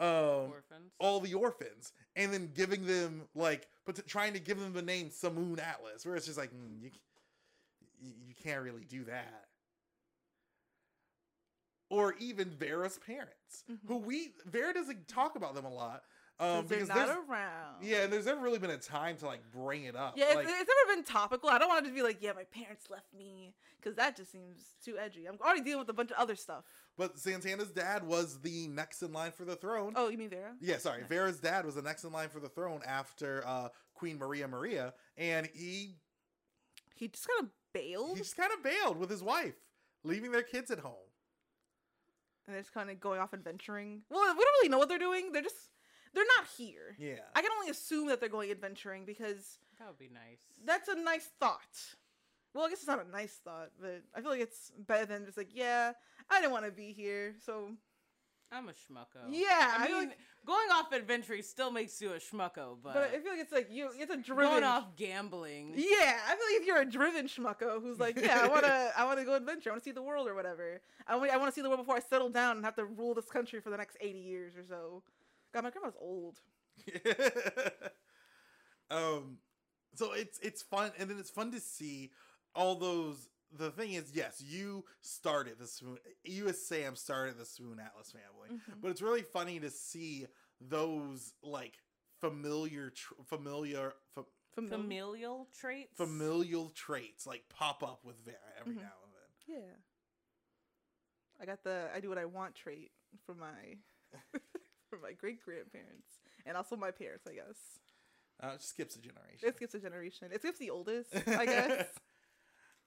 um 0.00 0.06
Orphans. 0.50 0.92
all 0.98 1.20
the 1.20 1.34
orphans 1.34 1.92
and 2.16 2.32
then 2.32 2.50
giving 2.54 2.84
them 2.86 3.22
like 3.34 3.68
but 3.86 4.06
trying 4.06 4.32
to 4.34 4.38
give 4.40 4.58
them 4.58 4.72
the 4.72 4.82
name 4.82 5.10
Samoon 5.10 5.58
Atlas 5.60 6.04
where 6.04 6.16
it's 6.16 6.26
just 6.26 6.38
like 6.38 6.50
mm, 6.52 6.80
you 6.82 6.90
you 8.02 8.34
can't 8.34 8.62
really 8.62 8.84
do 8.84 9.04
that 9.04 9.44
or 11.94 12.14
even 12.18 12.50
Vera's 12.50 12.98
parents 12.98 13.64
Mhm. 13.70 13.78
who 13.86 13.96
we 13.98 14.32
Vera 14.46 14.74
doesn't 14.74 15.06
talk 15.08 15.36
about 15.36 15.54
them 15.54 15.64
a 15.64 15.72
lot 15.72 16.02
um 16.40 16.62
'Cause 16.62 16.68
they're 16.68 16.86
not 16.86 16.94
there's 17.06 17.28
around. 17.28 17.84
yeah 17.84 18.02
and 18.02 18.12
there's 18.12 18.26
never 18.26 18.40
really 18.40 18.58
been 18.58 18.70
a 18.70 18.78
time 18.78 19.16
to 19.18 19.26
like 19.26 19.40
bring 19.52 19.84
it 19.84 19.94
up 19.94 20.16
Yeah, 20.16 20.26
it's, 20.26 20.34
like, 20.34 20.46
it's 20.48 20.70
never 20.86 20.96
been 20.96 21.04
topical. 21.04 21.48
I 21.48 21.58
don't 21.58 21.68
want 21.68 21.86
it 21.86 21.90
to 21.90 21.94
be 21.94 22.02
like, 22.02 22.18
yeah, 22.20 22.32
my 22.32 22.42
parents 22.44 22.90
left 22.90 23.12
me, 23.14 23.54
because 23.80 23.94
that 23.96 24.16
just 24.16 24.32
seems 24.32 24.74
too 24.84 24.98
edgy. 24.98 25.26
I'm 25.26 25.38
already 25.40 25.60
dealing 25.60 25.78
with 25.80 25.88
a 25.90 25.92
bunch 25.92 26.10
of 26.10 26.16
other 26.16 26.34
stuff. 26.34 26.64
but 26.96 27.18
Santana's 27.18 27.70
dad 27.70 28.04
was 28.04 28.40
the 28.40 28.66
next 28.68 29.02
in 29.02 29.12
line 29.12 29.30
for 29.32 29.44
the 29.44 29.54
throne 29.56 29.92
Oh, 29.96 30.08
you 30.08 30.18
mean 30.18 30.30
Vera? 30.30 30.56
Yeah, 30.60 30.78
sorry. 30.78 31.04
Vera's 31.04 31.38
dad 31.40 31.64
was 31.64 31.76
the 31.76 31.82
next 31.82 32.02
in 32.04 32.12
line 32.12 32.28
for 32.28 32.40
the 32.40 32.48
throne 32.48 32.82
after 32.86 33.46
uh, 33.46 33.68
Queen 33.94 34.18
Maria 34.18 34.48
Maria, 34.48 34.94
and 35.16 35.46
he 35.54 35.96
He 36.96 37.06
just 37.08 37.26
kind 37.28 37.44
of 37.46 37.50
bailed, 37.72 38.16
he 38.16 38.22
just 38.22 38.36
kind 38.36 38.52
of 38.52 38.60
bailed 38.62 38.96
with 38.96 39.10
his 39.10 39.22
wife, 39.22 39.54
leaving 40.02 40.32
their 40.32 40.42
kids 40.42 40.70
at 40.72 40.80
home. 40.80 41.03
And 42.46 42.54
they're 42.54 42.62
just 42.62 42.74
kind 42.74 42.90
of 42.90 43.00
going 43.00 43.20
off 43.20 43.32
adventuring. 43.34 44.02
Well, 44.10 44.22
we 44.22 44.26
don't 44.44 44.54
really 44.62 44.68
know 44.68 44.78
what 44.78 44.88
they're 44.88 44.98
doing. 44.98 45.32
They're 45.32 45.42
just 45.42 45.56
they're 46.14 46.24
not 46.38 46.46
here. 46.56 46.96
Yeah, 46.98 47.20
I 47.34 47.42
can 47.42 47.50
only 47.58 47.70
assume 47.70 48.08
that 48.08 48.20
they're 48.20 48.28
going 48.28 48.50
adventuring 48.50 49.04
because 49.04 49.58
That 49.78 49.88
would 49.88 49.98
be 49.98 50.10
nice. 50.12 50.40
that's 50.64 50.88
a 50.88 50.94
nice 50.94 51.28
thought. 51.40 51.76
Well, 52.54 52.64
I 52.66 52.68
guess 52.68 52.78
it's 52.78 52.86
not 52.86 53.04
a 53.04 53.10
nice 53.10 53.40
thought, 53.44 53.70
but 53.80 54.02
I 54.14 54.20
feel 54.20 54.30
like 54.30 54.40
it's 54.40 54.70
better 54.86 55.06
than 55.06 55.24
just 55.26 55.36
like, 55.36 55.50
yeah, 55.52 55.92
I 56.30 56.40
didn't 56.40 56.52
want 56.52 56.64
to 56.66 56.70
be 56.70 56.92
here, 56.92 57.34
so 57.44 57.70
I'm 58.54 58.68
a 58.68 58.72
schmucko. 58.72 59.26
Yeah, 59.30 59.48
I 59.50 59.84
I 59.84 59.88
mean, 59.88 59.96
like- 60.08 60.18
going 60.46 60.68
off 60.72 60.92
adventuring 60.92 61.42
still 61.42 61.70
makes 61.70 62.00
you 62.00 62.12
a 62.12 62.16
schmucko, 62.18 62.76
but, 62.82 62.94
but 62.94 63.10
I 63.14 63.18
feel 63.18 63.32
like 63.32 63.40
it's 63.40 63.52
like 63.52 63.68
you, 63.70 63.88
it's 63.98 64.12
a 64.12 64.16
driven. 64.16 64.44
going 64.44 64.64
off 64.64 64.94
gambling. 64.96 65.72
Yeah, 65.76 66.18
I 66.26 66.36
feel 66.36 66.46
like 66.52 66.60
if 66.60 66.66
you're 66.66 66.80
a 66.80 66.84
driven 66.84 67.26
schmucko 67.26 67.82
who's 67.82 67.98
like, 67.98 68.16
yeah, 68.20 68.40
I 68.42 68.48
wanna, 68.48 68.90
I 68.96 69.04
wanna 69.04 69.24
go 69.24 69.34
adventure, 69.34 69.70
I 69.70 69.72
wanna 69.72 69.82
see 69.82 69.90
the 69.90 70.02
world 70.02 70.28
or 70.28 70.34
whatever. 70.34 70.80
I 71.06 71.16
want, 71.16 71.30
I 71.32 71.36
wanna 71.36 71.52
see 71.52 71.62
the 71.62 71.68
world 71.68 71.80
before 71.80 71.96
I 71.96 72.00
settle 72.00 72.30
down 72.30 72.56
and 72.56 72.64
have 72.64 72.76
to 72.76 72.84
rule 72.84 73.14
this 73.14 73.28
country 73.28 73.60
for 73.60 73.70
the 73.70 73.76
next 73.76 73.96
eighty 74.00 74.20
years 74.20 74.56
or 74.56 74.64
so. 74.68 75.02
God, 75.52 75.64
my 75.64 75.70
grandma's 75.70 75.96
old. 76.00 76.38
um, 78.90 79.38
so 79.94 80.12
it's 80.12 80.38
it's 80.40 80.62
fun, 80.62 80.92
and 80.98 81.08
then 81.10 81.18
it's 81.18 81.30
fun 81.30 81.52
to 81.52 81.60
see 81.60 82.10
all 82.54 82.74
those. 82.76 83.28
The 83.56 83.70
thing 83.70 83.92
is, 83.92 84.10
yes, 84.14 84.40
you 84.44 84.84
started 85.00 85.58
the 85.58 85.66
Swoon. 85.66 85.98
You 86.24 86.48
as 86.48 86.66
Sam 86.66 86.96
started 86.96 87.38
the 87.38 87.44
Swoon 87.44 87.78
Atlas 87.78 88.10
family, 88.12 88.58
Mhm. 88.58 88.80
but 88.80 88.90
it's 88.90 89.00
really 89.02 89.22
funny 89.22 89.60
to 89.60 89.70
see 89.70 90.26
those 90.60 91.34
like 91.42 91.78
familiar, 92.20 92.90
tr- 92.90 93.14
familiar, 93.24 93.94
fa- 94.14 94.24
Famil- 94.56 94.68
Familial 94.70 95.46
traits. 95.52 95.96
familial 95.96 96.70
traits 96.70 97.26
like 97.26 97.48
pop 97.48 97.82
up 97.82 98.04
with 98.04 98.16
Vera 98.24 98.36
every 98.58 98.74
Mhm. 98.74 98.82
now 98.82 98.92
and 99.04 99.12
then. 99.12 99.30
Yeah. 99.46 99.76
I 101.40 101.46
got 101.46 101.62
the 101.64 101.90
I 101.92 102.00
do 102.00 102.08
what 102.08 102.18
I 102.18 102.24
want 102.24 102.54
trait 102.54 102.92
from 103.26 103.38
my 103.40 103.78
from 104.88 105.00
my 105.02 105.12
great 105.12 105.42
grandparents 105.42 106.20
and 106.46 106.56
also 106.56 106.76
my 106.76 106.90
parents, 106.92 107.26
I 107.26 107.34
guess. 107.34 107.80
Uh, 108.40 108.52
it 108.54 108.62
skips 108.62 108.94
a 108.96 109.00
generation. 109.00 109.48
It 109.48 109.56
skips 109.56 109.74
a 109.74 109.80
generation. 109.80 110.32
It 110.32 110.40
skips 110.40 110.58
the 110.58 110.70
oldest, 110.70 111.14
I 111.14 111.46
guess. 111.46 111.88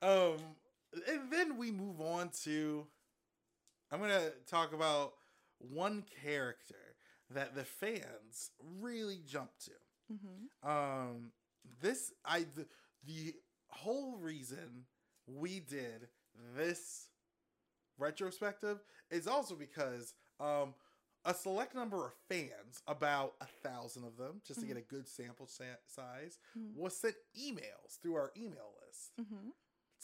um, 0.01 0.37
and 1.07 1.31
then 1.31 1.57
we 1.57 1.71
move 1.71 1.99
on 2.01 2.29
to. 2.43 2.85
I'm 3.91 3.99
gonna 3.99 4.31
talk 4.49 4.73
about 4.73 5.13
one 5.59 6.03
character 6.23 6.75
that 7.29 7.55
the 7.55 7.63
fans 7.63 8.51
really 8.79 9.21
jumped 9.25 9.65
to. 9.65 9.71
hmm 10.13 10.69
Um, 10.69 11.31
this 11.81 12.11
I 12.25 12.45
the, 12.55 12.65
the 13.05 13.33
whole 13.69 14.17
reason 14.17 14.85
we 15.27 15.59
did 15.59 16.07
this 16.55 17.09
retrospective 17.97 18.79
is 19.09 19.27
also 19.27 19.55
because 19.55 20.13
um 20.39 20.73
a 21.25 21.33
select 21.33 21.75
number 21.75 22.05
of 22.05 22.13
fans, 22.29 22.81
about 22.87 23.33
a 23.41 23.45
thousand 23.67 24.05
of 24.05 24.15
them, 24.15 24.39
just 24.47 24.61
to 24.61 24.65
get 24.65 24.77
a 24.77 24.81
good 24.81 25.05
sample 25.09 25.45
sa- 25.47 25.63
size, 25.85 26.37
Mhm. 26.57 26.73
was 26.75 26.95
sent 26.95 27.15
emails 27.37 27.99
through 28.01 28.15
our 28.15 28.31
email 28.37 28.71
list 28.85 29.11
hmm 29.29 29.49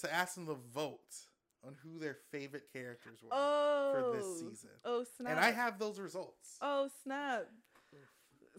to 0.01 0.13
ask 0.13 0.35
them 0.35 0.45
to 0.47 0.57
vote 0.73 0.99
on 1.65 1.75
who 1.83 1.99
their 1.99 2.17
favorite 2.31 2.63
characters 2.73 3.19
were 3.23 3.29
Oh, 3.31 3.93
for 4.11 4.17
this 4.17 4.39
season. 4.39 4.69
Oh 4.83 5.05
snap! 5.17 5.31
And 5.31 5.39
I 5.39 5.51
have 5.51 5.79
those 5.79 5.99
results. 5.99 6.57
Oh 6.61 6.89
snap! 7.03 7.45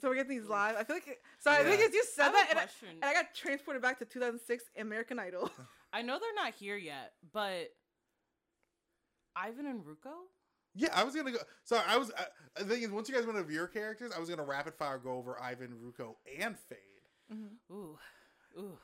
So 0.00 0.08
we're 0.08 0.16
getting 0.16 0.36
these 0.38 0.48
live. 0.48 0.76
I 0.76 0.84
feel 0.84 0.96
like 0.96 1.20
so. 1.38 1.50
I 1.50 1.62
think 1.62 1.80
Yeah. 1.80 1.86
as 1.86 1.94
you 1.94 2.04
said 2.04 2.30
that, 2.30 2.46
and 2.50 2.58
I, 2.58 2.62
question. 2.62 2.88
and 3.00 3.04
I 3.04 3.12
got 3.12 3.34
transported 3.34 3.80
back 3.80 3.98
to 4.00 4.04
2006 4.04 4.64
American 4.78 5.18
Idol. 5.18 5.50
I 5.92 6.02
know 6.02 6.18
they're 6.18 6.34
not 6.34 6.54
here 6.54 6.76
yet, 6.76 7.12
but 7.32 7.68
Ivan 9.36 9.66
and 9.66 9.80
Ruko. 9.84 10.12
Yeah, 10.74 10.88
I 10.94 11.04
was 11.04 11.14
gonna 11.14 11.30
go. 11.30 11.38
So 11.62 11.80
I 11.86 11.96
was. 11.96 12.10
Uh, 12.10 12.24
the 12.58 12.64
thing 12.64 12.82
is, 12.82 12.90
once 12.90 13.08
you 13.08 13.14
guys 13.14 13.26
went 13.26 13.38
over 13.38 13.52
your 13.52 13.68
characters, 13.68 14.10
I 14.14 14.18
was 14.18 14.28
gonna 14.28 14.42
rapid 14.44 14.74
fire 14.74 14.98
go 14.98 15.12
over 15.12 15.40
Ivan, 15.40 15.76
Ruko, 15.82 16.14
and 16.40 16.58
Fade, 16.58 16.78
mm-hmm. 17.32 17.74
Ooh, 17.74 17.96
ooh. 18.58 18.78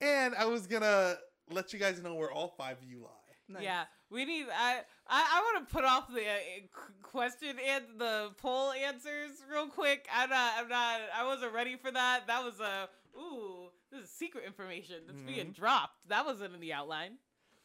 and 0.00 0.34
I 0.36 0.44
was 0.46 0.66
gonna 0.68 1.16
let 1.50 1.72
you 1.72 1.78
guys 1.78 2.02
know 2.02 2.14
where 2.14 2.30
all 2.30 2.48
five 2.56 2.78
of 2.78 2.84
you 2.84 3.00
lie. 3.02 3.10
Nice. 3.48 3.62
Yeah, 3.62 3.84
we 4.10 4.24
need. 4.24 4.46
I 4.50 4.80
I, 5.06 5.24
I 5.34 5.40
want 5.54 5.68
to 5.68 5.74
put 5.74 5.84
off 5.84 6.08
the 6.08 6.20
uh, 6.22 6.66
question 7.02 7.56
and 7.68 7.84
the 7.98 8.30
poll 8.38 8.72
answers 8.72 9.32
real 9.52 9.66
quick. 9.68 10.06
I'm 10.14 10.30
not. 10.30 10.52
I'm 10.58 10.68
not. 10.68 11.00
I 11.14 11.24
wasn't 11.26 11.52
ready 11.52 11.76
for 11.76 11.90
that. 11.90 12.26
That 12.26 12.42
was 12.42 12.58
a. 12.60 12.88
Ooh, 13.18 13.68
This 13.92 14.04
is 14.04 14.10
secret 14.10 14.44
information 14.46 14.96
that's 15.06 15.20
being 15.20 15.48
Mm-hmm. 15.48 15.60
dropped. 15.60 16.08
That 16.08 16.24
wasn't 16.26 16.54
in 16.54 16.60
the 16.60 16.72
outline. 16.72 17.12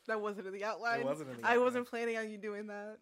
That 0.08 0.20
wasn't 0.22 0.48
in 0.48 0.54
the 0.54 0.64
outline. 0.66 1.00
It 1.00 1.06
wasn't 1.06 1.30
in 1.30 1.38
the 1.38 1.42
outline. 1.44 1.56
I 1.60 1.64
wasn't 1.64 1.88
planning 1.90 2.18
on 2.18 2.30
you 2.30 2.38
doing 2.38 2.68
that. 2.68 2.98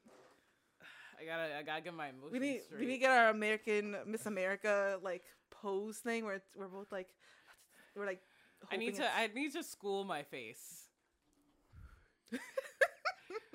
I 1.20 1.26
gotta, 1.26 1.58
I 1.58 1.64
gotta 1.64 1.82
get 1.82 1.94
my 1.96 2.10
emotions 2.10 2.32
We 2.32 2.40
need 2.40 2.62
straight. 2.62 2.80
we 2.80 2.86
need 2.86 2.94
to 2.94 3.00
get 3.00 3.10
our 3.12 3.30
American 3.30 3.96
Miss 4.06 4.28
America 4.28 5.00
like 5.02 5.24
pose 5.50 5.98
thing 5.98 6.26
where 6.26 6.36
it's, 6.36 6.48
we're 6.56 6.68
both 6.68 6.92
like 6.92 7.08
we're 7.96 8.06
like. 8.06 8.22
I 8.72 8.78
need 8.78 8.96
to, 8.96 9.02
it's- 9.04 9.14
I 9.16 9.28
need 9.34 9.54
to 9.54 9.64
school 9.64 10.04
my 10.04 10.24
face. 10.24 10.84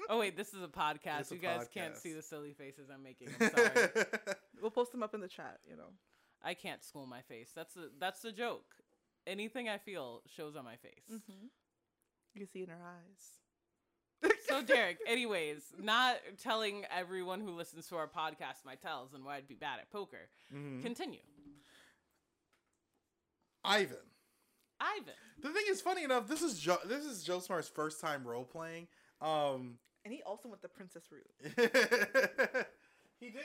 oh 0.09 0.19
wait, 0.19 0.37
this 0.37 0.55
is 0.55 0.63
a 0.63 0.69
podcast. 0.69 1.31
A 1.31 1.35
you 1.35 1.41
guys 1.41 1.69
can't 1.73 1.97
see 1.97 2.13
the 2.13 2.23
silly 2.23 2.53
faces 2.55 2.89
I'm 2.93 3.03
making. 3.03 3.29
I'm 3.41 3.51
sorry. 3.51 3.89
We'll 4.61 4.71
post 4.71 4.93
them 4.93 5.03
up 5.03 5.13
in 5.13 5.21
the 5.21 5.27
chat. 5.29 5.59
You 5.69 5.77
know. 5.77 5.89
I 6.45 6.55
can't 6.55 6.83
school 6.85 7.05
my 7.07 7.21
face. 7.23 7.51
That's 7.55 7.75
the, 7.75 7.91
that's 7.99 8.21
the 8.21 8.31
joke. 8.33 8.65
Anything 9.27 9.69
I 9.69 9.79
feel 9.79 10.23
shows 10.37 10.55
on 10.57 10.65
my 10.65 10.77
face. 10.77 11.05
Mm-hmm. 11.13 11.47
You 12.35 12.47
see 12.47 12.63
in 12.63 12.69
her 12.69 12.81
eyes. 12.83 14.33
So 14.49 14.61
Derek, 14.63 14.99
anyways, 15.07 15.63
not 15.81 16.17
telling 16.43 16.85
everyone 16.97 17.41
who 17.41 17.51
listens 17.53 17.87
to 17.89 17.97
our 17.97 18.07
podcast 18.07 18.65
my 18.67 18.75
tells 18.77 19.15
and 19.15 19.25
why 19.25 19.37
I'd 19.37 19.49
be 19.49 19.55
bad 19.55 19.79
at 19.81 19.91
poker. 19.91 20.29
Mhm. 20.55 20.83
Continue. 20.83 21.21
Ivan. 23.65 23.97
Ivan. 24.83 25.15
The 25.43 25.51
thing 25.51 25.65
is, 25.69 25.81
funny 25.81 26.05
enough, 26.05 26.27
this 26.29 26.43
is 26.43 26.59
Joe. 26.59 26.79
This 26.85 27.05
is 27.05 27.23
Joe 27.23 27.39
Smart's 27.41 27.69
first 27.69 28.01
time 28.01 28.25
role 28.25 28.45
playing. 28.45 28.89
Um, 29.21 29.79
And 30.05 30.13
he 30.13 30.23
also 30.23 30.49
went 30.49 30.63
the 30.63 30.69
princess 30.69 31.05
route. 31.13 31.31
he 33.21 33.31
did. 33.31 33.43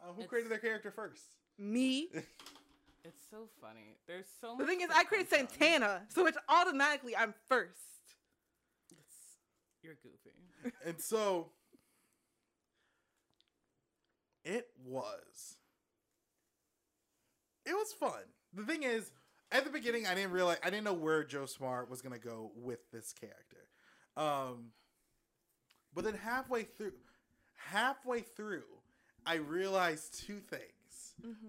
Uh, 0.00 0.06
who 0.12 0.20
It's- 0.22 0.28
created 0.28 0.50
their 0.50 0.58
character 0.58 0.90
first? 0.90 1.24
Me. 1.58 2.08
It's 3.04 3.24
so 3.32 3.48
funny. 3.60 3.96
There's 4.06 4.26
so 4.40 4.54
The 4.56 4.64
thing 4.64 4.80
is, 4.80 4.88
I 4.94 5.02
created. 5.02 5.28
Santana, 5.28 6.02
so 6.08 6.24
it's 6.28 6.38
automatically 6.48 7.16
I'm 7.16 7.34
first. 7.48 7.80
It's- 8.92 9.38
You're 9.82 9.96
goofy. 10.04 10.72
and 10.86 11.00
so 11.00 11.50
it 14.44 14.68
was 14.84 15.56
it 17.66 17.74
was 17.74 17.92
fun 17.92 18.22
the 18.52 18.64
thing 18.64 18.82
is 18.84 19.10
at 19.52 19.64
the 19.64 19.70
beginning 19.70 20.06
i 20.06 20.14
didn't 20.14 20.32
realize 20.32 20.58
i 20.64 20.70
didn't 20.70 20.84
know 20.84 20.92
where 20.94 21.22
joe 21.24 21.46
smart 21.46 21.88
was 21.90 22.00
going 22.02 22.18
to 22.18 22.24
go 22.26 22.50
with 22.56 22.90
this 22.90 23.12
character. 23.12 23.68
Um 24.16 24.72
but 25.94 26.04
then 26.04 26.14
halfway 26.14 26.62
through 26.64 26.92
halfway 27.56 28.20
through 28.20 28.64
i 29.26 29.34
realized 29.34 30.26
two 30.26 30.40
things. 30.40 30.68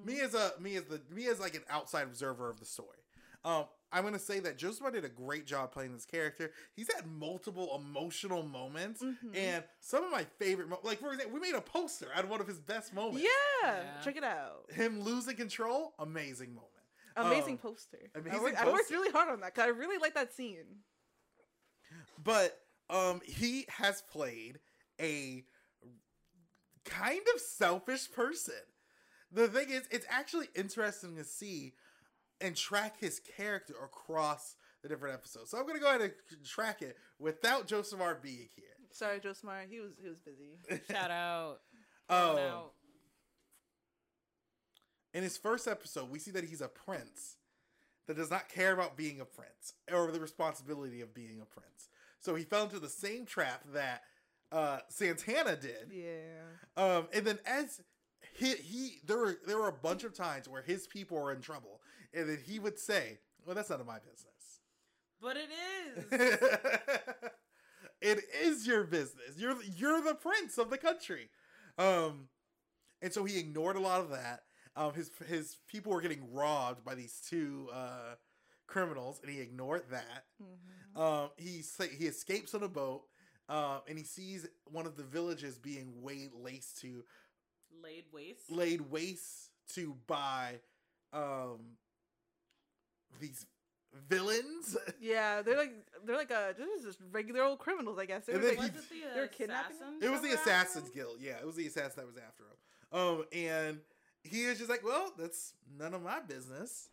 Me 0.05 0.19
as 0.19 0.33
a 0.35 0.51
me 0.59 0.75
as 0.75 0.83
the 0.83 1.01
me 1.09 1.27
as 1.27 1.39
like 1.39 1.55
an 1.55 1.63
outside 1.69 2.03
observer 2.03 2.49
of 2.49 2.59
the 2.59 2.65
story. 2.65 2.99
Um 3.45 3.65
i'm 3.91 4.03
gonna 4.03 4.19
say 4.19 4.39
that 4.39 4.57
joe 4.57 4.71
smart 4.71 4.93
did 4.93 5.05
a 5.05 5.09
great 5.09 5.45
job 5.47 5.71
playing 5.71 5.93
this 5.93 6.05
character. 6.05 6.51
He's 6.75 6.91
had 6.93 7.05
multiple 7.07 7.75
emotional 7.75 8.43
moments 8.43 9.01
Mhm. 9.01 9.35
and 9.35 9.63
some 9.79 10.03
of 10.03 10.11
my 10.11 10.25
favorite 10.39 10.69
mo- 10.69 10.79
like 10.83 10.99
for 10.99 11.11
example 11.13 11.33
we 11.33 11.39
made 11.39 11.55
a 11.55 11.61
poster 11.61 12.07
out 12.15 12.23
of 12.23 12.29
one 12.29 12.41
of 12.41 12.47
his 12.47 12.59
best 12.59 12.93
moments. 12.93 13.23
Yeah, 13.23 13.71
Yeah. 13.83 14.01
check 14.01 14.15
it 14.17 14.23
out. 14.23 14.71
him 14.71 15.01
losing 15.01 15.35
control 15.35 15.93
amazing 15.99 16.53
moment 16.53 16.69
Amazing 17.15 17.53
Um, 17.53 17.57
poster. 17.59 17.97
amazing 18.15 18.39
I, 18.39 18.43
worked, 18.43 18.57
I 18.57 18.71
worked 18.71 18.89
really 18.91 19.11
hard 19.11 19.29
on 19.29 19.39
that 19.41 19.53
because 19.53 19.67
I 19.67 19.69
really 19.71 19.97
like 19.97 20.15
that 20.15 20.33
scene. 20.33 20.65
but 22.23 22.57
um 22.89 23.21
he 23.25 23.65
has 23.69 24.01
played 24.11 24.59
a 24.99 25.43
kind 26.85 27.21
of 27.33 27.39
selfish 27.41 28.11
person 28.11 28.53
the 29.31 29.47
thing 29.47 29.69
is 29.69 29.83
it's 29.91 30.05
actually 30.09 30.47
interesting 30.55 31.15
to 31.15 31.23
see 31.23 31.73
and 32.41 32.55
track 32.55 32.99
his 32.99 33.19
character 33.37 33.73
across 33.83 34.55
the 34.81 34.89
different 34.89 35.13
episodes 35.15 35.49
so 35.49 35.57
i'm 35.57 35.65
gonna 35.65 35.79
go 35.79 35.87
ahead 35.87 36.01
and 36.01 36.11
track 36.45 36.81
it 36.81 36.97
without 37.19 37.67
joseph 37.67 38.01
r 38.01 38.19
being 38.21 38.49
here 38.55 38.65
Sorry, 38.95 39.19
Joe 39.19 39.33
Smart. 39.33 39.69
He 39.71 39.79
was 39.79 39.93
he 39.99 40.07
was 40.07 40.19
busy. 40.19 40.59
Shout 40.91 41.09
out. 41.09 41.61
oh 42.11 42.35
Shout 42.35 42.39
out. 42.47 42.71
In 45.13 45.23
his 45.23 45.37
first 45.37 45.67
episode 45.67 46.09
we 46.09 46.19
see 46.19 46.31
that 46.31 46.43
he's 46.43 46.61
a 46.61 46.67
prince 46.67 47.37
that 48.07 48.17
does 48.17 48.31
not 48.31 48.49
care 48.49 48.73
about 48.73 48.97
being 48.97 49.19
a 49.21 49.25
prince 49.25 49.73
or 49.91 50.11
the 50.11 50.19
responsibility 50.19 51.01
of 51.01 51.13
being 51.13 51.39
a 51.41 51.45
prince 51.45 51.89
so 52.19 52.35
he 52.35 52.43
fell 52.43 52.63
into 52.63 52.79
the 52.79 52.89
same 52.89 53.25
trap 53.25 53.63
that 53.73 54.03
uh, 54.51 54.79
santana 54.89 55.55
did 55.55 55.91
Yeah. 55.91 56.43
Um, 56.77 57.07
and 57.13 57.25
then 57.25 57.39
as 57.45 57.81
he, 58.33 58.53
he 58.55 58.99
there 59.05 59.17
were 59.17 59.37
there 59.45 59.57
were 59.57 59.67
a 59.67 59.73
bunch 59.73 60.03
of 60.03 60.13
times 60.13 60.47
where 60.47 60.61
his 60.61 60.87
people 60.87 61.17
were 61.17 61.31
in 61.31 61.41
trouble, 61.41 61.81
and 62.13 62.29
then 62.29 62.39
he 62.45 62.59
would 62.59 62.79
say, 62.79 63.19
"Well, 63.45 63.55
that's 63.55 63.69
none 63.69 63.81
of 63.81 63.87
my 63.87 63.99
business." 63.99 64.61
But 65.21 65.37
it 65.37 65.49
is. 66.11 66.39
it 68.01 68.23
is 68.41 68.67
your 68.67 68.83
business. 68.83 69.35
You're 69.37 69.61
you're 69.75 70.01
the 70.01 70.15
prince 70.15 70.57
of 70.57 70.69
the 70.69 70.77
country. 70.77 71.29
Um, 71.77 72.27
and 73.01 73.11
so 73.11 73.23
he 73.23 73.39
ignored 73.39 73.75
a 73.75 73.81
lot 73.81 74.01
of 74.01 74.09
that. 74.09 74.43
Um, 74.75 74.93
his 74.93 75.11
his 75.27 75.57
people 75.67 75.91
were 75.91 76.01
getting 76.01 76.33
robbed 76.33 76.83
by 76.83 76.95
these 76.95 77.21
two 77.29 77.69
uh 77.73 78.15
criminals, 78.67 79.19
and 79.21 79.31
he 79.31 79.39
ignored 79.39 79.83
that. 79.91 80.25
Mhm. 80.41 80.99
Um, 80.99 81.29
he 81.37 81.61
sa- 81.61 81.83
he 81.83 82.07
escapes 82.07 82.53
on 82.55 82.63
a 82.63 82.67
boat. 82.69 83.03
Um, 83.49 83.81
and 83.89 83.97
he 83.97 84.05
sees 84.05 84.47
one 84.71 84.85
of 84.85 84.95
the 84.95 85.03
villages 85.03 85.59
being 85.59 86.01
way 86.01 86.29
laced 86.33 86.79
to 86.81 87.03
Laid 87.81 88.05
waste. 88.13 88.49
laid 88.49 88.81
waste 88.89 89.49
to 89.73 89.95
by 90.07 90.61
um 91.11 91.77
these 93.19 93.45
villains 94.09 94.77
Yeah, 95.01 95.41
they're 95.41 95.57
like 95.57 95.73
they're 96.05 96.15
like 96.15 96.31
a 96.31 96.55
this 96.57 96.67
is 96.79 96.85
just 96.85 96.99
regular 97.11 97.43
old 97.43 97.59
criminals, 97.59 97.99
I 97.99 98.05
guess. 98.05 98.25
They're 98.25 98.35
And 98.35 98.43
then 98.43 98.55
like, 98.55 98.71
he- 98.71 98.77
Was 98.77 98.87
the 98.87 98.95
They 99.13 99.21
were 99.21 99.27
kidnapping 99.27 99.75
assassins 99.75 100.03
it 100.03 100.09
was 100.09 100.21
the 100.21 100.31
assassins 100.33 100.89
guild 100.89 101.17
yeah 101.19 101.37
it 101.39 101.45
was 101.45 101.55
the 101.55 101.67
assassin 101.67 101.93
that 101.97 102.05
was 102.07 102.17
after 102.17 102.43
him 102.43 102.57
um 102.99 103.25
and 103.33 103.81
he 104.23 104.45
was 104.47 104.57
just 104.57 104.69
like 104.69 104.83
well 104.83 105.11
that's 105.17 105.53
none 105.77 105.93
of 105.93 106.01
my 106.01 106.19
business. 106.19 106.89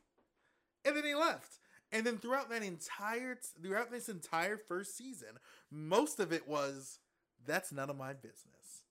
And 0.85 0.97
then 0.97 1.05
he 1.05 1.15
left. 1.15 1.59
And 1.93 2.07
then 2.07 2.19
throughout 2.19 2.49
that 2.51 2.63
entire 2.63 3.39
throughout 3.63 3.91
this 3.91 4.09
entire 4.09 4.57
first 4.57 4.97
season 4.97 5.39
most 5.71 6.21
of 6.21 6.33
it 6.33 6.47
was 6.49 6.99
that's 7.47 7.73
none 7.73 7.91
of 7.91 7.97
my 7.97 8.13
business. 8.13 8.83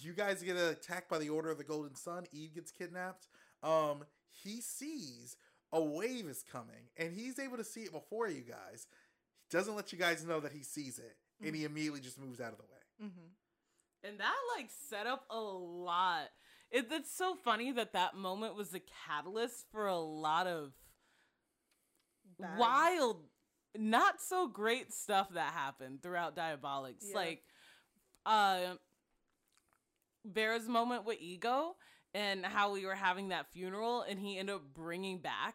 You 0.00 0.12
guys 0.12 0.42
get 0.42 0.56
attacked 0.56 1.08
by 1.08 1.18
the 1.18 1.30
order 1.30 1.50
of 1.50 1.58
the 1.58 1.64
golden 1.64 1.94
sun. 1.94 2.26
Eve 2.32 2.54
gets 2.54 2.70
kidnapped. 2.70 3.26
Um 3.62 4.04
he 4.30 4.60
sees 4.60 5.36
a 5.72 5.80
wave 5.82 6.26
is 6.26 6.42
coming 6.50 6.88
and 6.96 7.12
he's 7.12 7.38
able 7.38 7.56
to 7.58 7.64
see 7.64 7.82
it 7.82 7.92
before 7.92 8.28
you 8.28 8.42
guys. 8.42 8.86
He 9.50 9.56
doesn't 9.56 9.74
let 9.76 9.92
you 9.92 9.98
guys 9.98 10.24
know 10.24 10.40
that 10.40 10.52
he 10.52 10.62
sees 10.62 10.98
it 10.98 11.16
and 11.44 11.54
he 11.54 11.64
immediately 11.64 12.00
just 12.00 12.18
moves 12.18 12.40
out 12.40 12.52
of 12.52 12.58
the 12.58 12.64
way. 12.64 13.08
Mhm. 13.10 13.30
And 14.04 14.20
that 14.20 14.34
like 14.56 14.70
set 14.88 15.06
up 15.06 15.24
a 15.30 15.40
lot. 15.40 16.28
It, 16.70 16.86
it's 16.90 17.16
so 17.16 17.34
funny 17.34 17.72
that 17.72 17.92
that 17.94 18.14
moment 18.14 18.54
was 18.54 18.70
the 18.70 18.82
catalyst 19.06 19.66
for 19.72 19.86
a 19.86 19.98
lot 19.98 20.46
of 20.46 20.72
Bad. 22.38 22.58
wild, 22.58 23.24
not 23.76 24.20
so 24.20 24.46
great 24.46 24.92
stuff 24.92 25.28
that 25.34 25.52
happened 25.52 26.02
throughout 26.02 26.36
Diabolics. 26.36 27.06
Yeah. 27.08 27.16
Like, 27.16 27.42
uh, 28.26 28.74
Vera's 30.24 30.68
moment 30.68 31.04
with 31.04 31.18
Ego 31.20 31.76
and 32.14 32.44
how 32.44 32.72
we 32.72 32.84
were 32.84 32.94
having 32.94 33.28
that 33.28 33.46
funeral, 33.52 34.02
and 34.02 34.18
he 34.18 34.38
ended 34.38 34.56
up 34.56 34.62
bringing 34.74 35.18
back 35.18 35.54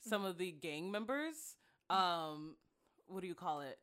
some 0.00 0.24
of 0.24 0.38
the 0.38 0.52
gang 0.52 0.90
members. 0.90 1.56
Um, 1.90 2.56
what 3.06 3.20
do 3.22 3.26
you 3.26 3.34
call 3.34 3.60
it? 3.60 3.78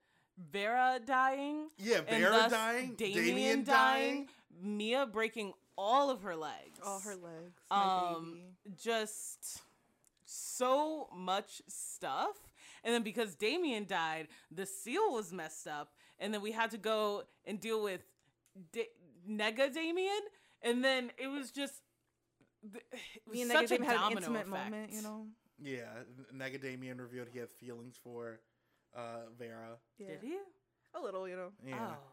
Vera 0.51 0.99
dying, 1.05 1.69
yeah 1.78 1.97
and 1.97 2.07
Vera 2.07 2.32
thus 2.32 2.51
dying 2.51 2.95
Damien, 2.95 3.26
Damien, 3.26 3.63
dying, 3.63 4.28
Mia 4.61 5.05
breaking 5.05 5.53
all 5.84 6.09
of 6.09 6.21
her 6.21 6.36
legs, 6.36 6.79
All 6.86 6.99
her 6.99 7.15
legs. 7.15 7.53
My 7.69 8.11
um, 8.15 8.34
baby. 8.65 8.75
just 8.82 9.61
so 10.25 11.07
much 11.15 11.61
stuff. 11.67 12.36
And 12.84 12.93
then 12.93 13.03
because 13.03 13.36
Damien 13.36 13.86
died, 13.88 14.27
the 14.51 14.65
seal 14.65 15.13
was 15.13 15.32
messed 15.32 15.67
up, 15.67 15.93
and 16.19 16.34
then 16.34 16.41
we 16.41 16.51
had 16.51 16.71
to 16.71 16.77
go 16.77 17.23
and 17.45 17.59
deal 17.59 17.84
with 17.84 18.01
da- 18.71 18.89
Nega 19.29 19.71
Damien, 19.73 20.21
and 20.63 20.84
then 20.84 21.11
it 21.17 21.27
was 21.27 21.51
just. 21.51 21.75
th- 22.71 22.84
It 23.15 23.21
was 23.27 23.36
Me 23.36 23.41
and 23.43 23.51
such 23.51 23.69
Negative 23.69 23.82
a 23.88 23.89
had 23.91 23.95
an 24.11 24.17
intimate 24.17 24.47
effect. 24.47 24.49
moment, 24.49 24.91
you 24.93 25.01
know. 25.03 25.25
yeah 25.63 25.84
Nega 26.36 26.59
Negadamian 26.59 26.99
revealed 26.99 27.27
he 27.32 27.39
had 27.39 27.49
feelings 27.51 27.95
for 28.03 28.39
uh 28.95 29.29
Vera 29.38 29.77
Yeah. 29.99 30.07
Did 30.07 30.19
he? 30.23 30.38
A 30.95 30.99
little, 30.99 31.27
you 31.27 31.36
know. 31.36 31.51
yeah 31.65 31.95
Oh, 31.95 32.03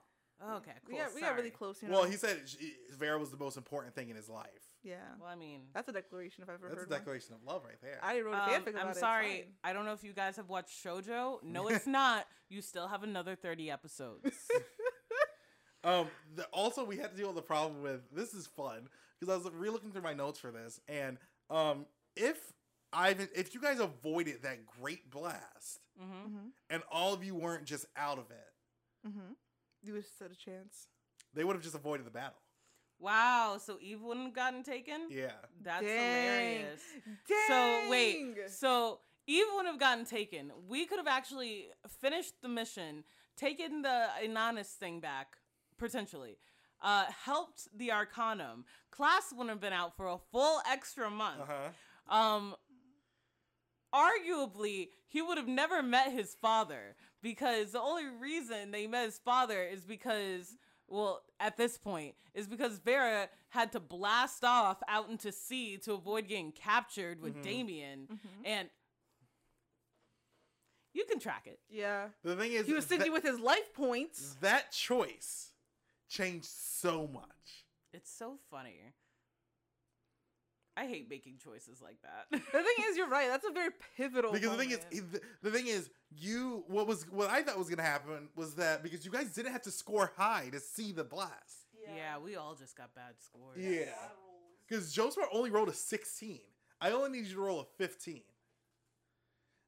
okay, 0.42 0.72
cool. 0.86 0.94
We 0.96 0.98
got 1.02 1.14
we 1.14 1.20
got 1.20 1.36
really 1.36 1.50
close, 1.50 1.82
you 1.82 1.88
know. 1.88 1.94
well 2.00 2.04
he 2.04 2.16
said 2.16 2.42
she, 2.46 2.74
Vera 2.98 3.18
was 3.18 3.30
the 3.30 3.36
most 3.36 3.56
important 3.56 3.94
thing 3.94 4.08
in 4.10 4.16
his 4.16 4.28
life 4.28 4.48
yeah. 4.84 4.94
Well, 5.20 5.28
I 5.28 5.34
mean, 5.34 5.62
That's 5.74 5.88
a 5.88 5.92
declaration 5.92 6.44
if 6.44 6.48
I've 6.48 6.54
ever 6.54 6.68
that's 6.68 6.76
a 6.76 6.80
heard 6.82 6.90
one. 6.90 6.98
declaration 7.00 7.34
of 7.34 7.42
love 7.42 7.62
right 7.64 7.80
there 7.82 7.98
I 8.02 8.20
wrote 8.20 8.34
a 8.34 8.42
Um, 8.44 8.50
fanfic 8.50 8.70
about 8.70 8.86
I'm 8.86 8.94
sorry. 8.94 9.26
fine. 9.42 9.44
I 9.64 9.72
don't 9.72 9.84
know 9.84 9.92
if 9.92 10.04
you 10.04 10.12
guys 10.12 10.36
have 10.36 10.48
watched 10.48 10.70
Shojo. 10.84 11.42
No, 11.42 11.66
it's 11.74 11.86
not. 11.86 12.26
You 12.48 12.62
still 12.62 12.86
have 12.86 13.02
another 13.02 13.34
30 13.34 13.70
episodes. 13.70 14.30
Um. 15.84 16.08
The, 16.34 16.44
also, 16.52 16.84
we 16.84 16.96
had 16.96 17.12
to 17.12 17.16
deal 17.16 17.28
with 17.28 17.36
the 17.36 17.42
problem 17.42 17.82
with 17.82 18.00
this 18.12 18.34
is 18.34 18.46
fun 18.48 18.88
because 19.18 19.32
I 19.32 19.36
was 19.38 19.52
re-looking 19.54 19.92
through 19.92 20.02
my 20.02 20.12
notes 20.12 20.38
for 20.40 20.50
this, 20.50 20.80
and 20.88 21.18
um, 21.50 21.86
if 22.16 22.36
Ivan, 22.92 23.28
if 23.34 23.54
you 23.54 23.60
guys 23.60 23.78
avoided 23.78 24.42
that 24.42 24.66
great 24.80 25.08
blast, 25.10 25.80
Mm-hmm. 26.02 26.12
Mm-hmm. 26.28 26.46
and 26.70 26.82
all 26.92 27.12
of 27.14 27.22
you 27.24 27.34
weren't 27.34 27.64
just 27.64 27.86
out 27.96 28.18
of 28.18 28.30
it, 28.30 29.08
Mm-hmm. 29.08 29.32
You 29.88 29.94
would 29.94 30.02
have 30.02 30.12
stood 30.14 30.30
a 30.32 30.36
chance. 30.36 30.88
they 31.32 31.44
would 31.44 31.56
have 31.56 31.62
just 31.62 31.74
avoided 31.74 32.04
the 32.04 32.10
battle. 32.10 32.36
Wow. 33.00 33.56
So 33.58 33.78
Eve 33.80 34.02
wouldn't 34.02 34.26
have 34.26 34.34
gotten 34.34 34.62
taken. 34.62 35.06
Yeah. 35.08 35.30
That's 35.62 35.82
Dang. 35.82 35.88
hilarious. 35.96 36.82
Dang. 37.26 37.38
So 37.48 37.90
wait, 37.90 38.50
so 38.50 38.98
Eve 39.26 39.46
wouldn't 39.54 39.72
have 39.72 39.80
gotten 39.80 40.04
taken. 40.04 40.52
We 40.68 40.84
could 40.84 40.98
have 40.98 41.06
actually 41.06 41.68
finished 42.02 42.34
the 42.42 42.48
mission, 42.48 43.04
taken 43.34 43.80
the 43.80 44.08
Inannis 44.22 44.74
thing 44.74 45.00
back, 45.00 45.38
potentially. 45.78 46.36
Uh, 46.82 47.06
helped 47.24 47.66
the 47.74 47.90
Arcanum. 47.90 48.66
Class 48.90 49.32
wouldn't 49.32 49.48
have 49.48 49.60
been 49.60 49.72
out 49.72 49.96
for 49.96 50.06
a 50.06 50.18
full 50.30 50.60
extra 50.70 51.08
month. 51.08 51.40
Uh 51.40 51.46
huh. 52.08 52.14
Um, 52.14 52.54
arguably, 53.94 54.88
he 55.06 55.22
would 55.22 55.38
have 55.38 55.48
never 55.48 55.82
met 55.82 56.12
his 56.12 56.34
father 56.34 56.94
because 57.22 57.72
the 57.72 57.80
only 57.80 58.06
reason 58.06 58.70
they 58.70 58.86
met 58.86 59.06
his 59.06 59.18
father 59.18 59.62
is 59.62 59.84
because, 59.84 60.56
well, 60.86 61.22
at 61.40 61.56
this 61.56 61.76
point, 61.78 62.14
is 62.34 62.46
because 62.46 62.78
Vera 62.78 63.28
had 63.50 63.72
to 63.72 63.80
blast 63.80 64.44
off 64.44 64.78
out 64.88 65.08
into 65.10 65.32
sea 65.32 65.76
to 65.78 65.94
avoid 65.94 66.28
getting 66.28 66.52
captured 66.52 67.20
with 67.20 67.34
Mhm. 67.36 67.42
Damien, 67.42 68.06
Mhm. 68.10 68.42
and 68.44 68.70
you 70.94 71.04
can 71.04 71.18
track 71.20 71.46
it. 71.46 71.60
Yeah. 71.68 72.08
The 72.22 72.36
thing 72.36 72.52
is, 72.52 72.66
He 72.66 72.72
was 72.72 72.84
stingy 72.86 73.04
that, 73.04 73.12
with 73.12 73.22
his 73.22 73.38
life 73.38 73.72
points. 73.72 74.36
that 74.40 74.72
choice 74.72 75.52
changed 76.08 76.46
so 76.46 77.06
much. 77.06 77.64
It's 77.92 78.10
so 78.10 78.38
funny. 78.50 78.80
I 80.78 80.86
hate 80.86 81.10
making 81.10 81.38
choices 81.42 81.82
like 81.82 81.96
that. 82.02 82.26
The 82.30 82.38
thing 82.38 82.84
is, 82.88 82.96
you're 82.96 83.08
right. 83.08 83.28
That's 83.28 83.46
a 83.46 83.50
very 83.50 83.70
pivotal. 83.96 84.32
Because 84.32 84.50
the 84.50 84.56
thing 84.56 84.70
is, 84.70 84.78
the, 84.90 85.20
the 85.42 85.50
thing 85.50 85.66
is, 85.66 85.90
you 86.16 86.64
what 86.68 86.86
was 86.86 87.04
what 87.10 87.30
I 87.30 87.42
thought 87.42 87.58
was 87.58 87.68
gonna 87.68 87.82
happen 87.82 88.28
was 88.36 88.54
that 88.54 88.82
because 88.82 89.04
you 89.04 89.10
guys 89.10 89.34
didn't 89.34 89.52
have 89.52 89.62
to 89.62 89.70
score 89.70 90.12
high 90.16 90.48
to 90.52 90.60
see 90.60 90.92
the 90.92 91.04
blast. 91.04 91.66
yeah. 91.84 92.18
we 92.18 92.36
all 92.36 92.54
just 92.54 92.76
got 92.76 92.94
bad 92.94 93.14
scores. 93.18 93.58
Yeah. 93.58 93.92
Because 94.68 94.94
Joestar 94.94 95.24
only 95.32 95.50
rolled 95.50 95.68
a 95.70 95.72
16. 95.72 96.40
I 96.80 96.90
only 96.90 97.10
needed 97.10 97.28
you 97.28 97.36
to 97.36 97.40
roll 97.40 97.60
a 97.60 97.64
15. 97.78 98.20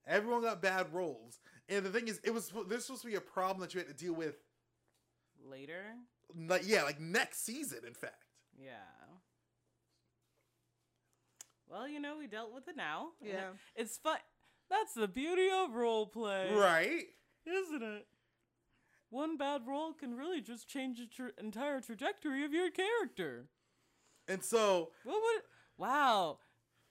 Everyone 0.06 0.42
got 0.42 0.60
bad 0.60 0.92
rolls. 0.92 1.40
And 1.68 1.84
the 1.84 1.90
thing 1.90 2.08
is, 2.08 2.20
it 2.22 2.32
was 2.32 2.48
this 2.68 2.76
was 2.76 2.84
supposed 2.84 3.02
to 3.02 3.08
be 3.08 3.14
a 3.16 3.20
problem 3.20 3.60
that 3.60 3.74
you 3.74 3.80
had 3.80 3.88
to 3.88 3.94
deal 3.94 4.14
with 4.14 4.36
Later, 5.48 5.82
like 6.48 6.62
yeah, 6.66 6.82
like 6.82 7.00
next 7.00 7.44
season, 7.44 7.80
in 7.86 7.94
fact. 7.94 8.24
Yeah. 8.58 8.72
Well, 11.70 11.86
you 11.88 12.00
know, 12.00 12.16
we 12.18 12.26
dealt 12.26 12.52
with 12.52 12.66
it 12.68 12.76
now. 12.76 13.08
and 13.20 13.30
Yeah. 13.30 13.48
It's 13.76 13.96
fun. 13.96 14.18
That's 14.68 14.94
the 14.94 15.08
beauty 15.08 15.48
of 15.52 15.74
role 15.74 16.06
play. 16.06 16.52
Right? 16.52 17.04
Isn't 17.46 17.82
it? 17.82 18.06
One 19.10 19.36
bad 19.36 19.66
role 19.66 19.92
can 19.92 20.16
really 20.16 20.40
just 20.40 20.68
change 20.68 20.98
the 20.98 21.06
tra- 21.06 21.32
entire 21.38 21.80
trajectory 21.80 22.44
of 22.44 22.52
your 22.52 22.70
character. 22.70 23.48
And 24.28 24.44
so 24.44 24.90
What 25.04 25.20
would? 25.20 25.42
Wow, 25.76 26.38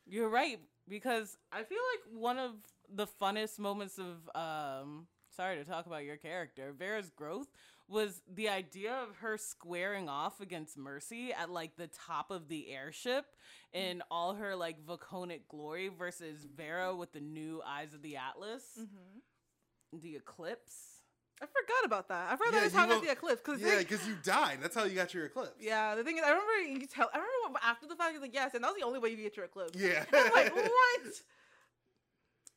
you're 0.06 0.30
right 0.30 0.60
because 0.88 1.38
I 1.52 1.64
feel 1.64 1.78
like 1.94 2.20
one 2.20 2.38
of 2.38 2.52
the 2.94 3.08
funnest 3.08 3.60
moments 3.60 3.98
of 4.00 4.30
um. 4.36 5.08
Sorry 5.36 5.56
to 5.56 5.64
talk 5.64 5.86
about 5.86 6.04
your 6.04 6.18
character, 6.18 6.74
Vera's 6.78 7.12
growth 7.12 7.48
was 7.90 8.22
the 8.32 8.48
idea 8.50 8.94
of 8.94 9.16
her 9.18 9.36
squaring 9.38 10.08
off 10.08 10.40
against 10.42 10.78
Mercy 10.78 11.34
at 11.34 11.50
like 11.50 11.76
the 11.76 11.88
top 12.08 12.30
of 12.32 12.48
the 12.48 12.70
airship 12.72 13.26
in 13.74 14.04
all 14.12 14.36
her 14.36 14.56
like 14.56 14.86
Vaconic 14.86 15.42
glory 15.50 15.90
versus 15.90 16.46
Vera 16.56 16.96
with 16.96 17.12
the 17.14 17.20
new 17.20 17.62
eyes 17.66 17.94
of 17.96 18.02
the 18.04 18.16
Atlas, 18.18 18.64
Mhm. 18.80 20.02
the 20.02 20.16
eclipse. 20.16 21.02
I 21.42 21.46
forgot 21.46 21.86
about 21.86 22.10
that. 22.10 22.32
I 22.32 22.36
forgot 22.36 22.54
Yeah, 22.54 22.60
that 22.60 22.64
was 22.66 22.74
you 22.74 22.80
talking 22.80 22.92
about 22.92 23.04
the 23.06 23.12
eclipse. 23.12 23.42
Cause 23.42 23.62
yeah, 23.62 23.78
because 23.80 24.06
you 24.08 24.16
died. 24.24 24.60
That's 24.62 24.76
how 24.76 24.84
you 24.84 24.94
got 24.94 25.14
your 25.14 25.26
eclipse. 25.26 25.56
yeah, 25.60 25.96
the 25.96 26.04
thing 26.04 26.18
is, 26.18 26.24
I 26.24 26.30
remember 26.32 26.80
you 26.82 26.86
tell. 26.86 27.10
I 27.14 27.18
remember 27.18 27.60
after 27.64 27.88
the 27.88 27.96
fact, 27.96 28.12
you're 28.14 28.22
like, 28.22 28.34
yes, 28.34 28.54
and 28.54 28.64
that 28.64 28.68
was 28.68 28.78
the 28.78 28.86
only 28.86 29.00
way 29.00 29.10
you 29.10 29.16
get 29.18 29.36
your 29.38 29.46
eclipse. 29.46 29.76
Yeah. 29.80 30.06
I'm 30.14 30.32
like, 30.34 30.54
what? 30.56 31.04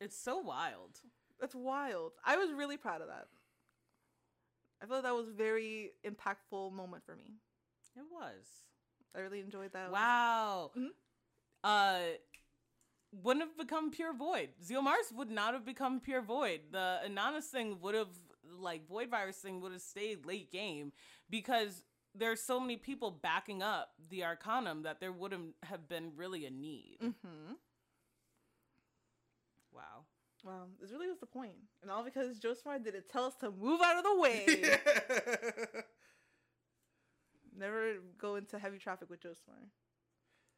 It's 0.01 0.17
so 0.17 0.37
wild. 0.39 0.99
That's 1.39 1.55
wild. 1.55 2.11
I 2.25 2.35
was 2.35 2.51
really 2.51 2.75
proud 2.77 3.01
of 3.01 3.07
that. 3.07 3.27
I 4.83 4.85
feel 4.85 4.97
like 4.97 5.03
that 5.05 5.15
was 5.15 5.29
a 5.29 5.31
very 5.31 5.91
impactful 6.05 6.73
moment 6.73 7.03
for 7.05 7.15
me. 7.15 7.37
It 7.95 8.03
was. 8.11 8.45
I 9.15 9.19
really 9.19 9.39
enjoyed 9.39 9.71
that. 9.73 9.91
Wow. 9.91 10.71
Mhm. 10.75 10.89
Uh 11.63 11.99
wouldn't 13.21 13.45
have 13.45 13.57
become 13.57 13.91
pure 13.91 14.13
void. 14.13 14.49
Zeomars 14.63 15.13
would 15.13 15.29
not 15.29 15.53
have 15.53 15.63
become 15.63 15.99
pure 15.99 16.21
void. 16.21 16.61
The 16.71 16.99
Anonymous 17.05 17.45
thing 17.47 17.79
would 17.81 17.93
have 17.93 18.09
like 18.57 18.87
void 18.87 19.09
virus 19.09 19.37
thing 19.37 19.61
would 19.61 19.71
have 19.71 19.81
stayed 19.81 20.25
late 20.25 20.51
game 20.51 20.91
because 21.29 21.83
there's 22.15 22.41
so 22.41 22.59
many 22.59 22.75
people 22.77 23.11
backing 23.11 23.61
up 23.61 23.91
the 24.09 24.23
Arcanum 24.23 24.83
that 24.83 24.99
there 24.99 25.11
wouldn't 25.11 25.55
have 25.63 25.87
been 25.87 26.11
really 26.15 26.45
a 26.45 26.51
need. 26.51 26.97
Mm-hmm. 27.03 27.53
Wow. 30.43 30.51
Wow, 30.51 30.63
this 30.81 30.91
really 30.91 31.07
was 31.07 31.19
the 31.19 31.25
point, 31.25 31.53
and 31.81 31.89
all 31.89 32.03
because 32.03 32.37
Joe 32.37 32.53
Smart 32.53 32.83
didn't 32.83 33.07
tell 33.09 33.23
us 33.25 33.35
to 33.35 33.49
move 33.51 33.79
out 33.81 33.97
of 33.97 34.03
the 34.03 34.19
way. 34.19 34.45
Never 37.57 37.93
go 38.17 38.35
into 38.35 38.59
heavy 38.59 38.77
traffic 38.77 39.09
with 39.09 39.21
Joe 39.21 39.33
Smart. 39.45 39.67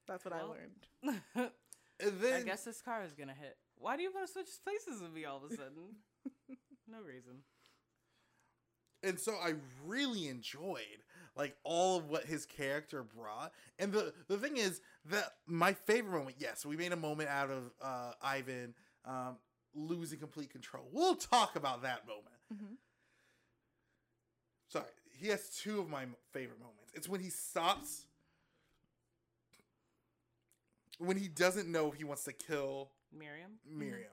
That's 0.08 0.26
what 0.26 0.34
I 0.34 0.42
learned. 0.42 0.88
and 2.00 2.20
then 2.22 2.42
I 2.42 2.44
guess 2.44 2.64
this 2.64 2.82
car 2.82 3.04
is 3.04 3.14
gonna 3.14 3.34
hit. 3.34 3.58
Why 3.78 3.96
do 3.98 4.04
you 4.04 4.12
want 4.14 4.26
to 4.28 4.34
switch 4.34 4.48
places 4.64 5.02
with 5.02 5.14
me 5.14 5.26
all 5.26 5.38
of 5.38 5.52
a 5.52 5.56
sudden? 5.56 5.98
no 6.88 6.98
reason. 7.06 7.44
and 9.04 9.20
so 9.20 9.34
I 9.34 9.54
really 9.86 10.28
enjoyed 10.28 11.04
like 11.36 11.56
all 11.64 11.98
of 11.98 12.10
what 12.10 12.26
his 12.26 12.46
character 12.46 13.04
brought. 13.04 13.52
And 13.78 13.92
the 13.92 14.14
the 14.28 14.38
thing 14.38 14.58
is 14.58 14.82
that 15.06 15.34
my 15.46 15.74
favorite 15.74 16.18
moment, 16.18 16.38
yes, 16.40 16.66
we 16.66 16.78
made 16.78 16.92
a 16.94 16.98
moment 16.98 17.30
out 17.30 17.52
of 17.52 17.72
uh, 17.82 18.14
Ivan 18.22 18.74
um, 19.06 19.38
losing 19.76 20.20
complete 20.20 20.50
control. 20.50 20.88
We'll 20.92 21.16
talk 21.16 21.56
about 21.56 21.82
that 21.84 22.08
moment. 22.08 22.36
Mhm. 22.54 22.78
Sorry, 24.70 24.86
he 25.12 25.28
has 25.28 25.50
two 25.50 25.80
of 25.80 25.90
my 25.90 26.06
favorite 26.32 26.60
moments. 26.60 26.92
It's 26.94 27.08
when 27.08 27.22
he 27.22 27.30
stops. 27.30 28.06
When 30.98 31.18
he 31.18 31.28
doesn't 31.28 31.70
know 31.70 31.90
if 31.92 31.96
he 31.96 32.06
wants 32.06 32.24
to 32.24 32.34
kill 32.34 32.90
Miriam? 33.12 33.60
Miriam. 33.66 34.12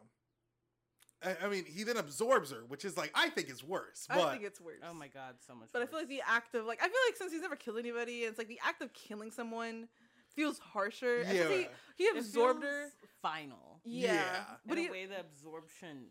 I, 1.24 1.36
I 1.44 1.48
mean, 1.48 1.64
he 1.64 1.84
then 1.84 1.96
absorbs 1.96 2.50
her, 2.50 2.64
which 2.66 2.84
is 2.84 2.96
like 2.96 3.12
I 3.14 3.28
think 3.30 3.48
is 3.48 3.62
worse. 3.62 4.06
But 4.08 4.18
I 4.18 4.32
think 4.32 4.44
it's 4.44 4.60
worse. 4.60 4.80
Oh 4.88 4.92
my 4.92 5.06
god, 5.06 5.36
so 5.46 5.54
much 5.54 5.68
But 5.72 5.82
I 5.82 5.86
feel 5.86 6.00
like 6.00 6.08
the 6.08 6.22
act 6.26 6.54
of 6.56 6.66
like 6.66 6.80
I 6.82 6.86
feel 6.86 6.98
like 7.08 7.16
since 7.16 7.32
he's 7.32 7.42
never 7.42 7.54
killed 7.56 7.78
anybody, 7.78 8.20
it's 8.24 8.38
like 8.38 8.48
the 8.48 8.58
act 8.64 8.82
of 8.82 8.92
killing 8.92 9.30
someone 9.30 9.88
feels 10.34 10.58
harsher. 10.58 11.20
Yeah. 11.22 11.48
he, 11.48 11.66
he 11.96 12.08
absorbed 12.18 12.62
her. 12.62 12.88
final. 13.20 13.80
Yeah, 13.84 14.14
Yeah. 14.14 14.44
but 14.66 14.78
in 14.78 14.84
he, 14.84 14.88
a 14.88 14.92
way 14.92 15.06
the 15.06 15.20
absorption 15.20 16.06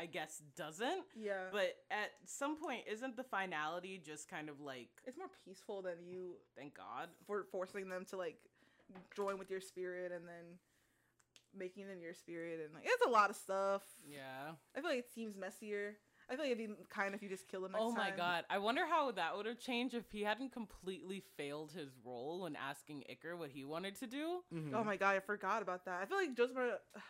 i 0.00 0.06
guess 0.06 0.40
doesn't 0.56 1.02
yeah, 1.16 1.46
but 1.50 1.74
at 1.90 2.10
some 2.24 2.56
point 2.56 2.82
isn't 2.88 3.16
the 3.16 3.24
finality 3.24 4.00
just 4.04 4.28
kind 4.30 4.48
of 4.48 4.60
like 4.60 4.90
it's 5.04 5.18
more 5.18 5.26
peaceful 5.44 5.82
than 5.82 5.94
you 6.06 6.34
thank 6.56 6.76
god 6.76 7.08
for 7.26 7.42
forcing 7.50 7.88
them 7.88 8.04
to 8.04 8.16
like 8.16 8.36
join 9.16 9.38
with 9.40 9.50
your 9.50 9.60
spirit 9.60 10.12
and 10.12 10.24
then 10.28 10.44
making 11.58 11.88
them 11.88 12.00
your 12.00 12.14
spirit 12.14 12.60
and 12.64 12.72
like 12.74 12.84
it's 12.86 13.04
a 13.04 13.10
lot 13.10 13.28
of 13.28 13.34
stuff. 13.34 13.82
yeah 14.08 14.52
I 14.76 14.80
feel 14.80 14.90
like 14.90 15.00
it 15.00 15.12
seems 15.12 15.36
messier. 15.36 15.96
I 16.30 16.34
feel 16.36 16.44
like 16.44 16.52
it'd 16.52 16.68
be 16.68 16.74
kind 16.90 17.14
if 17.14 17.22
you 17.22 17.28
just 17.28 17.48
kill 17.48 17.64
him. 17.64 17.72
Next 17.72 17.82
oh 17.84 17.92
my 17.92 18.08
time. 18.10 18.16
god 18.18 18.44
i 18.50 18.58
wonder 18.58 18.86
how 18.86 19.10
that 19.12 19.36
would 19.36 19.46
have 19.46 19.58
changed 19.58 19.94
if 19.94 20.04
he 20.10 20.22
hadn't 20.22 20.52
completely 20.52 21.22
failed 21.36 21.72
his 21.72 21.88
role 22.04 22.40
when 22.42 22.54
asking 22.56 23.04
iker 23.10 23.36
what 23.38 23.50
he 23.50 23.64
wanted 23.64 23.94
to 23.96 24.06
do 24.06 24.44
Mhm. 24.54 24.74
Oh 24.74 24.84
my 24.84 24.96
god, 24.96 25.16
I 25.16 25.20
forgot 25.20 25.62
about 25.62 25.84
that. 25.86 26.00
I 26.02 26.06
feel 26.06 26.18
like 26.18 26.34
Joseph. 26.36 26.56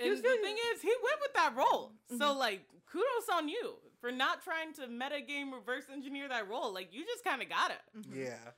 He 0.00 0.04
and 0.04 0.12
was 0.12 0.22
the 0.22 0.28
very- 0.28 0.42
thing 0.42 0.56
is 0.72 0.80
he 0.80 0.94
went 1.02 1.20
with 1.20 1.32
that 1.34 1.56
role 1.56 1.90
so 2.10 2.26
Mhm. 2.32 2.36
like 2.36 2.60
kudos 2.86 3.28
on 3.32 3.48
you 3.48 3.74
for 4.00 4.12
not 4.12 4.44
trying 4.44 4.72
to 4.74 4.86
meta 4.86 5.20
game 5.20 5.52
reverse 5.52 5.86
engineer 5.92 6.28
that 6.28 6.48
role 6.48 6.72
like 6.72 6.92
you 6.94 7.04
just 7.04 7.24
kind 7.24 7.42
of 7.42 7.48
got 7.48 7.72
it 7.72 7.82
Mhm. 7.98 8.14
Yeah. 8.14 8.52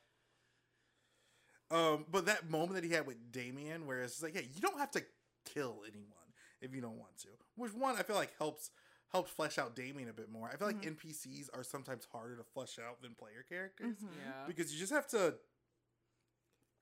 Um, 1.70 2.05
but 2.11 2.26
that 2.26 2.51
moment 2.51 2.74
that 2.74 2.85
he 2.85 2.91
had 2.91 3.07
with 3.07 3.31
Damien, 3.31 3.87
where 3.87 4.03
it's 4.03 4.22
like, 4.22 4.35
hey, 4.35 4.49
you 4.55 4.61
don't 4.61 4.78
have 4.78 4.91
to 4.93 5.03
kill 5.45 5.83
anyone 5.87 6.35
if 6.61 6.74
you 6.74 6.81
don't 6.81 6.99
want 6.99 7.16
to. 7.18 7.28
Which 7.55 7.72
one 7.72 7.97
I 7.97 8.03
feel 8.03 8.16
like 8.16 8.37
helps 8.39 8.70
helps 9.11 9.31
flesh 9.31 9.59
out 9.59 9.75
Damien 9.77 10.09
a 10.09 10.13
bit 10.13 10.31
more. 10.31 10.49
I 10.49 10.57
feel 10.57 10.69
like 10.69 10.81
Mhm. 10.83 10.97
NPCs 10.97 11.51
are 11.53 11.65
sometimes 11.65 12.05
harder 12.07 12.37
to 12.37 12.45
flesh 12.45 12.79
out 12.79 13.03
than 13.03 13.15
player 13.15 13.43
characters 13.43 13.99
Mhm. 13.99 14.17
yeah 14.17 14.47
because 14.47 14.73
you 14.73 14.79
just 14.79 14.93
have 14.93 15.07
to 15.09 15.39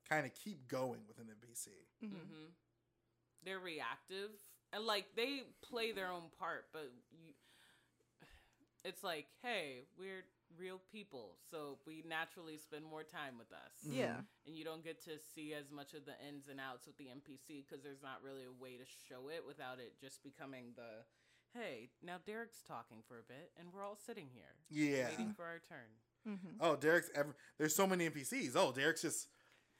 kind 0.09 0.27
of 0.27 0.33
keep 0.35 0.67
going 0.69 1.07
with 1.07 1.19
an 1.19 1.29
NPC. 1.31 1.71
Mhm. 2.03 2.11
hmm 2.11 2.47
They're 3.43 3.61
reactive 3.61 4.31
and 4.73 4.85
like 4.85 5.15
they 5.15 5.45
play 5.63 5.93
their 5.93 6.11
own 6.11 6.31
part, 6.31 6.71
but 6.73 6.93
you, 7.11 7.35
it's 8.85 9.03
like, 9.03 9.27
hey, 9.43 9.87
we're 9.97 10.25
real 10.57 10.79
people, 10.91 11.39
so 11.51 11.79
we 11.87 12.03
naturally 12.03 12.57
spend 12.59 12.85
more 12.85 13.05
time 13.05 13.39
with 13.39 13.53
us. 13.53 13.85
Mhm. 13.87 13.95
Yeah. 13.95 14.25
And 14.47 14.57
you 14.57 14.65
don't 14.65 14.83
get 14.83 15.01
to 15.05 15.19
see 15.19 15.53
as 15.55 15.71
much 15.71 15.95
of 15.95 16.05
the 16.05 16.19
ins 16.27 16.49
and 16.49 16.61
outs 16.61 16.87
with 16.87 16.97
the 16.97 17.09
NPC 17.09 17.63
because 17.63 17.83
there's 17.83 18.03
not 18.03 18.23
really 18.23 18.45
a 18.45 18.53
way 18.53 18.77
to 18.77 18.85
show 18.87 19.29
it 19.29 19.45
without 19.47 19.79
it 19.79 19.99
just 19.99 20.23
becoming 20.23 20.75
the 20.75 21.05
hey, 21.55 21.89
now 22.03 22.17
Derek's 22.27 22.63
talking 22.67 22.99
for 23.07 23.19
a 23.19 23.23
bit 23.23 23.51
and 23.59 23.69
we're 23.73 23.85
all 23.85 23.97
sitting 24.07 24.29
here 24.33 24.45
Yeah. 24.71 25.09
waiting 25.11 25.33
for 25.35 25.45
our 25.45 25.61
turn. 25.69 25.89
Mm-hmm. 26.29 26.57
Oh, 26.61 26.77
Derek's 26.77 27.11
ever. 27.15 27.35
There's 27.59 27.75
so 27.75 27.87
many 27.87 28.09
NPCs. 28.09 28.53
Oh, 28.55 28.73
Derek's 28.73 29.03
just. 29.03 29.29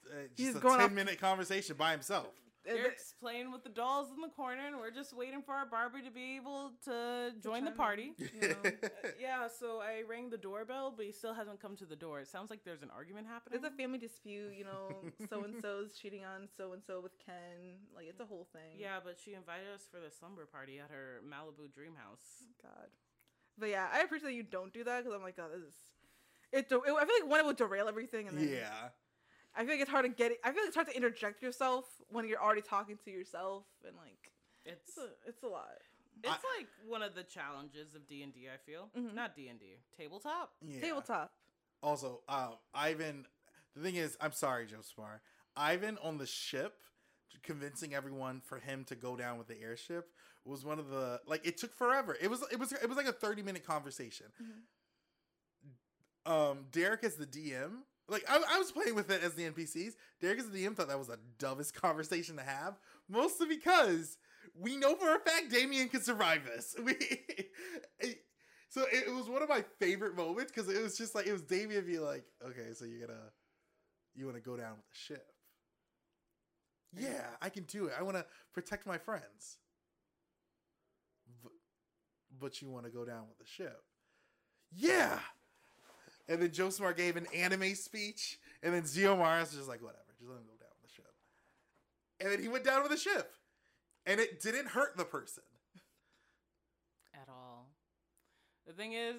Uh, 0.07 0.15
He's 0.37 0.47
just 0.49 0.59
a 0.59 0.61
going 0.61 0.79
ten 0.79 0.87
off- 0.87 0.93
minute 0.93 1.21
conversation 1.21 1.77
by 1.77 1.91
himself. 1.93 2.29
Derek's 2.67 3.15
playing 3.21 3.51
with 3.53 3.63
the 3.65 3.71
dolls 3.71 4.09
in 4.15 4.21
the 4.21 4.29
corner 4.29 4.67
and 4.67 4.77
we're 4.77 4.91
just 4.91 5.15
waiting 5.17 5.43
for 5.43 5.55
our 5.55 5.65
Barbie 5.67 6.03
to 6.03 6.11
be 6.11 6.37
able 6.37 6.73
to 6.85 7.33
join 7.43 7.65
the 7.65 7.71
party. 7.71 8.13
You 8.19 8.49
know, 8.49 8.55
Uh, 8.65 9.09
yeah, 9.21 9.49
so 9.49 9.81
I 9.81 10.03
rang 10.09 10.29
the 10.31 10.37
doorbell, 10.37 10.93
but 10.95 11.07
he 11.07 11.13
still 11.13 11.33
hasn't 11.35 11.61
come 11.61 11.77
to 11.77 11.87
the 11.87 11.97
door. 11.97 12.21
It 12.21 12.29
sounds 12.29 12.51
like 12.51 12.65
there's 12.65 12.83
an 12.83 12.91
argument 12.95 13.27
happening. 13.27 13.59
It's 13.59 13.67
a 13.67 13.71
family 13.71 13.99
dispute, 13.99 14.55
you 14.57 14.65
know. 14.65 14.89
So 15.31 15.45
and 15.45 15.55
so's 15.63 15.95
cheating 15.97 16.25
on 16.25 16.49
so 16.57 16.73
and 16.73 16.83
so 16.85 17.01
with 17.01 17.13
Ken. 17.25 17.79
Like 17.95 18.07
it's 18.09 18.21
a 18.21 18.27
whole 18.27 18.47
thing. 18.53 18.79
yeah, 18.79 18.99
but 19.03 19.17
she 19.23 19.35
invited 19.35 19.69
us 19.75 19.83
for 19.91 20.01
the 20.01 20.11
slumber 20.11 20.47
party 20.47 20.79
at 20.79 20.91
her 20.91 21.21
Malibu 21.27 21.73
dream 21.73 21.93
house. 21.97 22.45
God. 22.63 22.89
But 23.59 23.71
yeah, 23.71 23.87
I 23.93 24.01
appreciate 24.01 24.29
that 24.31 24.35
you 24.35 24.43
don't 24.45 24.73
do 24.73 24.85
that 24.85 24.99
because 25.05 25.15
I'm 25.15 25.23
like, 25.23 25.37
God, 25.37 25.51
this 25.53 25.63
is. 25.63 25.75
It, 26.53 26.67
it. 26.71 26.75
I 26.83 27.05
feel 27.05 27.15
like 27.21 27.29
one, 27.31 27.41
it 27.41 27.47
would 27.47 27.57
derail 27.57 27.89
everything, 27.89 28.29
and 28.29 28.39
then 28.39 28.49
yeah. 28.49 28.89
I 29.59 29.63
feel 29.63 29.71
like 29.73 29.81
it's 29.81 29.91
hard 29.91 30.05
to 30.05 30.09
get 30.11 30.31
it. 30.31 30.39
I 30.45 30.53
feel 30.53 30.63
like 30.63 30.69
it's 30.69 30.77
hard 30.77 30.87
to 30.89 30.97
interject 30.97 31.43
yourself 31.43 31.85
when 32.11 32.27
you're 32.29 32.41
already 32.41 32.63
talking 32.63 32.97
to 33.05 33.11
yourself, 33.11 33.65
and 33.87 33.97
like 33.97 34.31
It's 34.65 34.89
it's 34.91 34.99
a, 34.99 35.09
it's 35.29 35.43
a 35.43 35.49
lot. 35.49 35.67
it's 36.23 36.45
like 36.57 36.69
one 36.87 37.03
of 37.03 37.15
the 37.17 37.25
challenges 37.25 37.95
of 37.97 38.07
D 38.09 38.23
and 38.23 38.33
D. 38.33 38.49
I 38.53 38.57
feel 38.59 38.89
Mhm. 38.97 39.15
not 39.15 39.35
D 39.35 39.49
and 39.49 39.59
D 39.59 39.77
tabletop. 39.97 40.55
Yeah. 40.63 40.81
Tabletop. 40.81 41.33
Also, 41.83 42.23
um, 42.29 42.55
Ivan. 42.73 43.27
The 43.75 43.83
thing 43.83 43.97
is, 43.97 44.17
I'm 44.21 44.33
sorry, 44.33 44.67
Joe 44.67 44.81
Spar. 44.83 45.21
Ivan 45.57 45.99
on 46.03 46.19
the 46.19 46.27
ship, 46.27 46.81
convincing 47.43 47.95
everyone 47.95 48.41
for 48.41 48.59
him 48.59 48.85
to 48.87 48.95
go 48.97 49.17
down 49.17 49.39
with 49.39 49.49
the 49.49 49.61
airship 49.61 50.13
was 50.45 50.65
one 50.65 50.79
of 50.79 50.89
the 50.89 51.21
like. 51.27 51.45
It 51.45 51.57
took 51.57 51.75
forever. 51.75 52.17
It 52.21 52.29
was 52.31 52.43
it 52.53 52.59
was 52.61 52.71
it 52.73 52.89
was 52.89 52.97
like 52.97 53.07
a 53.07 53.13
30 53.13 53.43
minute 53.43 53.65
conversation. 53.67 54.27
Um, 56.27 56.67
Derek 56.71 57.05
as 57.05 57.17
the 57.17 57.27
DM. 57.27 57.83
Like 58.09 58.25
I, 58.29 58.43
I 58.55 58.59
was 58.59 58.73
playing 58.73 58.95
with 58.95 59.11
it 59.11 59.23
as 59.23 59.35
the 59.35 59.45
NPCs. 59.45 59.95
Derek 60.21 60.39
as 60.39 60.49
the 60.51 60.59
DM 60.65 60.75
thought 60.75 60.89
that 60.89 60.99
was 60.99 61.09
the 61.09 61.19
dumbest 61.39 61.75
conversation 61.81 62.37
to 62.37 62.43
have, 62.43 62.79
mostly 63.09 63.47
because 63.47 64.19
we 64.59 64.77
know 64.77 64.95
for 64.97 65.15
a 65.15 65.19
fact 65.19 65.51
Damien 65.51 65.89
can 65.89 66.03
survive 66.03 66.45
this. 66.45 66.75
We, 66.83 66.95
it- 68.01 68.25
so 68.71 68.85
it, 68.93 69.11
was 69.11 69.31
one 69.31 69.43
of 69.43 69.49
my 69.49 69.65
favorite 69.79 70.15
moments 70.15 70.53
because 70.53 70.69
it 70.69 70.83
was 70.83 70.99
just 70.99 71.15
like 71.15 71.27
it 71.27 71.33
was 71.33 71.41
Damien 71.41 71.87
be 71.87 71.99
like, 71.99 72.25
"Okay, 72.47 72.75
so 72.75 72.85
you're 72.85 73.07
gonna, 73.07 73.19
you 74.15 74.27
want 74.27 74.37
to 74.37 74.43
go 74.43 74.57
down 74.57 74.73
with 74.73 74.89
the 74.91 74.97
ship? 74.97 75.27
Yeah, 76.93 77.27
I 77.43 77.49
can 77.51 77.65
do 77.65 77.87
it. 77.87 77.95
I 77.99 78.03
want 78.03 78.17
to 78.17 78.27
protect 78.53 78.87
my 78.87 78.99
friends, 78.99 79.59
but, 81.43 81.53
but 82.41 82.63
you 82.63 82.71
want 82.71 82.85
to 82.87 82.91
go 82.91 83.05
down 83.05 83.25
with 83.29 83.39
the 83.39 83.47
ship? 83.47 83.83
Yeah." 84.73 85.21
And 86.29 86.43
then 86.43 86.53
Joe 86.53 86.71
Smart 86.71 86.97
gave 86.97 87.17
an 87.17 87.27
anime 87.35 87.75
speech, 87.75 88.39
and 88.63 88.75
then 88.75 88.83
Zeomars 88.83 89.41
was 89.41 89.55
just 89.55 89.69
like, 89.69 89.83
"Whatever, 89.83 90.05
just 90.19 90.29
let 90.29 90.39
him 90.39 90.45
go 90.47 90.57
down 90.61 90.71
with 90.81 90.91
the 90.91 90.95
ship." 90.95 91.15
And 92.21 92.31
then 92.31 92.43
he 92.43 92.49
went 92.49 92.65
down 92.65 92.83
with 92.83 92.91
the 92.91 92.99
ship, 92.99 93.35
and 94.07 94.21
it 94.21 94.41
didn't 94.41 94.69
hurt 94.69 94.97
the 94.97 95.05
person. 95.05 95.45
at 97.15 97.29
all. 97.29 97.71
The 98.67 98.73
thing 98.73 98.93
is, 98.93 99.17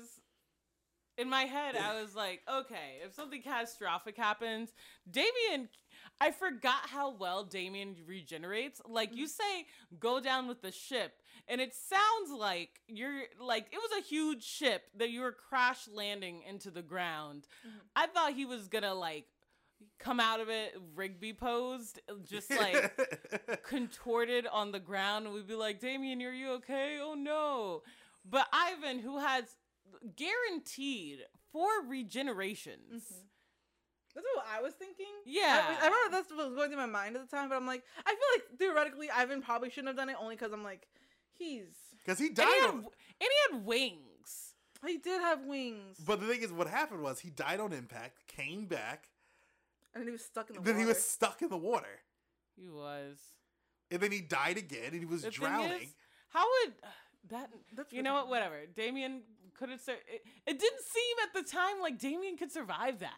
in 1.17 1.29
my 1.29 1.43
head, 1.43 1.75
I 1.75 2.01
was 2.01 2.15
like, 2.15 2.41
okay, 2.51 2.99
if 3.03 3.13
something 3.13 3.41
catastrophic 3.41 4.15
happens, 4.15 4.69
Damien, 5.09 5.69
I 6.21 6.31
forgot 6.31 6.89
how 6.89 7.11
well 7.11 7.43
Damien 7.43 7.95
regenerates. 8.05 8.81
Like, 8.87 9.15
you 9.15 9.25
say, 9.27 9.65
go 9.99 10.19
down 10.19 10.47
with 10.47 10.61
the 10.61 10.71
ship, 10.71 11.13
and 11.47 11.61
it 11.61 11.73
sounds 11.73 12.31
like 12.37 12.81
you're 12.87 13.23
like, 13.39 13.67
it 13.71 13.77
was 13.77 13.91
a 13.99 14.07
huge 14.07 14.43
ship 14.43 14.83
that 14.97 15.09
you 15.11 15.21
were 15.21 15.31
crash 15.31 15.87
landing 15.87 16.41
into 16.47 16.71
the 16.71 16.81
ground. 16.81 17.47
Mhm. 17.65 17.71
I 17.95 18.07
thought 18.07 18.33
he 18.33 18.45
was 18.45 18.67
gonna, 18.67 18.93
like, 18.93 19.27
come 19.97 20.19
out 20.19 20.41
of 20.41 20.49
it 20.49 20.75
Rigby 20.93 21.31
posed, 21.31 22.01
just 22.29 22.49
like 22.51 22.99
contorted 23.63 24.45
on 24.47 24.73
the 24.73 24.79
ground 24.79 25.25
and 25.25 25.33
we'd 25.33 25.47
be 25.47 25.55
like, 25.55 25.79
Damien, 25.79 26.21
are 26.21 26.33
you 26.33 26.51
okay? 26.55 26.99
Oh 27.01 27.13
no. 27.13 27.83
But 28.29 28.47
Ivan, 28.51 28.99
who 28.99 29.19
has 29.19 29.55
guaranteed 30.17 31.19
four 31.51 31.69
regenerations. 31.89 32.93
Mhm. 32.93 33.23
That's 34.21 34.35
what 34.35 34.45
I 34.57 34.61
was 34.61 34.73
thinking. 34.73 35.05
Yeah. 35.25 35.65
I, 35.81 35.85
I 35.85 35.87
remember 35.87 36.11
that's 36.17 36.29
what 36.31 36.45
was 36.47 36.55
going 36.55 36.69
through 36.69 36.77
my 36.79 36.85
mind 36.85 37.15
at 37.15 37.29
the 37.29 37.35
time, 37.35 37.49
but 37.49 37.55
I'm 37.55 37.65
like, 37.67 37.83
I 38.05 38.09
feel 38.09 38.17
like 38.35 38.59
theoretically 38.59 39.09
Ivan 39.09 39.41
probably 39.41 39.69
shouldn't 39.69 39.87
have 39.87 39.97
done 39.97 40.09
it 40.09 40.15
only 40.19 40.35
because 40.35 40.51
I'm 40.51 40.63
like, 40.63 40.87
he's 41.37 41.67
Because 42.05 42.19
he 42.19 42.27
And 42.27 42.35
died. 42.35 42.47
he, 42.47 42.59
had, 42.61 42.69
on, 42.69 42.75
and 42.77 42.85
he 43.21 43.29
had 43.55 43.65
wings. 43.65 44.53
he 44.85 44.97
did 44.97 45.21
have 45.21 45.45
wings, 45.45 45.97
but 46.05 46.19
the 46.19 46.27
thing 46.27 46.41
is, 46.41 46.51
what 46.51 46.67
happened 46.67 47.01
was 47.01 47.19
he 47.19 47.29
died 47.29 47.59
on 47.59 47.71
impact, 47.73 48.27
came 48.27 48.65
back, 48.65 49.09
and 49.95 50.03
he 50.03 50.11
was 50.11 50.23
stuck 50.23 50.49
in 50.49 50.55
the 50.57 50.61
then 50.61 50.75
water. 50.75 50.79
he 50.85 50.87
was 50.87 51.01
stuck 51.03 51.41
in 51.41 51.49
the 51.49 51.57
water, 51.57 51.99
He 52.55 52.67
was. 52.69 53.17
and 53.91 54.01
then 54.01 54.11
he 54.11 54.21
died 54.21 54.57
again, 54.57 54.91
and 54.91 54.99
he 54.99 55.05
was 55.05 55.21
The 55.23 55.31
drowning. 55.31 55.81
is, 55.83 55.95
how 56.29 56.45
would 56.45 56.73
that? 57.29 57.49
That's 57.75 57.91
You 57.93 58.03
know 58.03 58.13
what? 58.13 58.27
Whatever. 58.29 58.55
Damien 58.75 59.21
could 59.57 59.69
have. 59.69 59.81
Sur- 59.81 59.91
it, 60.07 60.23
it 60.47 60.59
didn't 60.59 60.83
seem 60.83 61.15
at 61.23 61.33
the 61.33 61.49
time 61.49 61.81
like 61.81 61.97
Damien 61.99 62.37
could 62.37 62.51
survive 62.51 62.99
that. 62.99 63.17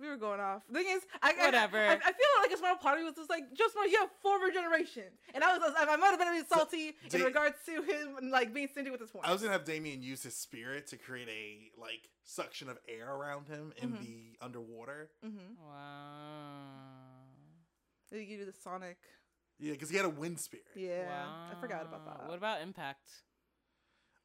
We 0.00 0.08
were 0.08 0.16
going 0.16 0.40
off. 0.40 0.62
The 0.68 0.78
thing 0.78 0.86
is, 0.96 1.02
I, 1.22 1.34
I- 1.38 1.44
Whatever. 1.46 1.78
I, 1.78 1.92
I, 1.92 1.98
feel 1.98 2.32
like 2.40 2.50
a 2.52 2.56
small 2.56 2.76
part 2.76 2.94
of 2.96 3.00
me 3.02 3.06
was 3.06 3.16
just 3.16 3.28
like, 3.28 3.44
just 3.54 3.74
more, 3.76 3.84
you 3.86 3.98
have 3.98 4.08
four 4.22 4.40
regeneration, 4.42 5.04
and 5.34 5.44
I 5.44 5.58
was, 5.58 5.74
I 5.78 5.96
might 5.96 6.06
have 6.10 6.18
been 6.18 6.28
a 6.28 6.32
bit 6.32 6.48
salty 6.48 6.94
in 7.12 7.20
Da- 7.20 7.24
regards 7.26 7.56
to 7.66 7.82
him 7.82 8.30
like 8.30 8.54
being 8.54 8.68
stingy 8.72 8.90
with 8.90 9.00
his 9.00 9.10
points. 9.10 9.28
I 9.28 9.32
was 9.32 9.42
gonna 9.42 9.52
have 9.52 9.64
Damien 9.64 10.02
use 10.02 10.22
his 10.22 10.34
spirit 10.34 10.86
to 10.88 10.96
create 10.96 11.28
a 11.28 11.78
like 11.80 12.08
suction 12.24 12.68
of 12.70 12.78
air 12.88 13.12
around 13.12 13.48
him 13.48 13.72
in 13.82 13.90
Mhm. 13.92 14.00
the 14.00 14.36
underwater. 14.40 15.10
Mm-hmm. 15.24 15.62
Wow. 15.68 15.74
They 18.10 18.24
give 18.24 18.40
you 18.40 18.46
the 18.46 18.52
Sonic. 18.52 18.98
Yeah, 19.58 19.72
because 19.72 19.90
he 19.90 19.96
had 19.96 20.06
a 20.06 20.10
wind 20.10 20.40
spirit. 20.40 20.64
Yeah, 20.74 21.26
I 21.52 21.60
forgot 21.60 21.82
about 21.82 22.06
that. 22.06 22.26
What 22.28 22.38
about 22.38 22.62
impact? 22.62 23.10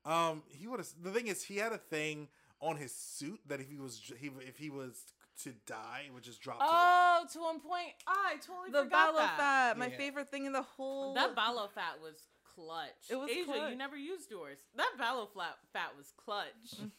Um, 0.06 0.44
he 0.48 0.68
would 0.68 0.80
have. 0.80 0.88
The 1.02 1.12
thing 1.12 1.28
is, 1.28 1.44
he 1.44 1.58
had 1.58 1.74
a 1.74 1.78
thing 1.78 2.30
on 2.62 2.78
his 2.78 2.94
suit 2.96 3.42
that 3.48 3.60
if 3.60 3.68
he 3.70 3.78
was 3.78 4.02
he 4.18 4.32
if 4.48 4.58
he 4.58 4.70
was 4.70 4.98
to 5.44 5.52
die, 5.66 6.04
which 6.06 6.14
would 6.14 6.24
just 6.24 6.42
drop. 6.42 6.60
to. 6.60 6.66
Oh, 6.68 7.26
to 7.34 7.40
one 7.40 7.60
point, 7.60 7.90
I 8.08 8.36
totally 8.46 8.72
the 8.72 8.84
forgot 8.84 9.14
Balo 9.14 9.18
that. 9.18 9.38
Fat, 9.38 9.78
my 9.78 9.88
Yeah. 9.88 9.98
favorite 9.98 10.30
thing 10.30 10.46
in 10.46 10.54
the 10.54 10.62
whole. 10.62 11.14
That 11.14 11.36
Balo 11.36 11.70
fat 11.72 12.00
was 12.02 12.16
clutch. 12.56 13.10
It 13.10 13.16
was 13.16 13.30
Asia, 13.30 13.46
clutch. 13.46 13.70
you 13.72 13.76
never 13.76 13.98
used 13.98 14.32
yours. 14.32 14.60
That 14.76 14.94
Balo 14.98 15.30
flat 15.32 15.58
fat 15.74 15.96
was 15.98 16.12
clutch. 16.18 16.72
Mhm. 16.80 16.92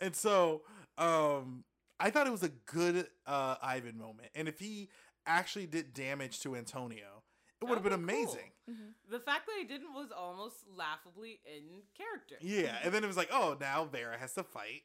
And 0.00 0.16
so, 0.16 0.64
um, 0.96 1.64
I 1.98 2.10
thought 2.10 2.26
it 2.26 2.30
was 2.30 2.42
a 2.42 2.48
good 2.48 3.10
uh 3.26 3.56
Ivan 3.62 3.98
moment, 3.98 4.30
and 4.34 4.48
if 4.48 4.58
he 4.58 4.88
actually 5.26 5.66
did 5.66 5.92
damage 5.92 6.40
to 6.40 6.56
Antonio, 6.56 7.22
it 7.60 7.66
would 7.66 7.74
have 7.74 7.82
been 7.82 7.92
That 7.92 7.98
would've 8.00 8.08
cool. 8.08 8.34
amazing. 8.34 8.52
Mhm. 8.70 8.94
the 9.08 9.20
fact 9.20 9.46
that 9.46 9.56
he 9.58 9.64
didn't 9.64 9.92
was 9.92 10.10
almost 10.12 10.66
laughably 10.68 11.40
in 11.44 11.82
character. 11.94 12.36
Yeah, 12.40 12.78
and 12.82 12.94
then 12.94 13.02
it 13.04 13.06
was 13.08 13.16
like, 13.18 13.28
oh, 13.32 13.56
now 13.60 13.84
Vera 13.84 14.16
has 14.16 14.32
to 14.34 14.44
fight. 14.44 14.84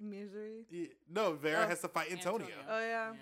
Misery. 0.00 0.66
Yeah, 0.70 0.86
No, 1.10 1.34
Vera 1.34 1.64
Oh. 1.64 1.68
has 1.68 1.80
to 1.82 1.88
fight 1.88 2.10
Antonio. 2.12 2.48
Oh 2.68 2.80
yeah. 2.80 3.12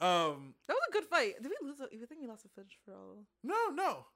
Um, 0.00 0.54
that 0.68 0.74
was 0.74 0.82
a 0.88 0.92
good 0.92 1.04
fight. 1.06 1.42
Did 1.42 1.50
we 1.60 1.68
lose? 1.68 1.80
A, 1.80 1.88
you 1.94 2.06
think 2.06 2.20
we 2.20 2.28
lost 2.28 2.44
the 2.44 2.48
footage 2.50 2.78
for 2.84 2.94
all? 2.94 3.24
no, 3.42 3.70
no, 3.74 4.06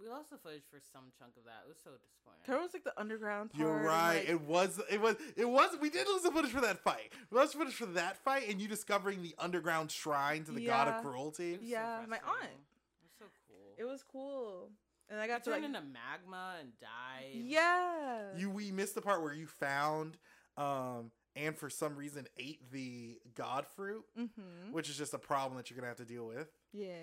We 0.00 0.08
lost 0.08 0.30
the 0.30 0.38
footage 0.38 0.62
for 0.70 0.78
some 0.92 1.10
chunk 1.18 1.36
of 1.36 1.44
that. 1.44 1.62
It 1.64 1.68
was 1.68 1.78
so 1.82 1.90
disappointing. 1.90 2.42
There 2.46 2.58
was 2.60 2.72
like 2.72 2.84
the 2.84 2.98
underground 3.00 3.50
part. 3.52 3.60
you're 3.60 3.76
right. 3.82 4.18
like- 4.20 4.28
it 4.28 4.40
was, 4.42 4.80
it 4.88 5.00
was, 5.00 5.16
it 5.36 5.48
was. 5.48 5.76
We 5.80 5.90
did 5.90 6.06
lose 6.06 6.22
the 6.22 6.30
footage 6.30 6.52
for 6.52 6.60
that 6.60 6.78
fight. 6.84 7.12
We 7.30 7.38
lost 7.38 7.54
footage 7.56 7.74
for 7.74 7.86
that 7.86 8.16
fight, 8.18 8.48
and 8.48 8.60
you 8.60 8.68
discovering 8.68 9.22
the 9.22 9.34
underground 9.40 9.90
shrine 9.90 10.44
to 10.44 10.52
the 10.52 10.64
god 10.66 10.86
of 10.88 11.02
cruelty. 11.02 11.54
It 11.54 11.60
was 11.60 11.68
so 11.68 11.74
Yeah, 11.74 12.04
my 12.08 12.16
aunt. 12.18 12.44
It 12.44 13.02
was 13.02 13.12
so 13.18 13.24
cool. 13.48 13.74
It 13.76 13.84
was 13.84 14.04
cool, 14.04 14.70
and 15.08 15.18
I 15.18 15.24
He 15.24 15.28
got 15.28 15.42
to 15.44 15.50
like. 15.50 15.62
turned 15.62 15.74
into 15.76 15.86
magma 15.88 16.54
and 16.60 16.70
died. 16.80 17.32
yeah. 17.42 18.36
You 18.36 18.50
we 18.50 18.70
missed 18.70 18.94
the 18.94 19.02
part 19.02 19.20
where 19.20 19.34
you 19.34 19.48
found, 19.48 20.16
um, 20.56 21.10
and 21.36 21.56
for 21.56 21.70
some 21.70 21.96
reason 21.96 22.26
ate 22.38 22.70
the 22.70 23.18
god 23.34 23.66
fruit, 23.76 24.04
Mm-hmm. 24.18 24.72
which 24.72 24.88
is 24.90 24.96
just 24.98 25.14
a 25.14 25.18
problem 25.18 25.56
that 25.56 25.70
you're 25.70 25.76
gonna 25.76 25.88
have 25.88 25.96
to 25.98 26.04
deal 26.04 26.26
with. 26.26 26.48
Yeah. 26.72 26.96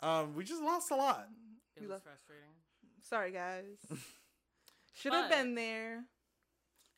Um, 0.00 0.34
we 0.34 0.44
just 0.44 0.62
lost 0.62 0.90
a 0.90 0.96
lot. 0.96 1.28
It 1.76 1.80
We 1.80 1.86
was 1.86 1.92
left- 1.94 2.04
frustrating. 2.04 2.54
Sorry, 3.02 3.30
guys. 3.32 3.76
Should 4.94 5.12
have 5.12 5.30
been 5.30 5.54
there. 5.54 6.04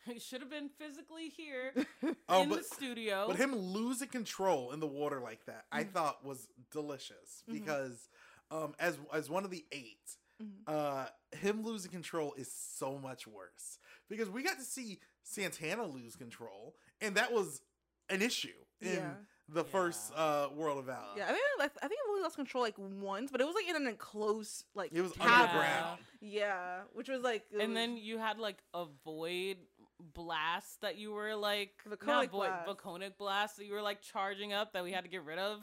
He 0.06 0.18
should 0.18 0.42
have 0.42 0.50
been 0.50 0.68
physically 0.68 1.30
here 1.30 1.72
Oh, 2.28 2.42
in 2.42 2.50
but 2.50 2.58
the 2.58 2.64
studio. 2.64 3.24
But 3.26 3.36
him 3.36 3.56
losing 3.56 4.08
control 4.08 4.72
in 4.72 4.78
the 4.80 4.86
water 4.86 5.18
like 5.18 5.46
that, 5.46 5.64
I 5.72 5.84
Mhm. 5.84 5.92
thought 5.92 6.22
was 6.22 6.46
delicious 6.70 7.42
Mhm. 7.48 7.52
because 7.54 8.10
um, 8.50 8.74
as 8.78 8.98
as 9.14 9.30
one 9.30 9.44
of 9.46 9.50
the 9.50 9.64
8 9.72 10.18
Mhm. 10.42 10.50
uh, 10.66 11.06
him 11.38 11.62
losing 11.62 11.90
control 11.90 12.34
is 12.34 12.52
so 12.52 12.98
much 12.98 13.26
worse 13.26 13.78
because 14.10 14.28
we 14.28 14.42
got 14.42 14.58
to 14.58 14.64
see 14.64 15.00
Santana 15.24 15.84
lose 15.84 16.14
control, 16.16 16.76
and 17.00 17.16
that 17.16 17.32
was 17.32 17.60
an 18.08 18.22
issue 18.22 18.48
in 18.80 18.92
Yeah. 18.94 19.14
the 19.48 19.64
first 19.64 20.12
uh, 20.14 20.48
World 20.54 20.78
of 20.78 20.84
Vala. 20.84 21.14
Yeah, 21.16 21.24
I 21.24 21.32
think 21.32 21.42
I, 21.58 21.64
I 21.64 21.88
think 21.88 22.00
I've 22.04 22.10
only 22.10 22.22
lost 22.22 22.36
control 22.36 22.62
like 22.62 22.76
once, 22.78 23.30
but 23.32 23.40
it 23.40 23.44
was 23.44 23.54
like 23.56 23.68
in 23.68 23.76
an 23.76 23.86
enclosed 23.88 24.64
like 24.74 24.90
It 24.92 25.00
was 25.00 25.12
cavern. 25.12 25.32
underground. 25.32 26.00
Yeah, 26.20 26.80
which 26.92 27.08
was 27.08 27.22
like 27.22 27.44
and 27.58 27.68
was- 27.70 27.74
then 27.74 27.96
you 27.96 28.18
had 28.18 28.38
like 28.38 28.58
a 28.72 28.84
void 29.04 29.56
blast 30.00 30.80
that 30.82 30.96
you 30.98 31.12
were 31.12 31.34
like 31.34 31.70
Vaconic 31.88 32.06
not 32.06 32.30
void 32.30 32.48
blast. 32.48 32.68
Vaconic 32.68 33.16
blast 33.18 33.56
that 33.56 33.64
you 33.64 33.72
were 33.72 33.82
like 33.82 34.02
charging 34.02 34.52
up 34.52 34.72
that 34.72 34.84
we 34.84 34.92
had 34.92 35.04
to 35.04 35.10
get 35.10 35.24
rid 35.24 35.38
of. 35.38 35.60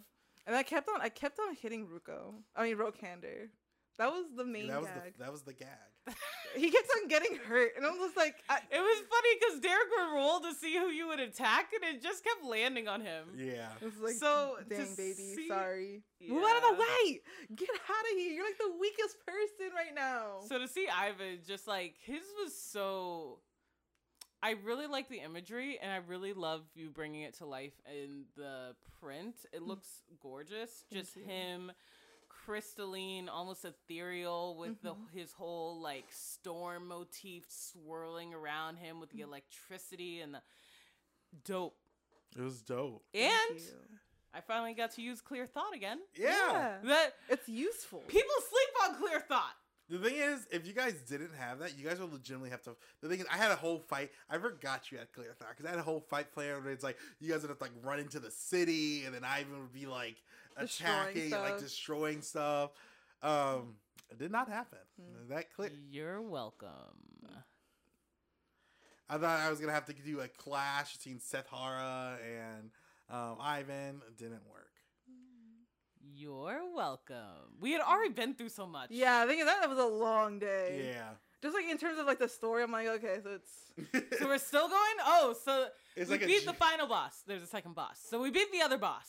and 0.48 0.56
I 0.56 0.64
kept 0.64 0.90
on 0.90 1.02
I 1.02 1.10
kept 1.10 1.38
on 1.40 1.56
hitting 1.56 1.88
Ruko. 1.88 2.34
I 2.56 2.64
mean 2.64 2.78
Rokander. 2.78 3.50
That 3.98 4.10
was 4.12 4.26
the 4.36 4.46
main 4.46 4.68
that 4.68 4.82
was 4.82 4.90
gag. 4.90 5.14
the 5.14 5.24
that 5.24 5.32
was 5.32 5.42
the 5.44 5.54
gag. 5.54 5.68
he 6.56 6.72
kept 6.72 6.88
on 7.02 7.08
getting 7.08 7.38
hurt, 7.38 7.74
and 7.78 7.86
I 7.86 7.92
was 7.92 8.12
like, 8.18 8.36
I, 8.50 8.58
It 8.72 8.80
was 8.80 9.04
funny 9.10 9.30
because 9.40 9.60
Derek 9.60 9.88
would 9.98 10.16
roll 10.16 10.40
to 10.40 10.54
see 10.54 10.76
who 10.76 10.88
you 10.88 11.08
would 11.08 11.20
attack, 11.20 11.70
and 11.74 11.96
it 11.96 12.02
just 12.02 12.24
kept 12.24 12.44
landing 12.44 12.88
on 12.88 13.02
him. 13.02 13.26
Yeah. 13.38 13.70
it 13.80 13.86
was 13.86 14.00
like, 14.02 14.16
So, 14.16 14.56
to 14.68 14.76
dang 14.76 14.96
baby, 14.96 15.14
see- 15.14 15.48
sorry. 15.48 16.02
Move 16.28 16.44
out 16.44 16.58
of 16.58 16.78
the 16.78 16.82
way. 16.82 17.22
Get 17.56 17.70
out 17.70 18.12
of 18.12 18.18
here. 18.18 18.34
You're 18.34 18.46
like 18.46 18.58
the 18.58 18.74
weakest 18.80 19.18
person 19.26 19.74
right 19.76 19.96
now. 19.96 20.40
So 20.48 20.60
to 20.60 20.68
see 20.68 20.88
Ivan, 20.88 21.40
just 21.48 21.68
like 21.68 21.96
his 22.04 22.22
was 22.42 22.56
so. 22.56 23.40
I 24.44 24.56
really 24.64 24.88
like 24.88 25.08
the 25.08 25.20
imagery, 25.20 25.78
and 25.82 25.92
I 25.92 25.98
really 25.98 26.34
love 26.34 26.62
you 26.74 26.90
bringing 26.90 27.22
it 27.22 27.36
to 27.38 27.46
life 27.46 27.80
in 27.92 28.26
the 28.36 28.76
print. 29.00 29.36
It 29.54 29.62
mm. 29.62 29.68
looks 29.68 29.88
gorgeous. 30.22 30.84
Thank 30.90 31.04
Just 31.04 31.16
you. 31.16 31.24
him, 31.26 31.72
crystalline, 32.46 33.30
almost 33.30 33.66
ethereal, 33.66 34.56
with 34.58 34.82
the 34.82 34.96
Mhm. 34.96 35.10
his 35.12 35.32
whole 35.34 35.80
like 35.80 36.06
storm 36.12 36.88
motif 36.88 37.46
swirling 37.50 38.34
around 38.34 38.78
him 38.78 39.00
with 39.00 39.10
the 39.12 39.22
electricity 39.22 40.22
and 40.22 40.34
the 40.36 40.42
dope. 41.44 41.78
It 42.36 42.42
was 42.42 42.62
dope. 42.62 43.04
And. 43.14 43.62
I 44.34 44.40
finally 44.40 44.74
got 44.74 44.92
to 44.92 45.02
use 45.02 45.20
clear 45.20 45.46
thought 45.46 45.74
again. 45.76 46.00
Yeah. 46.16 46.80
That 46.84 47.18
it's 47.28 47.50
useful. 47.50 48.00
people 48.08 48.34
sleep 48.40 48.70
on 48.90 48.96
clear 48.96 49.20
thought. 49.20 49.56
The 49.90 50.00
thing 50.00 50.16
is, 50.16 50.48
if 50.52 50.66
you 50.66 50.72
guys 50.72 50.94
didn't 51.02 51.34
have 51.34 51.60
that, 51.60 51.78
you 51.78 51.86
guys 51.86 52.00
would 52.00 52.14
legitimately 52.14 52.50
have 52.52 52.62
to. 52.62 52.78
The 53.02 53.10
thing 53.10 53.20
is, 53.20 53.26
I 53.30 53.36
had 53.36 53.52
a 53.52 53.58
whole 53.58 53.78
fight. 53.80 54.14
I 54.30 54.38
forgot 54.38 54.90
you 54.90 54.98
had 55.00 55.12
clear 55.12 55.34
thought 55.34 55.50
because 55.50 55.66
I 55.66 55.70
had 55.72 55.80
a 55.80 55.84
whole 55.84 56.00
fight 56.00 56.32
plan 56.32 56.64
where 56.64 56.72
it's 56.72 56.82
like 56.84 56.98
you 57.20 57.30
guys 57.30 57.42
would 57.42 57.50
have 57.50 57.58
to 57.58 57.64
like 57.66 57.74
run 57.84 58.00
into 58.00 58.22
the 58.22 58.32
city, 58.32 59.04
and 59.04 59.14
then 59.14 59.26
Ivan 59.26 59.60
would 59.60 59.74
be 59.74 59.86
like 59.88 60.16
Destroying 60.16 60.51
attacking, 60.58 61.34
and, 61.34 61.44
like 61.44 61.60
destroying 61.60 62.22
stuff. 62.22 62.72
Um, 63.22 63.76
it 64.10 64.18
did 64.20 64.32
not 64.32 64.50
happen. 64.50 64.80
Hmm. 65.00 65.34
That 65.34 65.54
clip. 65.54 65.74
You're 65.90 66.22
welcome. 66.22 66.70
I 69.10 69.18
thought 69.18 69.40
I 69.42 69.50
was 69.50 69.60
gonna 69.60 69.74
have 69.74 69.86
to 69.88 69.94
do 69.94 70.22
a 70.22 70.28
clash 70.30 70.96
between 70.96 71.20
Seth 71.20 71.48
Hara 71.52 72.18
and 72.24 72.70
um, 73.10 73.38
Ivan. 73.42 74.02
It 74.08 74.18
didn't 74.18 74.48
work. 74.50 74.70
You're 76.14 76.62
welcome. 76.76 77.58
We 77.60 77.72
had 77.74 77.82
already 77.82 78.14
been 78.14 78.34
through 78.36 78.50
so 78.50 78.66
much. 78.66 78.90
Yeah, 78.90 79.22
I 79.22 79.28
think 79.28 79.44
that 79.46 79.70
was 79.70 79.80
a 79.80 79.86
long 79.86 80.40
day. 80.40 80.92
Yeah. 80.94 81.10
Just 81.42 81.56
like 81.56 81.66
in 81.70 81.78
terms 81.78 82.00
of 82.00 82.06
like 82.06 82.20
the 82.20 82.30
story, 82.30 82.64
I'm 82.64 82.72
like, 82.72 82.88
okay, 82.88 83.18
so 83.24 83.32
it's 83.32 84.18
So 84.20 84.28
we're 84.28 84.38
still 84.38 84.68
going? 84.68 84.96
Oh, 85.06 85.36
so 85.44 85.68
It's 85.96 86.10
we 86.10 86.18
like 86.18 86.28
beat 86.28 86.42
G- 86.42 86.46
the 86.46 86.54
final 86.54 86.88
boss. 86.88 87.24
There's 87.26 87.42
a 87.42 87.48
second 87.48 87.76
boss. 87.76 88.00
So 88.10 88.22
we 88.22 88.30
beat 88.32 88.52
the 88.52 88.62
other 88.62 88.78
boss. 88.78 89.08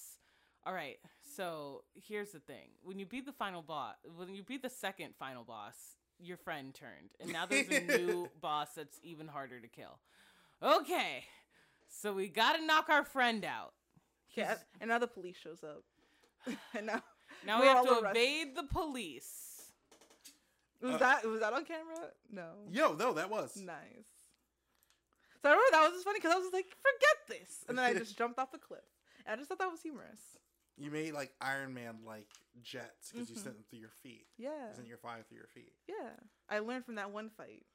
All 0.65 0.73
right. 0.73 0.97
So 1.37 1.85
here's 1.95 2.31
the 2.33 2.41
thing. 2.41 2.69
When 2.83 2.99
you 2.99 3.07
beat 3.07 3.27
the 3.27 3.33
final 3.33 3.63
boss, 3.63 3.97
when 4.17 4.35
you 4.35 4.43
beat 4.43 4.63
the 4.63 4.71
second 4.71 5.15
final 5.19 5.45
boss, 5.45 5.75
your 6.19 6.37
friend 6.37 6.75
turned. 6.75 7.11
And 7.21 7.33
now 7.33 7.47
there's 7.47 7.69
a 7.69 7.81
new 7.81 8.29
boss 8.41 8.69
that's 8.77 8.99
even 9.03 9.29
harder 9.29 9.61
to 9.61 9.69
kill. 9.69 9.99
Okay. 10.63 11.25
So 11.89 12.13
we 12.13 12.29
got 12.29 12.57
to 12.57 12.65
knock 12.65 12.89
our 12.89 13.05
friend 13.05 13.45
out. 13.45 13.73
yeah, 14.35 14.57
and 14.81 14.89
now 14.89 14.99
the 14.99 15.07
police 15.07 15.37
shows 15.37 15.63
up, 15.63 15.83
and 16.77 16.87
now 16.87 17.03
Now 17.47 17.61
We're 17.61 17.67
have 17.75 17.85
to 17.85 17.91
arrested. 18.01 18.11
evade 18.23 18.57
the 18.57 18.63
police. 18.65 19.71
was 20.81 20.95
Uh, 20.95 20.99
that 20.99 21.25
was 21.27 21.41
that 21.41 21.53
on 21.53 21.65
camera? 21.65 22.09
No. 22.31 22.49
Yo, 22.71 22.95
no, 22.95 23.13
that 23.15 23.29
was. 23.29 23.57
Nice. 23.57 24.09
So 25.43 25.49
I 25.49 25.53
remember 25.53 25.69
that 25.73 25.83
was 25.85 25.93
just 25.95 26.05
funny 26.05 26.19
because 26.19 26.33
I 26.33 26.37
was 26.37 26.45
just 26.45 26.55
like, 26.55 26.67
forget 26.67 27.41
this, 27.41 27.65
and 27.69 27.77
then 27.77 27.85
I 27.85 27.93
just 27.95 28.17
jumped 28.17 28.39
off 28.39 28.53
the 28.53 28.59
cliff. 28.59 28.81
And 29.27 29.35
I 29.35 29.37
just 29.37 29.49
thought 29.49 29.59
that 29.59 29.71
was 29.71 29.83
humorous. 29.83 30.21
You 30.79 30.91
made 30.91 31.13
like 31.13 31.33
Iron 31.41 31.75
Man 31.75 31.99
like 32.07 32.29
jets 32.63 33.13
because 33.13 33.29
you 33.31 33.37
Mhm. 33.37 33.43
sent 33.43 33.55
them 33.57 33.65
through 33.71 33.79
your 33.81 33.91
feet. 34.03 34.27
Yeah, 34.39 34.69
You 34.71 34.75
sent 34.75 34.89
your 34.89 34.99
fire 34.99 35.23
through 35.29 35.39
your 35.39 35.47
feet. 35.49 35.73
yeah. 35.87 36.11
I 36.49 36.59
learned 36.61 36.85
from 36.85 36.95
that 36.97 37.11
one 37.11 37.31
fight. 37.31 37.67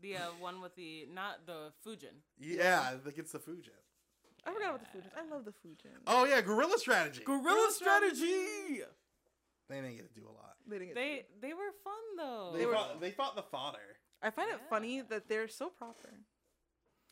The 0.00 0.16
uh, 0.16 0.32
one 0.40 0.60
with 0.60 0.74
the, 0.74 1.06
not 1.06 1.46
the 1.46 1.72
Fujin. 1.86 2.22
Yeah, 2.38 2.82
I 2.82 2.98
think 2.98 3.18
it's 3.18 3.32
the 3.32 3.38
Fujin. 3.38 3.70
I 4.44 4.52
forgot 4.52 4.74
about 4.74 4.80
the 4.92 4.98
Fujins. 4.98 5.12
I 5.16 5.22
love 5.24 5.44
the 5.44 5.52
Fujins. 5.52 6.02
Oh 6.08 6.24
yeah, 6.24 6.40
guerrilla 6.40 6.76
strategy. 6.78 7.22
Guerrilla 7.24 7.70
strategy! 7.70 8.82
they 9.68 9.76
didn't 9.80 9.96
get 9.96 10.12
to 10.12 10.20
do 10.20 10.26
a 10.28 10.32
lot. 10.32 10.56
They 10.66 10.78
didn't 10.78 10.88
get 10.88 10.94
They 10.96 11.16
to- 11.18 11.40
they 11.40 11.54
were 11.54 11.72
fun 11.84 12.16
though. 12.16 12.52
They, 12.56 12.66
were- 12.66 12.74
fought, 12.74 13.00
they 13.00 13.12
fought 13.12 13.36
the 13.36 13.42
fodder. 13.44 13.98
I 14.20 14.30
find 14.30 14.50
it 14.52 14.60
funny 14.68 15.00
that 15.02 15.28
they're 15.28 15.48
so 15.48 15.68
proper. 15.70 16.10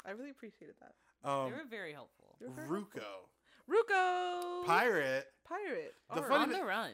I 0.04 0.10
really 0.12 0.30
appreciated 0.30 0.76
that. 0.80 0.94
Um, 1.28 1.50
They 1.50 1.56
were 1.56 1.64
very 1.64 1.92
helpful. 1.92 2.36
They 2.40 2.46
were 2.46 2.54
very 2.54 2.68
Ruko, 2.68 3.28
Ruko 3.70 4.66
pirate. 4.66 5.26
pirate. 5.48 5.94
The 6.08 6.14
Alright. 6.22 6.28
funny 6.30 6.42
On 6.44 6.50
thi- 6.50 6.56
the 6.58 6.64
run. 6.64 6.92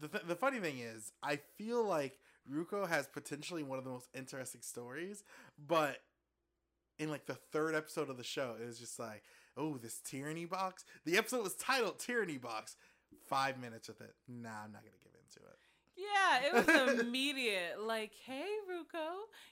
The 0.00 0.08
th- 0.08 0.24
the 0.28 0.36
funny 0.36 0.58
thing 0.60 0.78
is, 0.78 1.12
I 1.22 1.36
feel 1.56 1.82
like 1.84 2.18
Ruko 2.50 2.88
has 2.88 3.06
potentially 3.06 3.62
one 3.62 3.78
of 3.78 3.84
the 3.84 3.90
most 3.90 4.08
interesting 4.14 4.60
stories, 4.62 5.24
but 5.58 5.98
in 6.98 7.10
like 7.10 7.26
the 7.26 7.34
third 7.34 7.74
episode 7.74 8.10
of 8.10 8.16
the 8.16 8.24
show, 8.24 8.54
it 8.60 8.66
was 8.66 8.78
just 8.78 8.98
like, 8.98 9.22
oh, 9.56 9.76
this 9.78 10.00
tyranny 10.04 10.44
box. 10.44 10.84
The 11.04 11.16
episode 11.16 11.42
was 11.42 11.54
titled 11.54 11.98
Tyranny 11.98 12.38
Box. 12.38 12.76
Five 13.26 13.58
minutes 13.58 13.88
with 13.88 14.00
it. 14.00 14.14
Nah, 14.28 14.64
I'm 14.64 14.72
not 14.72 14.82
gonna 14.82 14.96
give 15.02 15.12
into 15.14 15.40
it. 15.48 15.58
Yeah, 15.96 16.60
it 16.60 16.88
was 16.88 17.00
immediate. 17.00 17.80
like, 17.80 18.12
hey, 18.24 18.46
Ruko, 18.70 19.08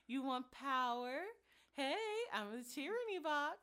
you 0.06 0.22
want 0.22 0.50
power? 0.52 1.16
Hey, 1.72 1.94
I'm 2.32 2.46
a 2.48 2.62
tyranny 2.74 3.18
box. 3.22 3.58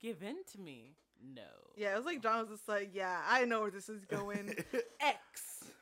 Give 0.00 0.22
in 0.22 0.36
to 0.52 0.60
me. 0.60 0.96
No. 1.34 1.42
Yeah, 1.76 1.92
it 1.94 1.96
was 1.96 2.04
like 2.04 2.22
John 2.22 2.40
was 2.40 2.48
just 2.58 2.68
like, 2.68 2.90
yeah, 2.92 3.20
I 3.28 3.44
know 3.44 3.62
where 3.62 3.70
this 3.70 3.88
is 3.88 4.04
going. 4.04 4.54
X. 5.00 5.18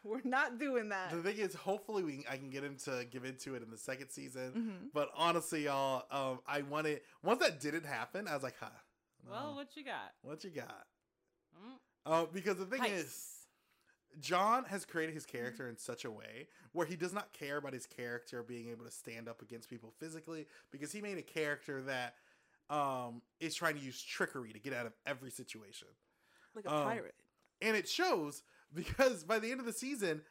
We're 0.02 0.20
not 0.24 0.58
doing 0.58 0.88
that. 0.90 1.10
the 1.10 1.22
thing 1.22 1.36
is, 1.38 1.54
hopefully, 1.54 2.02
we 2.02 2.24
I 2.30 2.36
can 2.38 2.48
get 2.50 2.64
him 2.64 2.76
to 2.84 3.04
give 3.10 3.24
into 3.24 3.54
it 3.54 3.62
in 3.62 3.70
the 3.70 3.76
second 3.76 4.08
season. 4.10 4.52
hmm 4.52 4.86
But 4.94 5.10
honestly, 5.14 5.64
y'all, 5.64 6.04
um, 6.10 6.40
I 6.46 6.62
wanted 6.62 7.00
once 7.22 7.40
that 7.40 7.60
didn't 7.60 7.84
happen, 7.86 8.26
I 8.28 8.34
was 8.34 8.42
like, 8.42 8.56
huh. 8.58 8.68
Well, 9.30 9.50
no. 9.50 9.56
what 9.56 9.68
you 9.76 9.84
got? 9.84 10.12
what 10.22 10.42
you 10.44 10.50
got? 10.50 10.86
Mm, 11.54 11.74
Uh, 12.06 12.26
because 12.32 12.56
the 12.56 12.64
thing 12.64 12.80
heist. 12.80 12.94
is, 12.94 13.26
John 14.20 14.64
has 14.64 14.84
created 14.86 15.14
his 15.14 15.26
character 15.26 15.68
in 15.68 15.76
such 15.76 16.04
a 16.06 16.10
way 16.10 16.48
where 16.72 16.86
he 16.86 16.96
does 16.96 17.12
not 17.12 17.32
care 17.34 17.58
about 17.58 17.72
his 17.74 17.86
character 17.86 18.42
being 18.42 18.70
able 18.70 18.84
to 18.86 18.90
stand 18.90 19.28
up 19.28 19.42
against 19.42 19.68
people 19.68 19.92
physically 19.98 20.46
because 20.72 20.90
he 20.92 21.00
made 21.02 21.18
a 21.18 21.22
character 21.22 21.82
that 21.82 22.14
um, 22.70 23.20
is 23.40 23.54
trying 23.54 23.74
to 23.76 23.80
use 23.84 24.02
trickery 24.02 24.52
to 24.52 24.58
get 24.58 24.72
out 24.72 24.86
of 24.86 24.92
every 25.06 25.30
situation. 25.30 25.88
Like 26.54 26.64
a 26.66 26.70
Um, 26.70 26.84
pirate. 26.84 27.14
And 27.60 27.76
it 27.76 27.88
shows 27.88 28.42
because 28.74 29.24
by 29.24 29.38
the 29.38 29.50
end 29.50 29.60
of 29.60 29.66
the 29.66 29.72
season, 29.72 30.22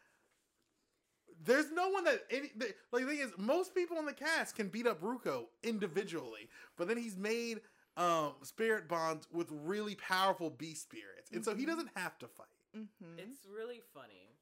there's 1.44 1.72
no 1.72 1.90
one 1.90 2.04
that 2.06 2.24
any 2.30 2.52
the, 2.56 2.74
like 2.92 3.06
the 3.06 3.10
thing 3.12 3.20
is 3.20 3.32
most 3.38 3.74
people 3.76 3.98
in 3.98 4.06
the 4.06 4.14
cast 4.14 4.56
can 4.56 4.68
beat 4.68 4.88
up 4.88 5.02
Ruko 5.02 5.46
individually, 5.64 6.50
but 6.78 6.88
then 6.88 6.98
he's 6.98 7.18
made 7.18 7.62
um 7.98 8.34
spirit 8.44 8.88
bonds 8.88 9.28
with 9.32 9.48
really 9.52 9.96
powerful 9.96 10.50
beast 10.50 10.84
spirits, 10.84 11.32
and 11.32 11.44
so 11.44 11.56
he 11.56 11.64
Mhm. 11.64 11.68
doesn't 11.68 11.90
have 11.96 12.18
to 12.20 12.28
fight. 12.28 12.48
hmm 12.74 13.18
It's 13.18 13.46
really 13.46 13.82
funny. 13.94 14.36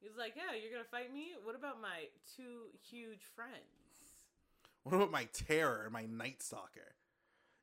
He's 0.00 0.16
like, 0.16 0.34
yeah, 0.36 0.54
you're 0.54 0.70
gonna 0.72 0.84
fight 0.84 1.12
me. 1.12 1.34
What 1.42 1.54
about 1.54 1.80
my 1.80 2.08
two 2.36 2.70
huge 2.90 3.24
friends? 3.34 3.62
What 4.82 4.94
about 4.94 5.10
my 5.10 5.24
terror 5.32 5.84
and 5.84 5.92
my 5.92 6.04
night 6.06 6.42
stalker? 6.42 6.94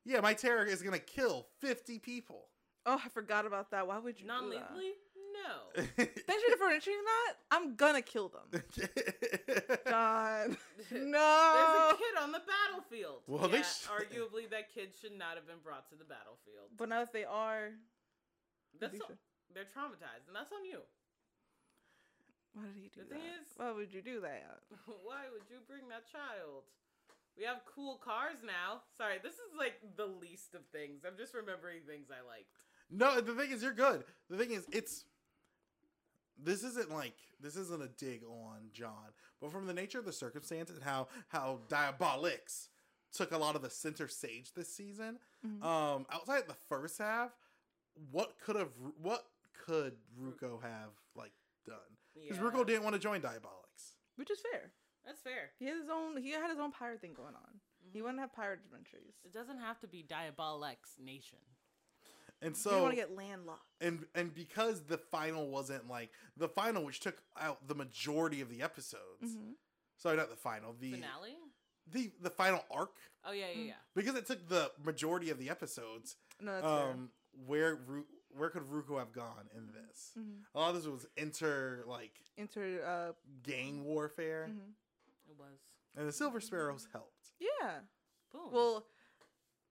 Yeah, 0.04 0.20
my 0.20 0.34
terror 0.34 0.64
is 0.64 0.82
gonna 0.82 0.98
kill 0.98 1.46
fifty 1.60 1.98
people. 1.98 2.48
Oh, 2.84 3.00
I 3.04 3.08
forgot 3.08 3.46
about 3.46 3.70
that. 3.70 3.86
Why 3.86 3.98
would 3.98 4.18
you? 4.20 4.26
Non-lethally? 4.26 4.92
No. 5.32 5.82
Thanks 5.96 6.42
for 6.44 6.50
differentiating 6.50 7.04
that. 7.04 7.34
I'm 7.50 7.74
gonna 7.76 8.02
kill 8.02 8.28
them. 8.28 8.62
John. 9.88 10.56
No. 10.90 11.54
There's 11.54 11.94
a 11.94 11.96
kid 11.96 12.14
on 12.20 12.32
the 12.32 12.42
battlefield. 12.44 13.22
Well, 13.26 13.48
they 13.48 13.58
yeah, 13.58 13.62
sh- 13.64 13.86
arguably 13.88 14.50
that 14.50 14.74
kid 14.74 14.90
should 15.00 15.16
not 15.16 15.36
have 15.36 15.46
been 15.46 15.62
brought 15.64 15.88
to 15.90 15.96
the 15.96 16.04
battlefield. 16.04 16.68
But 16.76 16.88
now 16.90 17.00
if 17.00 17.12
they 17.12 17.24
are, 17.24 17.70
That's 18.78 18.92
they 18.92 18.98
on, 19.00 19.16
they're 19.54 19.70
traumatized, 19.72 20.26
and 20.26 20.34
that's 20.36 20.52
on 20.52 20.64
you. 20.66 20.80
why 22.52 22.64
did 22.68 22.76
he 22.82 22.90
do 22.92 23.00
The 23.08 23.14
that? 23.14 23.14
thing 23.14 23.24
is- 23.40 23.56
why 23.56 23.70
would 23.72 23.92
you 23.94 24.02
do 24.02 24.20
that? 24.20 24.60
Why 25.06 25.30
would 25.32 25.48
you 25.48 25.62
bring 25.66 25.88
that 25.88 26.04
child? 26.10 26.64
We 27.36 27.44
have 27.44 27.58
cool 27.74 27.96
cars 28.04 28.38
now. 28.46 28.82
Sorry, 28.96 29.16
this 29.22 29.34
is 29.34 29.56
like 29.58 29.74
the 29.96 30.06
least 30.06 30.54
of 30.54 30.60
things. 30.72 31.02
I'm 31.06 31.16
just 31.16 31.34
remembering 31.34 31.80
things 31.86 32.08
I 32.10 32.26
liked. 32.26 32.52
no, 32.90 33.20
the 33.20 33.34
thing 33.34 33.50
is, 33.52 33.62
you're 33.62 33.72
good. 33.72 34.04
The 34.28 34.36
thing 34.36 34.50
is, 34.52 34.66
it's 34.70 35.04
this 36.42 36.62
isn't 36.62 36.90
like 36.90 37.14
this 37.40 37.56
isn't 37.56 37.82
a 37.82 37.88
dig 37.88 38.22
on 38.24 38.68
John, 38.72 39.12
but 39.40 39.50
from 39.52 39.66
the 39.66 39.74
nature 39.74 39.98
of 39.98 40.04
the 40.04 40.12
circumstance 40.12 40.70
and 40.70 40.82
how 40.82 41.08
how 41.28 41.60
Diabolix 41.68 42.68
took 43.12 43.32
a 43.32 43.38
lot 43.38 43.56
of 43.56 43.62
the 43.62 43.70
center 43.70 44.08
stage 44.08 44.52
this 44.54 44.74
season. 44.74 45.18
Mhm. 45.46 45.62
Um, 45.62 46.06
outside 46.10 46.46
the 46.48 46.54
first 46.68 46.98
half, 46.98 47.30
what 48.10 48.38
could 48.44 48.56
have 48.56 48.72
what 48.98 49.26
could 49.66 49.96
Ruko 50.18 50.60
have 50.62 50.90
like 51.14 51.32
done? 51.66 51.76
Because 52.14 52.36
Yeah. 52.38 52.42
Ruko 52.44 52.66
didn't 52.66 52.82
want 52.84 52.94
to 52.94 52.98
join 53.00 53.20
Diabolics. 53.22 53.96
which 54.16 54.30
is 54.30 54.40
fair. 54.40 54.72
That's 55.04 55.20
fair. 55.20 55.50
He 55.58 55.66
had 55.66 55.76
his 55.76 55.88
own. 55.90 56.16
He 56.22 56.30
had 56.30 56.48
his 56.50 56.58
own 56.58 56.70
pirate 56.72 57.00
thing 57.00 57.14
going 57.14 57.34
on. 57.34 57.60
He 57.92 57.98
Mhm. 57.98 58.02
wouldn't 58.02 58.20
have 58.20 58.32
pirate 58.32 58.60
adventures. 58.64 59.14
It 59.24 59.32
doesn't 59.32 59.58
have 59.58 59.78
to 59.80 59.88
be 59.88 60.02
Diabolex 60.04 60.98
Nation. 60.98 61.38
And 62.40 62.56
So, 62.56 62.70
so 62.70 62.76
you 62.76 62.82
want 62.82 62.92
to 62.92 62.96
get 62.96 63.10
landlocked. 63.12 63.66
and 63.80 64.06
and 64.14 64.34
because 64.34 64.84
the 64.86 64.98
final 64.98 65.48
wasn't 65.48 65.88
like 65.88 66.12
the 66.36 66.48
final, 66.48 66.84
which 66.84 67.00
took 67.00 67.22
out 67.36 67.66
the 67.68 67.74
majority 67.74 68.40
of 68.40 68.48
the 68.48 68.62
episodes. 68.62 69.22
Mhm. 69.36 69.54
Sorry, 69.96 70.16
not 70.16 70.30
the 70.30 70.36
final. 70.36 70.72
The 70.74 70.92
Finale? 70.92 71.36
the 71.86 72.12
the 72.20 72.30
final 72.30 72.64
arc 72.70 72.96
Oh 73.24 73.30
yeah, 73.32 73.48
yeah, 73.50 73.56
Mm. 73.56 73.66
yeah. 73.68 73.74
because 73.94 74.16
it 74.16 74.26
took 74.26 74.48
the 74.48 74.72
majority 74.78 75.30
of 75.30 75.38
the 75.38 75.50
episodes. 75.50 76.16
No, 76.40 76.52
that's 76.52 76.66
um, 76.66 77.12
where 77.46 77.76
Ru- 77.76 78.08
where 78.30 78.50
could 78.50 78.62
Ruko 78.62 78.98
have 78.98 79.12
gone 79.12 79.48
in 79.54 79.70
this? 79.72 80.10
fair. 80.14 80.22
hmm 80.24 80.42
A 80.54 80.58
lot 80.58 80.70
of 80.70 80.76
this 80.76 80.86
was 80.86 81.06
inter 81.16 81.84
like 81.86 82.18
Inter. 82.36 82.82
Uh, 82.82 83.12
gang 83.42 83.84
warfare, 83.84 84.48
mhm. 84.50 84.74
It 85.32 85.38
was. 85.38 85.58
and 85.96 86.08
the 86.08 86.12
Silver 86.12 86.40
Sparrows 86.40 86.86
helped. 86.92 87.32
Yeah. 87.40 87.80
Boom. 88.32 88.52
Well, 88.52 88.86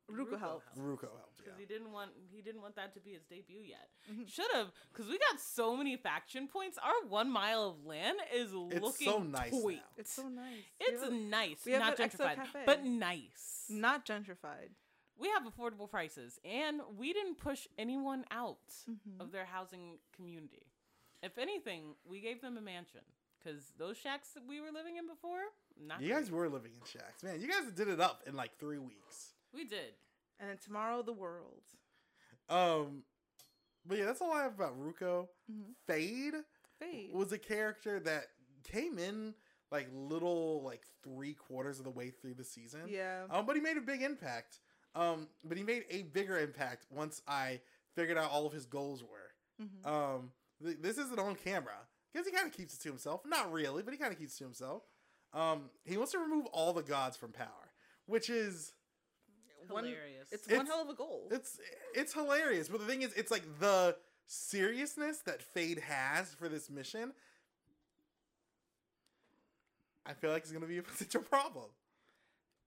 Ruko, 0.10 0.16
Ruko 0.34 0.40
helped. 0.40 0.66
helped. 0.76 0.78
Ruko 0.78 1.02
helped. 1.18 1.38
because 1.38 1.54
Yeah. 1.54 1.60
he 1.60 1.66
didn't 1.66 1.92
want 1.92 2.12
he 2.32 2.42
didn't 2.42 2.62
want 2.62 2.76
that 2.76 2.94
to 2.96 3.00
be 3.00 3.12
his 3.14 3.24
debut 3.26 3.62
yet. 3.62 3.90
Mhm. 4.12 4.28
Should 4.28 4.52
have, 4.52 4.72
because 4.92 5.08
we 5.08 5.18
got 5.18 5.40
so 5.40 5.76
many 5.76 5.96
faction 5.98 6.48
points. 6.48 6.78
Our 6.78 7.06
one 7.08 7.30
mile 7.32 7.64
of 7.70 7.86
land 7.86 8.20
is 8.34 8.52
It's 8.54 8.82
looking 8.82 9.08
so 9.08 9.20
nice 9.24 9.52
toit. 9.52 9.76
now. 9.78 9.84
It's 9.98 10.12
so 10.14 10.28
nice. 10.28 10.64
It's 10.80 11.02
have- 11.04 11.14
nice, 11.14 11.66
we 11.66 11.72
have 11.72 11.82
not 11.82 12.00
an 12.00 12.10
Exo 12.10 12.18
gentrified, 12.18 12.36
Cafe. 12.36 12.64
but 12.66 12.84
nice. 12.84 13.66
not 13.70 14.06
gentrified. 14.06 14.72
we 15.18 15.30
have 15.30 15.44
affordable 15.44 15.88
prices, 15.90 16.40
and 16.44 16.82
we 16.98 17.14
didn't 17.14 17.36
push 17.36 17.68
anyone 17.78 18.26
out 18.32 18.68
Mhm. 18.90 19.20
of 19.22 19.32
their 19.32 19.46
housing 19.46 20.00
community. 20.14 20.66
If 21.22 21.38
anything, 21.38 21.96
we 22.04 22.22
gave 22.22 22.42
them 22.42 22.58
a 22.58 22.62
mansion 22.62 23.06
because 23.44 23.72
those 23.78 23.98
shacks 23.98 24.30
that 24.36 24.44
we 24.48 24.60
were 24.62 24.72
living 24.74 24.98
in 24.98 25.08
before, 25.08 25.40
not 25.86 26.02
You 26.02 26.10
guys 26.14 26.30
were 26.32 26.48
living 26.50 26.72
in 26.74 26.86
shacks, 26.86 27.24
man. 27.24 27.42
You 27.42 27.48
guys 27.48 27.72
did 27.76 27.88
it 27.88 28.00
up 28.00 28.22
in 28.28 28.36
like 28.36 28.58
three 28.60 28.78
weeks. 28.78 29.34
we 29.54 29.64
did. 29.66 29.94
And 30.40 30.50
then 30.50 30.58
tomorrow, 30.64 31.02
the 31.04 31.14
world. 31.14 31.62
Um, 32.50 33.04
but 33.86 33.98
yeah, 33.98 34.06
that's 34.06 34.22
all 34.22 34.32
I 34.34 34.44
have 34.44 34.54
about 34.54 34.80
Ruko. 34.80 35.28
Mhm. 35.52 35.74
Fade 35.88 36.34
Fade. 36.80 37.14
was 37.14 37.32
a 37.32 37.38
character 37.38 38.00
that 38.02 38.26
came 38.64 38.98
in 39.00 39.34
like 39.72 39.88
little 39.94 40.62
like 40.64 40.84
three 41.04 41.34
quarters 41.34 41.80
of 41.80 41.86
the 41.86 41.92
way 41.92 42.10
through 42.10 42.34
the 42.34 42.44
season. 42.44 42.82
Yeah. 42.88 43.26
Um, 43.30 43.46
but 43.46 43.56
he 43.56 43.62
made 43.62 43.78
a 43.78 43.82
big 43.82 44.02
impact. 44.02 44.60
Um, 44.96 45.30
but 45.44 45.58
he 45.58 45.64
made 45.64 45.86
a 45.90 46.04
bigger 46.04 46.38
impact 46.38 46.86
once 46.90 47.22
I 47.28 47.62
figured 47.96 48.18
out 48.18 48.30
all 48.32 48.46
of 48.46 48.52
his 48.54 48.66
goals 48.66 49.04
were. 49.04 49.34
Mhm. 49.66 49.86
Um, 49.86 50.34
th- 50.64 50.78
this 50.82 50.98
isn't 50.98 51.20
on 51.20 51.36
camera 51.36 51.88
because 52.12 52.26
he 52.28 52.34
kind 52.34 52.48
of 52.48 52.54
keeps 52.54 52.74
it 52.76 52.82
to 52.82 52.90
himself. 52.90 53.22
Not 53.26 53.52
really, 53.52 53.84
but 53.84 53.94
he 53.94 53.98
kind 53.98 54.12
of 54.12 54.20
keeps 54.20 54.36
it 54.36 54.38
to 54.40 54.44
himself. 54.46 54.84
Um, 55.34 55.70
he 55.86 55.96
wants 55.98 56.12
to 56.12 56.20
remove 56.20 56.46
all 56.48 56.74
the 56.74 56.82
gods 56.84 57.16
from 57.18 57.32
power, 57.32 57.72
which 58.06 58.30
is 58.30 58.74
One- 59.70 59.86
Hilarious. 59.86 60.28
It's, 60.32 60.44
It's- 60.48 60.58
one 60.58 60.66
hell 60.66 60.82
of 60.82 60.90
a 60.90 60.94
goal. 60.94 61.28
it's 61.32 61.58
it's 61.96 62.14
hilarious. 62.14 62.68
But 62.68 62.82
the 62.82 62.88
thing 62.88 63.04
is, 63.04 63.14
it's 63.14 63.32
like 63.32 63.44
the 63.60 63.96
seriousness 64.28 65.20
that 65.26 65.42
Fade 65.42 65.80
has 65.80 66.34
for 66.34 66.50
this 66.50 66.70
mission. 66.70 67.14
I 70.06 70.14
feel 70.14 70.32
like 70.32 70.44
it's 70.44 70.52
gonna 70.52 70.66
be 70.66 70.80
a 70.80 70.84
potential 70.84 71.22
problem. 71.22 71.66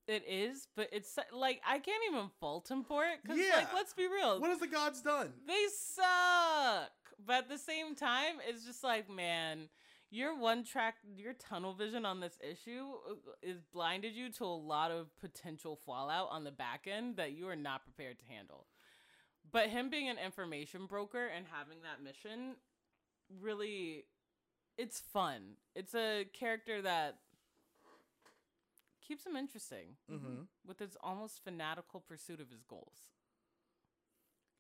It 0.07 0.25
is, 0.29 0.69
but 0.77 0.89
it's 0.93 1.19
like 1.33 1.61
I 1.67 1.79
can't 1.79 2.03
even 2.11 2.29
fault 2.41 2.71
him 2.71 2.85
for 2.85 3.05
it 3.05 3.21
because, 3.23 3.39
Yeah. 3.39 3.57
like, 3.57 3.75
let's 3.75 3.95
be 3.95 4.07
real, 4.07 4.39
What 4.41 4.51
has 4.51 4.61
the 4.61 4.67
gods 4.67 5.01
done? 5.03 5.33
they 5.47 5.67
suck. 5.75 6.91
But 7.25 7.37
at 7.45 7.49
the 7.49 7.59
same 7.59 7.95
time, 7.95 8.37
it's 8.49 8.65
just 8.65 8.83
like, 8.85 9.09
man, 9.11 9.69
your 10.11 10.39
one 10.39 10.65
track, 10.65 10.97
your 11.17 11.33
tunnel 11.33 11.73
vision 11.75 12.05
on 12.05 12.21
this 12.21 12.39
issue 12.43 12.93
uh, 13.11 13.15
is 13.43 13.63
blinded 13.73 14.15
you 14.15 14.31
to 14.33 14.45
a 14.45 14.47
lot 14.47 14.91
of 14.91 15.09
potential 15.21 15.79
fallout 15.85 16.29
on 16.31 16.45
the 16.45 16.51
back 16.53 16.87
end 16.91 17.17
that 17.17 17.33
you 17.33 17.49
are 17.49 17.57
not 17.57 17.85
prepared 17.85 18.19
to 18.19 18.25
handle. 18.27 18.67
But 19.51 19.69
him 19.69 19.91
being 19.91 20.09
an 20.09 20.19
information 20.19 20.87
broker 20.87 21.27
and 21.27 21.47
having 21.51 21.79
that 21.83 22.03
mission, 22.03 22.57
really, 23.41 24.05
it's 24.77 25.01
fun. 25.13 25.57
It's 25.75 25.95
a 25.95 26.25
character 26.33 26.83
that 26.83 27.19
keeps 29.07 29.25
him 29.27 29.37
interesting 29.37 29.97
Mm-hmm. 30.11 30.43
with 30.67 30.79
his 30.79 30.97
almost 31.03 31.43
fanatical 31.45 32.01
pursuit 32.01 32.41
of 32.41 32.51
his 32.51 32.63
goals. 32.63 33.09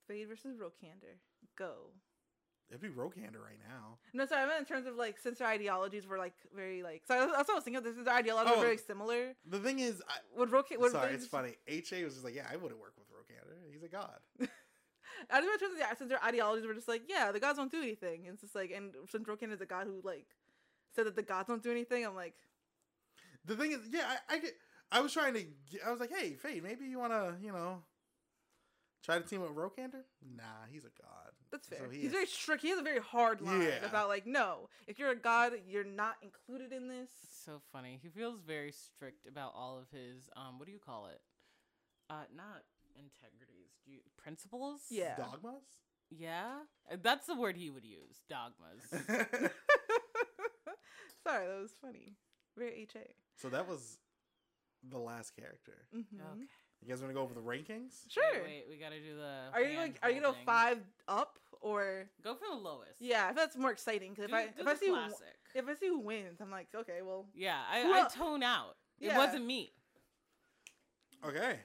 Fade 0.07 0.29
versus 0.29 0.57
Rokander. 0.59 1.17
Go. 1.57 1.93
It'd 2.71 2.81
be 2.81 2.89
Rokander 2.89 3.39
right 3.45 3.61
now. 3.69 3.99
No, 4.15 4.27
sorry, 4.27 4.43
I 4.43 4.47
meant 4.47 4.61
in 4.61 4.65
terms 4.67 4.87
of 4.87 4.97
like 4.97 5.19
since 5.19 5.39
their 5.39 5.49
ideologies 5.49 6.07
were 6.07 6.19
like 6.19 6.35
very 6.55 6.83
like. 6.83 7.03
So 7.07 7.15
that's 7.15 7.49
what 7.49 7.51
I 7.51 7.55
was 7.55 7.65
thinking. 7.65 7.79
of. 7.79 7.85
This 7.85 7.97
is 7.97 8.05
their 8.05 8.15
ideologies 8.15 8.53
Oh. 8.55 8.59
were 8.59 8.65
very 8.65 8.79
similar. 8.79 9.35
The 9.47 9.59
thing 9.61 9.79
is, 9.81 10.03
I, 10.09 10.15
Would 10.39 10.51
Rokander? 10.51 10.79
Would 10.81 10.93
sorry, 10.93 11.13
it's 11.15 11.27
funny. 11.27 11.55
HA 11.69 12.05
was 12.05 12.15
just 12.15 12.25
like, 12.25 12.35
yeah, 12.35 12.47
I 12.51 12.57
wouldn't 12.57 12.81
work 12.81 12.95
with 12.97 13.07
Rokander. 13.09 13.71
He's 13.73 13.83
a 13.83 13.89
god. 13.89 14.19
I 14.41 15.41
just 15.41 15.47
meant 15.47 15.53
in 15.55 15.59
terms 15.61 15.73
of 15.75 15.79
yeah, 15.79 15.95
since 15.95 16.09
their 16.11 16.25
ideologies 16.25 16.67
were 16.67 16.75
just 16.75 16.89
like 16.89 17.03
yeah, 17.09 17.31
the 17.33 17.41
gods 17.41 17.59
don't 17.59 17.71
do 17.71 17.81
anything. 17.83 18.25
It's 18.27 18.41
just 18.41 18.55
like 18.55 18.71
and 18.75 18.93
since 19.11 19.29
Rokander's 19.29 19.61
a 19.61 19.67
god 19.67 19.87
who 19.87 20.01
like 20.03 20.27
said 20.97 21.07
that 21.07 21.17
the 21.17 21.23
gods 21.23 21.49
don't 21.49 21.63
do 21.63 21.71
anything, 21.71 22.05
I'm 22.05 22.15
like 22.17 22.35
The 23.45 23.57
thing 23.57 23.73
is, 23.73 23.81
yeah, 23.91 24.07
I, 24.31 24.35
I 24.35 24.39
get. 24.39 24.53
I 24.91 25.01
was 25.01 25.13
trying 25.13 25.35
to. 25.35 25.45
I 25.87 25.91
was 25.91 26.01
like, 26.01 26.13
hey, 26.13 26.35
Fade, 26.35 26.63
maybe 26.63 26.87
you 26.87 26.99
want 26.99 27.13
to, 27.13 27.35
you 27.45 27.53
know, 27.53 27.83
try 29.05 29.19
to 29.19 29.25
team 29.25 29.43
with 29.43 29.51
Rokander. 29.51 30.03
Nah, 30.37 30.65
he's 30.71 30.85
a 30.85 30.93
god. 31.03 31.33
That's 31.55 31.69
fair. 31.69 31.79
So 31.85 31.91
he 31.91 31.99
He's 31.99 32.07
is- 32.07 32.13
very 32.13 32.27
strict. 32.27 32.63
He 32.63 32.71
has 32.71 32.79
a 32.79 32.83
very 32.83 33.01
hard 33.01 33.41
line 33.41 33.63
Yeah. 33.63 33.85
about 33.87 34.09
like 34.09 34.27
no, 34.27 34.69
if 34.87 34.99
you're 34.99 35.11
a 35.11 35.17
god, 35.17 35.53
you're 35.67 35.85
not 35.85 36.17
included 36.23 36.73
in 36.73 36.89
this. 36.89 37.11
So 37.45 37.61
funny. 37.73 37.99
He 38.03 38.09
feels 38.09 38.41
very 38.41 38.73
strict 38.73 39.27
about 39.27 39.53
all 39.55 39.79
of 39.79 39.89
his 39.97 40.29
um 40.37 40.59
what 40.59 40.67
do 40.67 40.73
you 40.73 40.81
call 40.85 41.07
it? 41.07 41.21
Uh 42.11 42.25
not 42.35 42.63
integrities. 42.97 43.71
Do 43.85 43.93
you, 43.93 44.01
principles? 44.17 44.81
Yeah. 44.91 45.17
dogmas. 45.17 45.63
Yeah. 46.11 46.61
Uh, 46.91 46.97
That's 47.03 47.27
the 47.27 47.35
word 47.35 47.57
he 47.57 47.71
would 47.71 47.85
use. 47.85 48.23
Dogmas. 48.29 48.83
Sorry, 51.27 51.47
that 51.47 51.61
was 51.61 51.73
funny. 51.81 52.15
Very 52.57 52.83
HA. 52.93 53.01
so 53.37 53.49
that 53.49 53.67
was 53.69 53.99
the 54.91 54.99
last 54.99 55.35
character. 55.35 55.87
Mm-hmm. 55.97 56.21
okay. 56.21 56.47
You 56.83 56.89
guys 56.91 57.01
want 57.01 57.11
to 57.11 57.15
go 57.15 57.23
over 57.23 57.33
the 57.35 57.41
rankings? 57.41 57.93
Sure. 58.11 58.23
Wait, 58.35 58.43
wait, 58.45 58.65
we 58.69 58.77
got 58.77 58.91
to 58.91 59.01
do 59.01 59.17
the 59.17 59.49
Are 59.55 59.63
you 59.63 59.79
like 59.79 59.99
are 60.03 60.11
you 60.11 60.21
gonna 60.21 60.35
five 60.45 60.79
up 61.09 61.39
or 61.65 62.07
Go 62.23 62.35
for 62.35 62.45
the 62.51 62.57
lowest. 62.57 63.01
yeah? 63.01 63.31
If 63.31 63.37
that's 63.37 63.57
more 63.57 63.73
exciting 63.73 64.11
because 64.13 64.25
if 64.25 64.31
Do- 64.31 64.37
I 64.37 64.45
do 64.47 64.53
if 64.61 64.67
I 64.69 64.73
the 64.75 64.79
see 64.79 64.87
who, 64.87 64.93
classic. 64.93 65.35
if 65.55 65.69
I 65.69 65.75
see 65.75 65.89
who 65.89 65.99
wins, 66.01 66.41
I'm 66.41 66.51
like 66.51 66.69
okay, 66.75 67.01
well. 67.03 67.27
Yeah, 67.35 67.59
I, 67.71 67.83
I 68.03 68.09
tone 68.15 68.43
out. 68.43 68.77
It 69.01 69.15
wasn't 69.17 69.47
me. 69.47 69.73
Okay. 71.27 71.59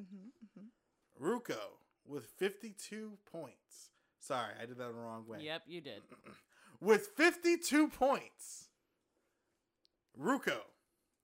Mm-hmm, 0.00 1.24
Ruko 1.24 1.58
with 2.06 2.26
52 2.38 3.18
points. 3.30 3.90
Sorry, 4.20 4.52
I 4.60 4.66
did 4.66 4.78
that 4.78 4.88
the 4.88 4.94
wrong 4.94 5.24
way. 5.26 5.38
Yep, 5.42 5.62
you 5.66 5.80
did. 5.80 6.02
With 6.82 7.08
52 7.16 7.88
points, 7.88 8.68
Ruko. 10.18 10.56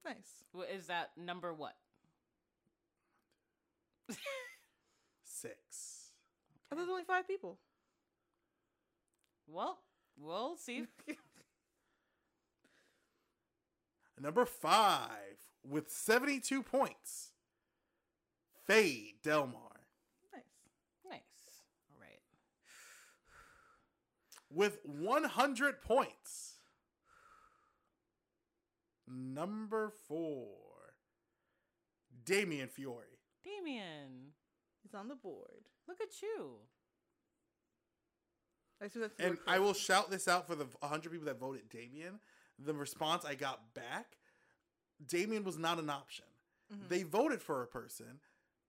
Nice. 0.05 0.45
Wh- 0.55 0.71
Is 0.75 0.89
that 0.89 1.11
number 1.17 1.55
what? 1.55 1.75
Six. 5.25 6.11
But 6.69 6.77
there's 6.77 6.89
only 6.89 7.05
five 7.05 7.27
people. 7.27 7.59
Well, 9.47 9.79
we'll 10.19 10.57
see. 10.57 10.87
Number 14.21 14.47
five 14.47 15.11
with 15.63 15.91
72 15.91 16.63
points, 16.63 17.33
Fade 18.67 19.15
Delmar. 19.23 19.61
Nice. 20.33 20.43
nice. 21.11 21.21
All 21.91 22.01
right. 22.01 22.21
With 24.51 24.79
100 24.85 25.83
points, 25.83 26.55
number 29.07 29.93
four, 30.09 30.95
Damian 32.25 32.69
Fiore. 32.69 33.05
Damien, 33.45 34.33
He's 34.83 34.95
on 34.95 35.09
the 35.09 35.15
board. 35.15 35.69
look 35.87 36.01
at 36.01 36.23
you. 36.23 36.57
I 38.83 38.89
that's 38.89 39.19
And 39.19 39.39
I 39.47 39.59
will 39.59 39.73
shout 39.73 40.11
this 40.11 40.29
out 40.29 40.47
for 40.47 40.55
the 40.55 40.67
100 40.81 41.11
people 41.11 41.27
that 41.27 41.39
voted 41.39 41.69
Damien. 41.71 42.21
The 42.59 42.75
response 42.75 43.25
I 43.25 43.35
got 43.35 43.75
back 43.75 44.17
Damien 45.05 45.45
was 45.45 45.59
not 45.59 45.79
an 45.79 45.91
option. 45.91 46.25
Mhm. 46.73 46.89
They 46.89 47.03
voted 47.03 47.43
for 47.43 47.63
a 47.63 47.67
person, 47.67 48.21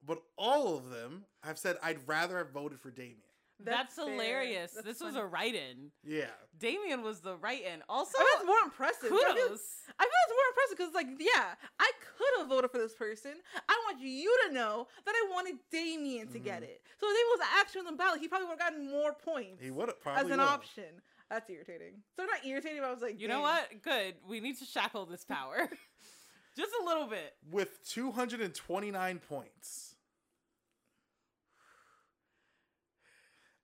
but 0.03 0.21
all 0.35 0.77
of 0.77 0.89
them 0.89 1.25
have 1.43 1.57
said, 1.57 1.77
I'd 1.81 2.07
rather 2.07 2.37
have 2.37 2.51
voted 2.51 2.79
for 2.81 2.91
Damien. 2.91 3.21
That's, 3.59 3.95
fair. 3.95 4.09
hilarious. 4.11 4.71
That's 4.73 4.85
this 4.85 4.99
was 5.01 5.15
a 5.15 5.25
write-in. 5.25 5.91
Yeah. 6.03 6.25
Damien 6.59 7.01
was 7.01 7.19
the 7.21 7.35
write-in. 7.37 7.81
Also, 7.89 8.11
I 8.17 8.21
mean, 8.21 8.27
that's 8.35 8.45
more 8.45 8.59
impressive. 8.63 9.05
I 9.05 9.09
feel, 9.09 9.19
kudos. 9.47 9.61
I 9.99 10.03
feel 10.03 10.21
it's 10.25 10.33
more 10.33 10.49
impressive 10.49 10.77
because, 10.77 10.93
like, 10.93 11.07
yeah, 11.19 11.55
I 11.79 11.91
could 12.17 12.39
have 12.39 12.47
voted 12.47 12.71
for 12.71 12.77
this 12.77 12.93
person. 12.93 13.31
I 13.67 13.79
want 13.87 13.99
you 14.01 14.31
to 14.47 14.53
know 14.53 14.87
that 15.05 15.13
I 15.15 15.29
wanted 15.33 15.55
Damien 15.71 16.27
to 16.29 16.39
get 16.39 16.61
Mhm. 16.61 16.65
it. 16.69 16.81
So 16.99 17.07
if 17.07 17.13
Damien 17.13 17.27
was 17.37 17.47
actually 17.59 17.79
on 17.79 17.85
the 17.85 17.91
ballot, 17.93 18.19
he 18.21 18.27
probably 18.27 18.47
would 18.47 18.59
have 18.59 18.71
gotten 18.71 18.89
more 18.91 19.13
points 19.13 19.61
He 19.61 19.71
would 19.71 19.87
have 19.89 19.99
probably 20.01 20.19
as 20.21 20.25
an 20.25 20.37
would've. 20.39 20.47
option. 20.53 21.01
That's 21.29 21.49
irritating. 21.49 22.03
So 22.15 22.25
not 22.25 22.45
irritating, 22.45 22.79
but 22.79 22.87
I 22.87 22.91
was 22.93 23.01
like, 23.01 23.19
You 23.19 23.27
know 23.27 23.41
what? 23.41 23.81
Good. 23.81 24.15
We 24.27 24.39
need 24.39 24.57
to 24.59 24.65
shackle 24.65 25.05
this 25.05 25.25
power. 25.25 25.67
Just 26.55 26.71
a 26.81 26.85
little 26.85 27.05
bit. 27.07 27.35
with 27.51 27.83
229 27.87 29.19
points. 29.19 29.95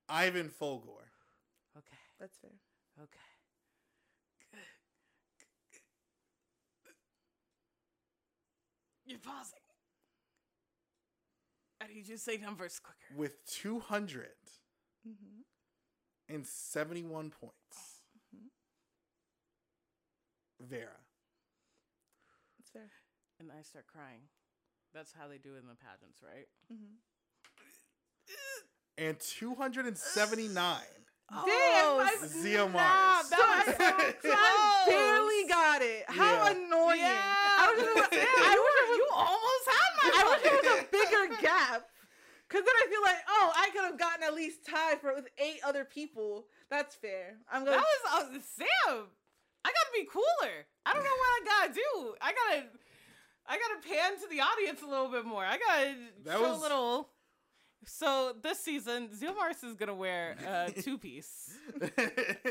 Ivan 0.10 0.50
Folgore. 0.50 1.10
Okay. 1.78 1.98
That's 2.20 2.38
fair. 2.38 2.52
Okay. 3.02 3.20
You're 9.06 9.20
pausing. 9.20 9.60
I 11.82 11.88
need 11.88 12.08
you 12.08 12.16
to 12.16 12.22
say 12.22 12.38
numbers 12.38 12.80
quicker. 12.80 13.14
with 13.20 13.46
271 13.46 14.50
Mm-hmm. 15.06 17.36
points. 17.46 18.00
Vera. 20.62 20.96
That's 22.58 22.70
fair. 22.72 22.90
And 23.42 23.52
I 23.52 23.62
start 23.64 23.86
crying. 23.88 24.22
That's 24.94 25.12
how 25.12 25.28
they 25.28 25.38
do 25.38 25.56
it 25.56 25.60
in 25.60 25.68
the 25.68 25.76
pageants, 25.76 26.22
right? 26.24 26.48
Mm-hmm. 26.72 26.96
And 28.98 29.20
279. 29.20 30.54
Dang, 31.34 31.40
Oh, 31.46 32.00
I- 32.24 32.28
Zia 32.28 32.58
snap, 32.60 32.72
Mars. 32.72 33.30
That 33.30 33.40
So 33.40 33.72
was 33.72 33.76
I- 33.80 34.14
so 34.22 34.30
so 34.30 34.36
I 34.38 34.84
close. 34.86 34.96
barely 34.96 35.48
got 35.48 35.82
it. 35.82 36.06
How 36.08 36.34
Yeah. 36.46 36.52
annoying! 36.52 37.00
Yeah. 37.00 37.58
I 37.60 37.74
was 37.76 37.84
just, 37.86 38.12
Damn, 38.12 38.28
I 38.28 38.56
wish 38.64 38.98
you 38.98 39.08
almost 39.16 39.66
had 39.68 39.92
my 39.98 40.10
I 40.14 40.24
wish 40.30 40.42
vote. 40.44 40.46
it 40.46 40.64
was 40.64 40.80
a 40.80 40.86
bigger 40.92 41.36
gap. 41.42 41.90
Cause 42.50 42.62
then 42.62 42.76
I 42.76 42.86
feel 42.88 43.02
like, 43.02 43.18
oh, 43.28 43.52
I 43.56 43.70
could 43.74 43.82
have 43.84 43.98
gotten 43.98 44.24
at 44.24 44.36
least 44.36 44.64
tied 44.68 45.02
for 45.02 45.16
with 45.16 45.28
eight 45.40 45.60
other 45.66 45.86
people. 45.86 46.46
That's 46.70 46.94
fair. 46.94 47.38
I'm 47.52 47.66
gonna. 47.66 47.78
was 47.78 47.86
uh, 48.14 48.26
Sam. 48.46 49.08
I 49.66 49.70
gotta 49.70 49.92
be 49.96 50.06
cooler. 50.06 50.54
I 50.86 50.94
don't 50.94 51.04
know 51.04 51.10
what 51.10 51.42
I 51.42 51.42
gotta 51.46 51.74
do. 51.74 52.16
I 52.22 52.32
gotta, 52.34 52.64
I 53.48 53.58
gotta 53.58 53.88
pan 53.88 54.20
to 54.22 54.28
the 54.30 54.42
audience 54.42 54.82
a 54.84 54.86
little 54.86 55.08
bit 55.10 55.26
more. 55.26 55.44
I 55.44 55.58
gotta 55.58 55.96
That 56.26 56.34
show 56.38 56.42
was- 56.50 56.60
a 56.60 56.62
little. 56.62 57.10
So 57.86 58.34
this 58.42 58.60
season, 58.60 59.10
Zeomars 59.10 59.64
is 59.64 59.76
gonna 59.76 59.94
wear 59.96 60.36
a 60.46 60.72
two 60.82 60.98
piece. 60.98 61.52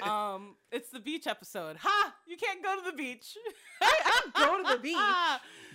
Um, 0.03 0.57
it's 0.71 0.91
the 0.91 1.01
beach 1.01 1.27
episode. 1.27 1.77
Ha! 1.79 2.15
You 2.27 2.37
can't 2.37 2.63
go 2.63 2.77
to 2.77 2.83
the 2.91 2.97
beach. 2.97 3.37
I, 3.81 4.21
I 4.35 4.47
go 4.47 4.63
to 4.63 4.77
the 4.77 4.79
beach. 4.83 4.97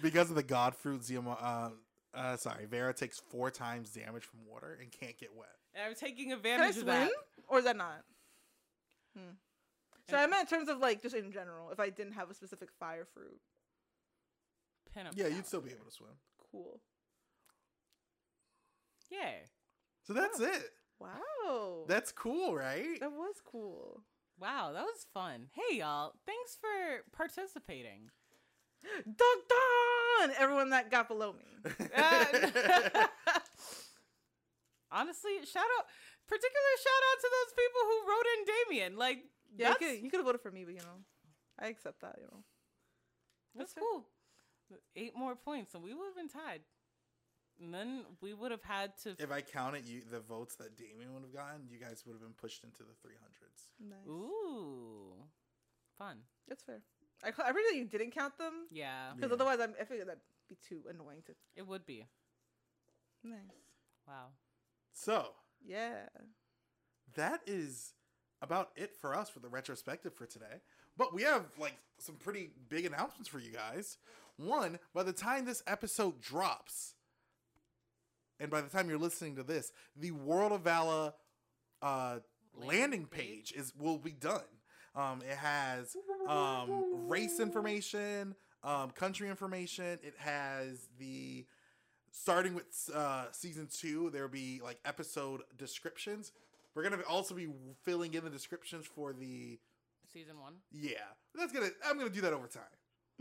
because 0.02 0.30
of 0.30 0.36
the 0.36 0.44
god 0.44 0.76
fruit, 0.76 1.04
Zia 1.04 1.22
Mar- 1.22 1.38
uh, 1.42 1.70
uh, 2.18 2.38
sorry, 2.38 2.66
Vera 2.66 2.94
takes 2.94 3.20
four 3.20 3.50
times 3.52 3.90
damage 3.92 4.24
from 4.26 4.40
water 4.50 4.78
and 4.82 4.92
can't 4.92 5.18
get 5.18 5.30
wet. 5.36 5.50
And 5.76 5.84
I'm 5.86 5.96
taking 5.96 6.30
Can 6.30 6.34
I 6.34 6.38
advantage 6.38 6.78
of 6.78 6.86
that. 6.86 7.08
swim, 7.08 7.18
or 7.48 7.60
is 7.60 7.66
that 7.66 7.78
not? 7.78 8.04
Hmm. 9.16 9.32
So 10.10 10.16
I 10.18 10.26
meant 10.28 10.50
in 10.52 10.58
terms 10.58 10.70
of 10.70 10.80
like 10.80 11.02
just 11.02 11.16
in 11.16 11.32
general. 11.32 11.70
If 11.72 11.80
I 11.80 11.90
didn't 11.90 12.14
have 12.14 12.30
a 12.30 12.34
specific 12.34 12.70
fire 12.80 13.06
fruit, 13.14 13.40
Pin 14.94 15.06
up 15.08 15.14
Yeah, 15.18 15.28
you'd 15.28 15.46
still 15.46 15.62
be 15.62 15.72
able 15.72 15.86
to 15.86 15.92
swim. 15.92 16.10
cool. 16.52 16.80
Yeah. 19.10 19.32
So 20.04 20.14
that's 20.14 20.40
it. 20.40 20.70
Wow. 21.00 21.86
That's 21.88 22.12
cool, 22.12 22.56
right? 22.56 23.00
that 23.00 23.12
was 23.12 23.36
cool. 23.46 24.02
Wow, 24.40 24.72
that 24.74 24.84
was 24.84 25.06
fun. 25.14 25.48
Hey 25.54 25.78
y'all, 25.80 26.14
thanks 26.26 26.58
for 26.60 27.04
participating. 27.16 28.10
Dun 29.06 29.38
dun! 29.50 30.32
Everyone 30.40 30.70
that 30.70 30.92
got 30.92 31.08
below 31.08 31.34
me. 31.34 31.46
Uh, 31.96 32.26
Honestly, 34.92 35.32
shout 35.44 35.66
out, 35.78 35.86
particular 36.28 36.74
shout 36.82 37.04
out 37.12 37.20
to 37.22 37.30
those 37.30 37.54
people 37.58 37.82
who 37.84 38.10
wrote 38.10 38.26
in 38.38 38.46
Damien. 38.46 38.98
Like, 38.98 39.20
Yeah, 39.58 39.70
that's, 39.70 39.82
you 39.82 39.88
could, 39.88 40.04
you 40.04 40.10
could 40.10 40.18
have 40.20 40.26
voted 40.26 40.42
for 40.42 40.52
me, 40.52 40.64
but 40.64 40.74
you 40.76 40.82
know, 40.82 41.04
I 41.60 41.68
accept 41.68 42.02
that. 42.02 42.16
You 42.20 42.28
know. 42.32 42.44
that's 43.56 43.74
that's 43.74 43.86
cool. 43.86 44.06
Eight 44.96 45.16
more 45.16 45.36
points, 45.36 45.74
and 45.74 45.84
we 45.84 45.94
would 45.94 46.06
have 46.06 46.16
been 46.16 46.30
tied. 46.30 46.62
And 47.60 47.74
then 47.74 48.04
we 48.22 48.34
would 48.34 48.52
have 48.52 48.62
had 48.64 48.92
to. 49.04 49.16
if 49.20 49.32
I 49.32 49.42
counted 49.42 49.88
you 49.88 50.02
the 50.12 50.20
votes 50.20 50.56
that 50.58 50.78
Damien 50.78 51.14
would 51.14 51.24
have 51.24 51.34
gotten, 51.34 51.68
you 51.72 51.80
guys 51.80 52.04
would 52.06 52.14
have 52.14 52.22
been 52.22 52.34
pushed 52.40 52.64
into 52.64 52.84
the 52.84 52.94
300s. 53.08 53.68
Nice. 53.90 54.08
Ooh, 54.08 55.14
fun. 55.98 56.18
That's 56.48 56.64
fair. 56.64 56.82
I, 57.24 57.32
I 57.44 57.50
really 57.50 57.84
didn't 57.86 58.12
count 58.12 58.38
them 58.38 58.68
Yeah, 58.72 59.12
because 59.16 59.30
Yeah. 59.32 59.34
otherwise 59.36 59.60
I'm, 59.60 59.74
I 59.82 59.86
figured 59.86 60.08
that'd 60.08 60.22
be 60.48 60.58
too 60.68 60.84
annoying 60.90 61.24
to. 61.26 61.34
it 61.56 61.66
would 61.68 61.86
be. 61.86 62.06
Nice. 63.24 63.40
Wow. 64.08 64.28
So, 64.94 65.30
Yeah. 65.66 66.08
that 67.16 67.42
is 67.48 67.94
about 68.42 68.70
it 68.76 68.96
for 68.96 69.16
us 69.16 69.30
for 69.30 69.40
the 69.40 69.50
retrospective 69.50 70.14
for 70.14 70.28
today. 70.28 70.62
But 70.96 71.14
we 71.14 71.24
have 71.24 71.46
like 71.58 71.78
some 71.98 72.16
pretty 72.16 72.52
big 72.70 72.86
announcements 72.86 73.28
for 73.28 73.40
you 73.40 73.52
guys. 73.52 73.98
One, 74.38 74.78
by 74.94 75.02
the 75.02 75.14
time 75.14 75.46
this 75.46 75.64
episode 75.66 76.22
drops, 76.22 76.94
and 78.40 78.50
by 78.50 78.62
the 78.62 78.70
time 78.70 78.90
you're 78.90 78.98
listening 79.00 79.36
to 79.36 79.44
this, 79.44 79.72
the 79.96 80.12
World 80.12 80.52
of 80.52 80.62
Vala 80.62 81.14
uh, 81.82 82.20
landing 82.56 82.78
Landing 82.80 83.06
page 83.06 83.52
page? 83.52 83.54
is 83.56 83.74
will 83.78 83.98
be 83.98 84.12
done. 84.12 84.42
Um, 84.96 85.22
it 85.30 85.38
has 85.38 85.96
um, 86.28 87.08
race 87.08 87.40
information, 87.40 88.36
um, 88.64 88.90
country 88.92 89.30
information. 89.30 90.00
It 90.02 90.16
has 90.18 90.88
the 90.98 91.46
starting 92.12 92.56
with 92.56 92.66
uh, 92.94 93.26
season 93.32 93.68
two. 93.72 94.10
There'll 94.10 94.28
be 94.30 94.60
like 94.64 94.80
episode 94.86 95.42
descriptions. 95.58 96.32
We're 96.74 96.84
gonna 96.84 97.02
also 97.08 97.36
be 97.36 97.48
filling 97.84 98.14
in 98.14 98.24
the 98.24 98.30
descriptions 98.30 98.86
for 98.88 99.14
the 99.14 99.60
Season 100.14 100.40
one. 100.40 100.54
yeah. 100.72 100.94
That's 101.36 101.52
gonna. 101.52 101.70
I'm 101.86 101.98
gonna 101.98 102.10
do 102.10 102.22
that 102.22 102.34
over 102.34 102.48
time. 102.48 102.64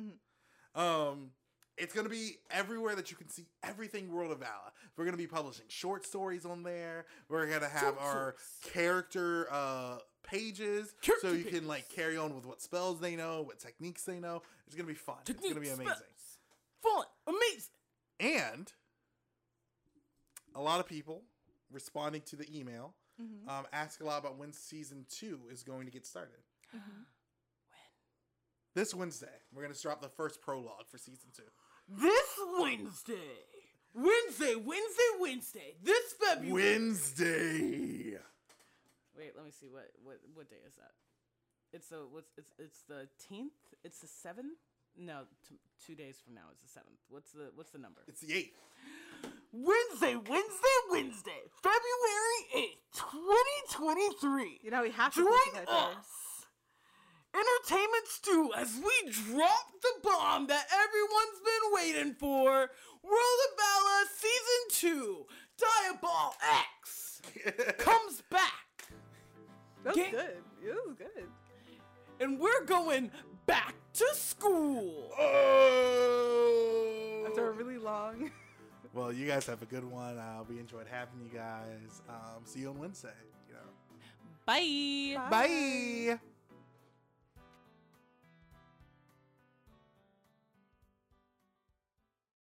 Mhm. 0.01 0.81
Um, 0.81 1.31
it's 1.79 1.95
gonna 1.95 2.09
be 2.09 2.37
everywhere 2.51 2.95
that 2.97 3.11
you 3.11 3.17
can 3.17 3.29
see 3.29 3.47
everything 3.63 4.11
World 4.13 4.33
of 4.33 4.39
Vala. 4.39 4.73
We're 4.97 5.05
gonna 5.05 5.17
be 5.17 5.27
publishing 5.27 5.67
short 5.69 6.05
stories 6.07 6.45
on 6.45 6.63
there. 6.63 7.07
We're 7.29 7.47
gonna 7.47 7.69
have 7.69 7.95
Short 7.95 8.01
our 8.01 8.35
stories. 8.39 8.73
character 8.75 9.49
uh 9.51 9.99
pages 10.23 10.89
so 11.03 11.13
Character 11.21 11.37
you 11.37 11.45
can 11.45 11.69
like 11.69 11.89
carry 11.89 12.17
on 12.17 12.35
with 12.35 12.47
what 12.47 12.61
spells 12.61 12.99
they 13.01 13.15
know, 13.15 13.43
what 13.43 13.59
techniques 13.61 14.03
they 14.05 14.19
know. 14.19 14.43
It's 14.67 14.75
gonna 14.75 14.89
be 14.89 14.95
fun. 14.95 15.17
it's 15.29 15.41
gonna 15.41 15.61
be 15.61 15.69
amazing. 15.69 15.87
spells. 15.87 16.39
Fun, 16.83 17.05
amazing. 17.29 17.75
And 18.19 18.73
a 20.55 20.61
lot 20.61 20.81
of 20.81 20.87
people 20.87 21.23
responding 21.71 22.23
to 22.27 22.37
the 22.37 22.47
email 22.59 22.95
Mm-hmm. 23.19 23.49
um, 23.49 23.65
ask 23.73 24.03
a 24.03 24.05
lot 24.05 24.19
about 24.19 24.37
when 24.37 24.53
season 24.53 25.07
two 25.09 25.41
is 25.51 25.63
going 25.63 25.87
to 25.87 25.91
get 25.91 26.05
started. 26.05 26.37
When? 26.71 26.83
This 28.75 28.95
Wednesday, 28.95 29.33
we're 29.55 29.63
going 29.63 29.73
to 29.73 29.79
start 29.79 30.03
the 30.03 30.11
first 30.11 30.43
prologue 30.43 30.85
for 30.91 30.99
season 30.99 31.31
two. 31.35 31.43
This 31.89 32.29
Wednesday. 32.59 33.15
Wednesday, 33.95 34.55
Wednesday, 34.57 35.11
Wednesday. 35.21 35.75
This 35.83 36.13
February. 36.21 36.53
Wednesday. 36.53 38.19
Wait, 39.17 39.33
let 39.37 39.45
me 39.45 39.51
see 39.51 39.69
what 39.69 39.89
what 40.05 40.19
what 40.35 40.51
day 40.51 40.57
is 40.67 40.75
that? 40.77 40.93
It's 41.73 41.89
the 41.89 42.05
what's 42.11 42.31
it's 42.37 42.53
it's 42.59 42.83
the 42.89 43.09
tenth. 43.29 43.53
It's 43.85 44.01
the 44.01 44.07
seventh. 44.09 44.59
No, 44.99 45.23
t- 45.49 45.59
two 45.87 45.95
days 45.95 46.17
from 46.25 46.35
now 46.35 46.49
is 46.53 46.59
the 46.61 46.69
seventh. 46.69 46.99
What's 47.09 47.33
the 47.33 47.51
what's 47.55 47.71
the 47.71 47.79
number? 47.79 48.01
It's 48.09 48.21
the 48.21 48.35
eighth. 48.35 48.57
Wednesday, 49.53 50.17
Wednesday, 50.17 50.77
Wednesday, 50.91 51.41
February 51.63 52.41
eighth, 52.67 52.83
twenty 52.95 53.59
twenty 53.71 54.11
three. 54.21 54.59
You 54.63 54.71
know 54.71 54.83
we 54.83 54.91
have 54.91 55.15
to 55.15 55.21
Join 55.21 55.33
put 55.53 55.63
it 55.63 55.67
there. 55.67 55.75
us, 55.77 56.07
Entertainment 57.37 58.07
Stew, 58.09 58.51
as 58.57 58.81
we 58.83 59.11
drop 59.11 59.67
the 59.83 59.93
bomb 60.03 60.47
that 60.47 60.67
everyone's 60.73 61.41
been 61.45 61.73
waiting 61.73 62.15
for. 62.15 62.71
World 63.03 63.41
of 63.49 63.57
Vala 63.59 64.05
Season 64.17 64.63
Two, 64.71 65.27
Diabol 65.61 66.33
X 66.81 67.21
comes 67.79 68.23
back. 68.31 68.89
That 69.85 69.95
was 69.95 70.05
Gang- 70.05 70.13
good. 70.13 70.37
It 70.65 70.75
was 70.87 70.95
good. 70.97 71.29
and 72.21 72.41
we're 72.41 72.65
going 72.65 73.11
back 73.47 73.75
to 73.95 74.07
school. 74.15 75.13
Oh. 75.19 77.25
After 77.29 77.49
a 77.49 77.53
really 77.53 77.79
long. 77.79 78.31
well, 78.95 79.13
you 79.13 79.27
guys 79.27 79.47
have 79.47 79.63
a 79.63 79.67
good 79.67 79.85
one. 79.85 80.19
Uh, 80.19 80.43
we 80.49 80.59
enjoyed 80.59 80.87
having 80.91 81.21
you 81.23 81.31
guys. 81.39 82.01
Um, 82.09 82.43
see 82.45 82.61
you 82.61 82.71
on 82.71 82.79
Wednesday. 82.79 83.11
You 83.49 83.55
know. 83.55 83.61
Bye. 84.47 85.17
Bye. 85.31 85.31
Bye. 85.31 86.19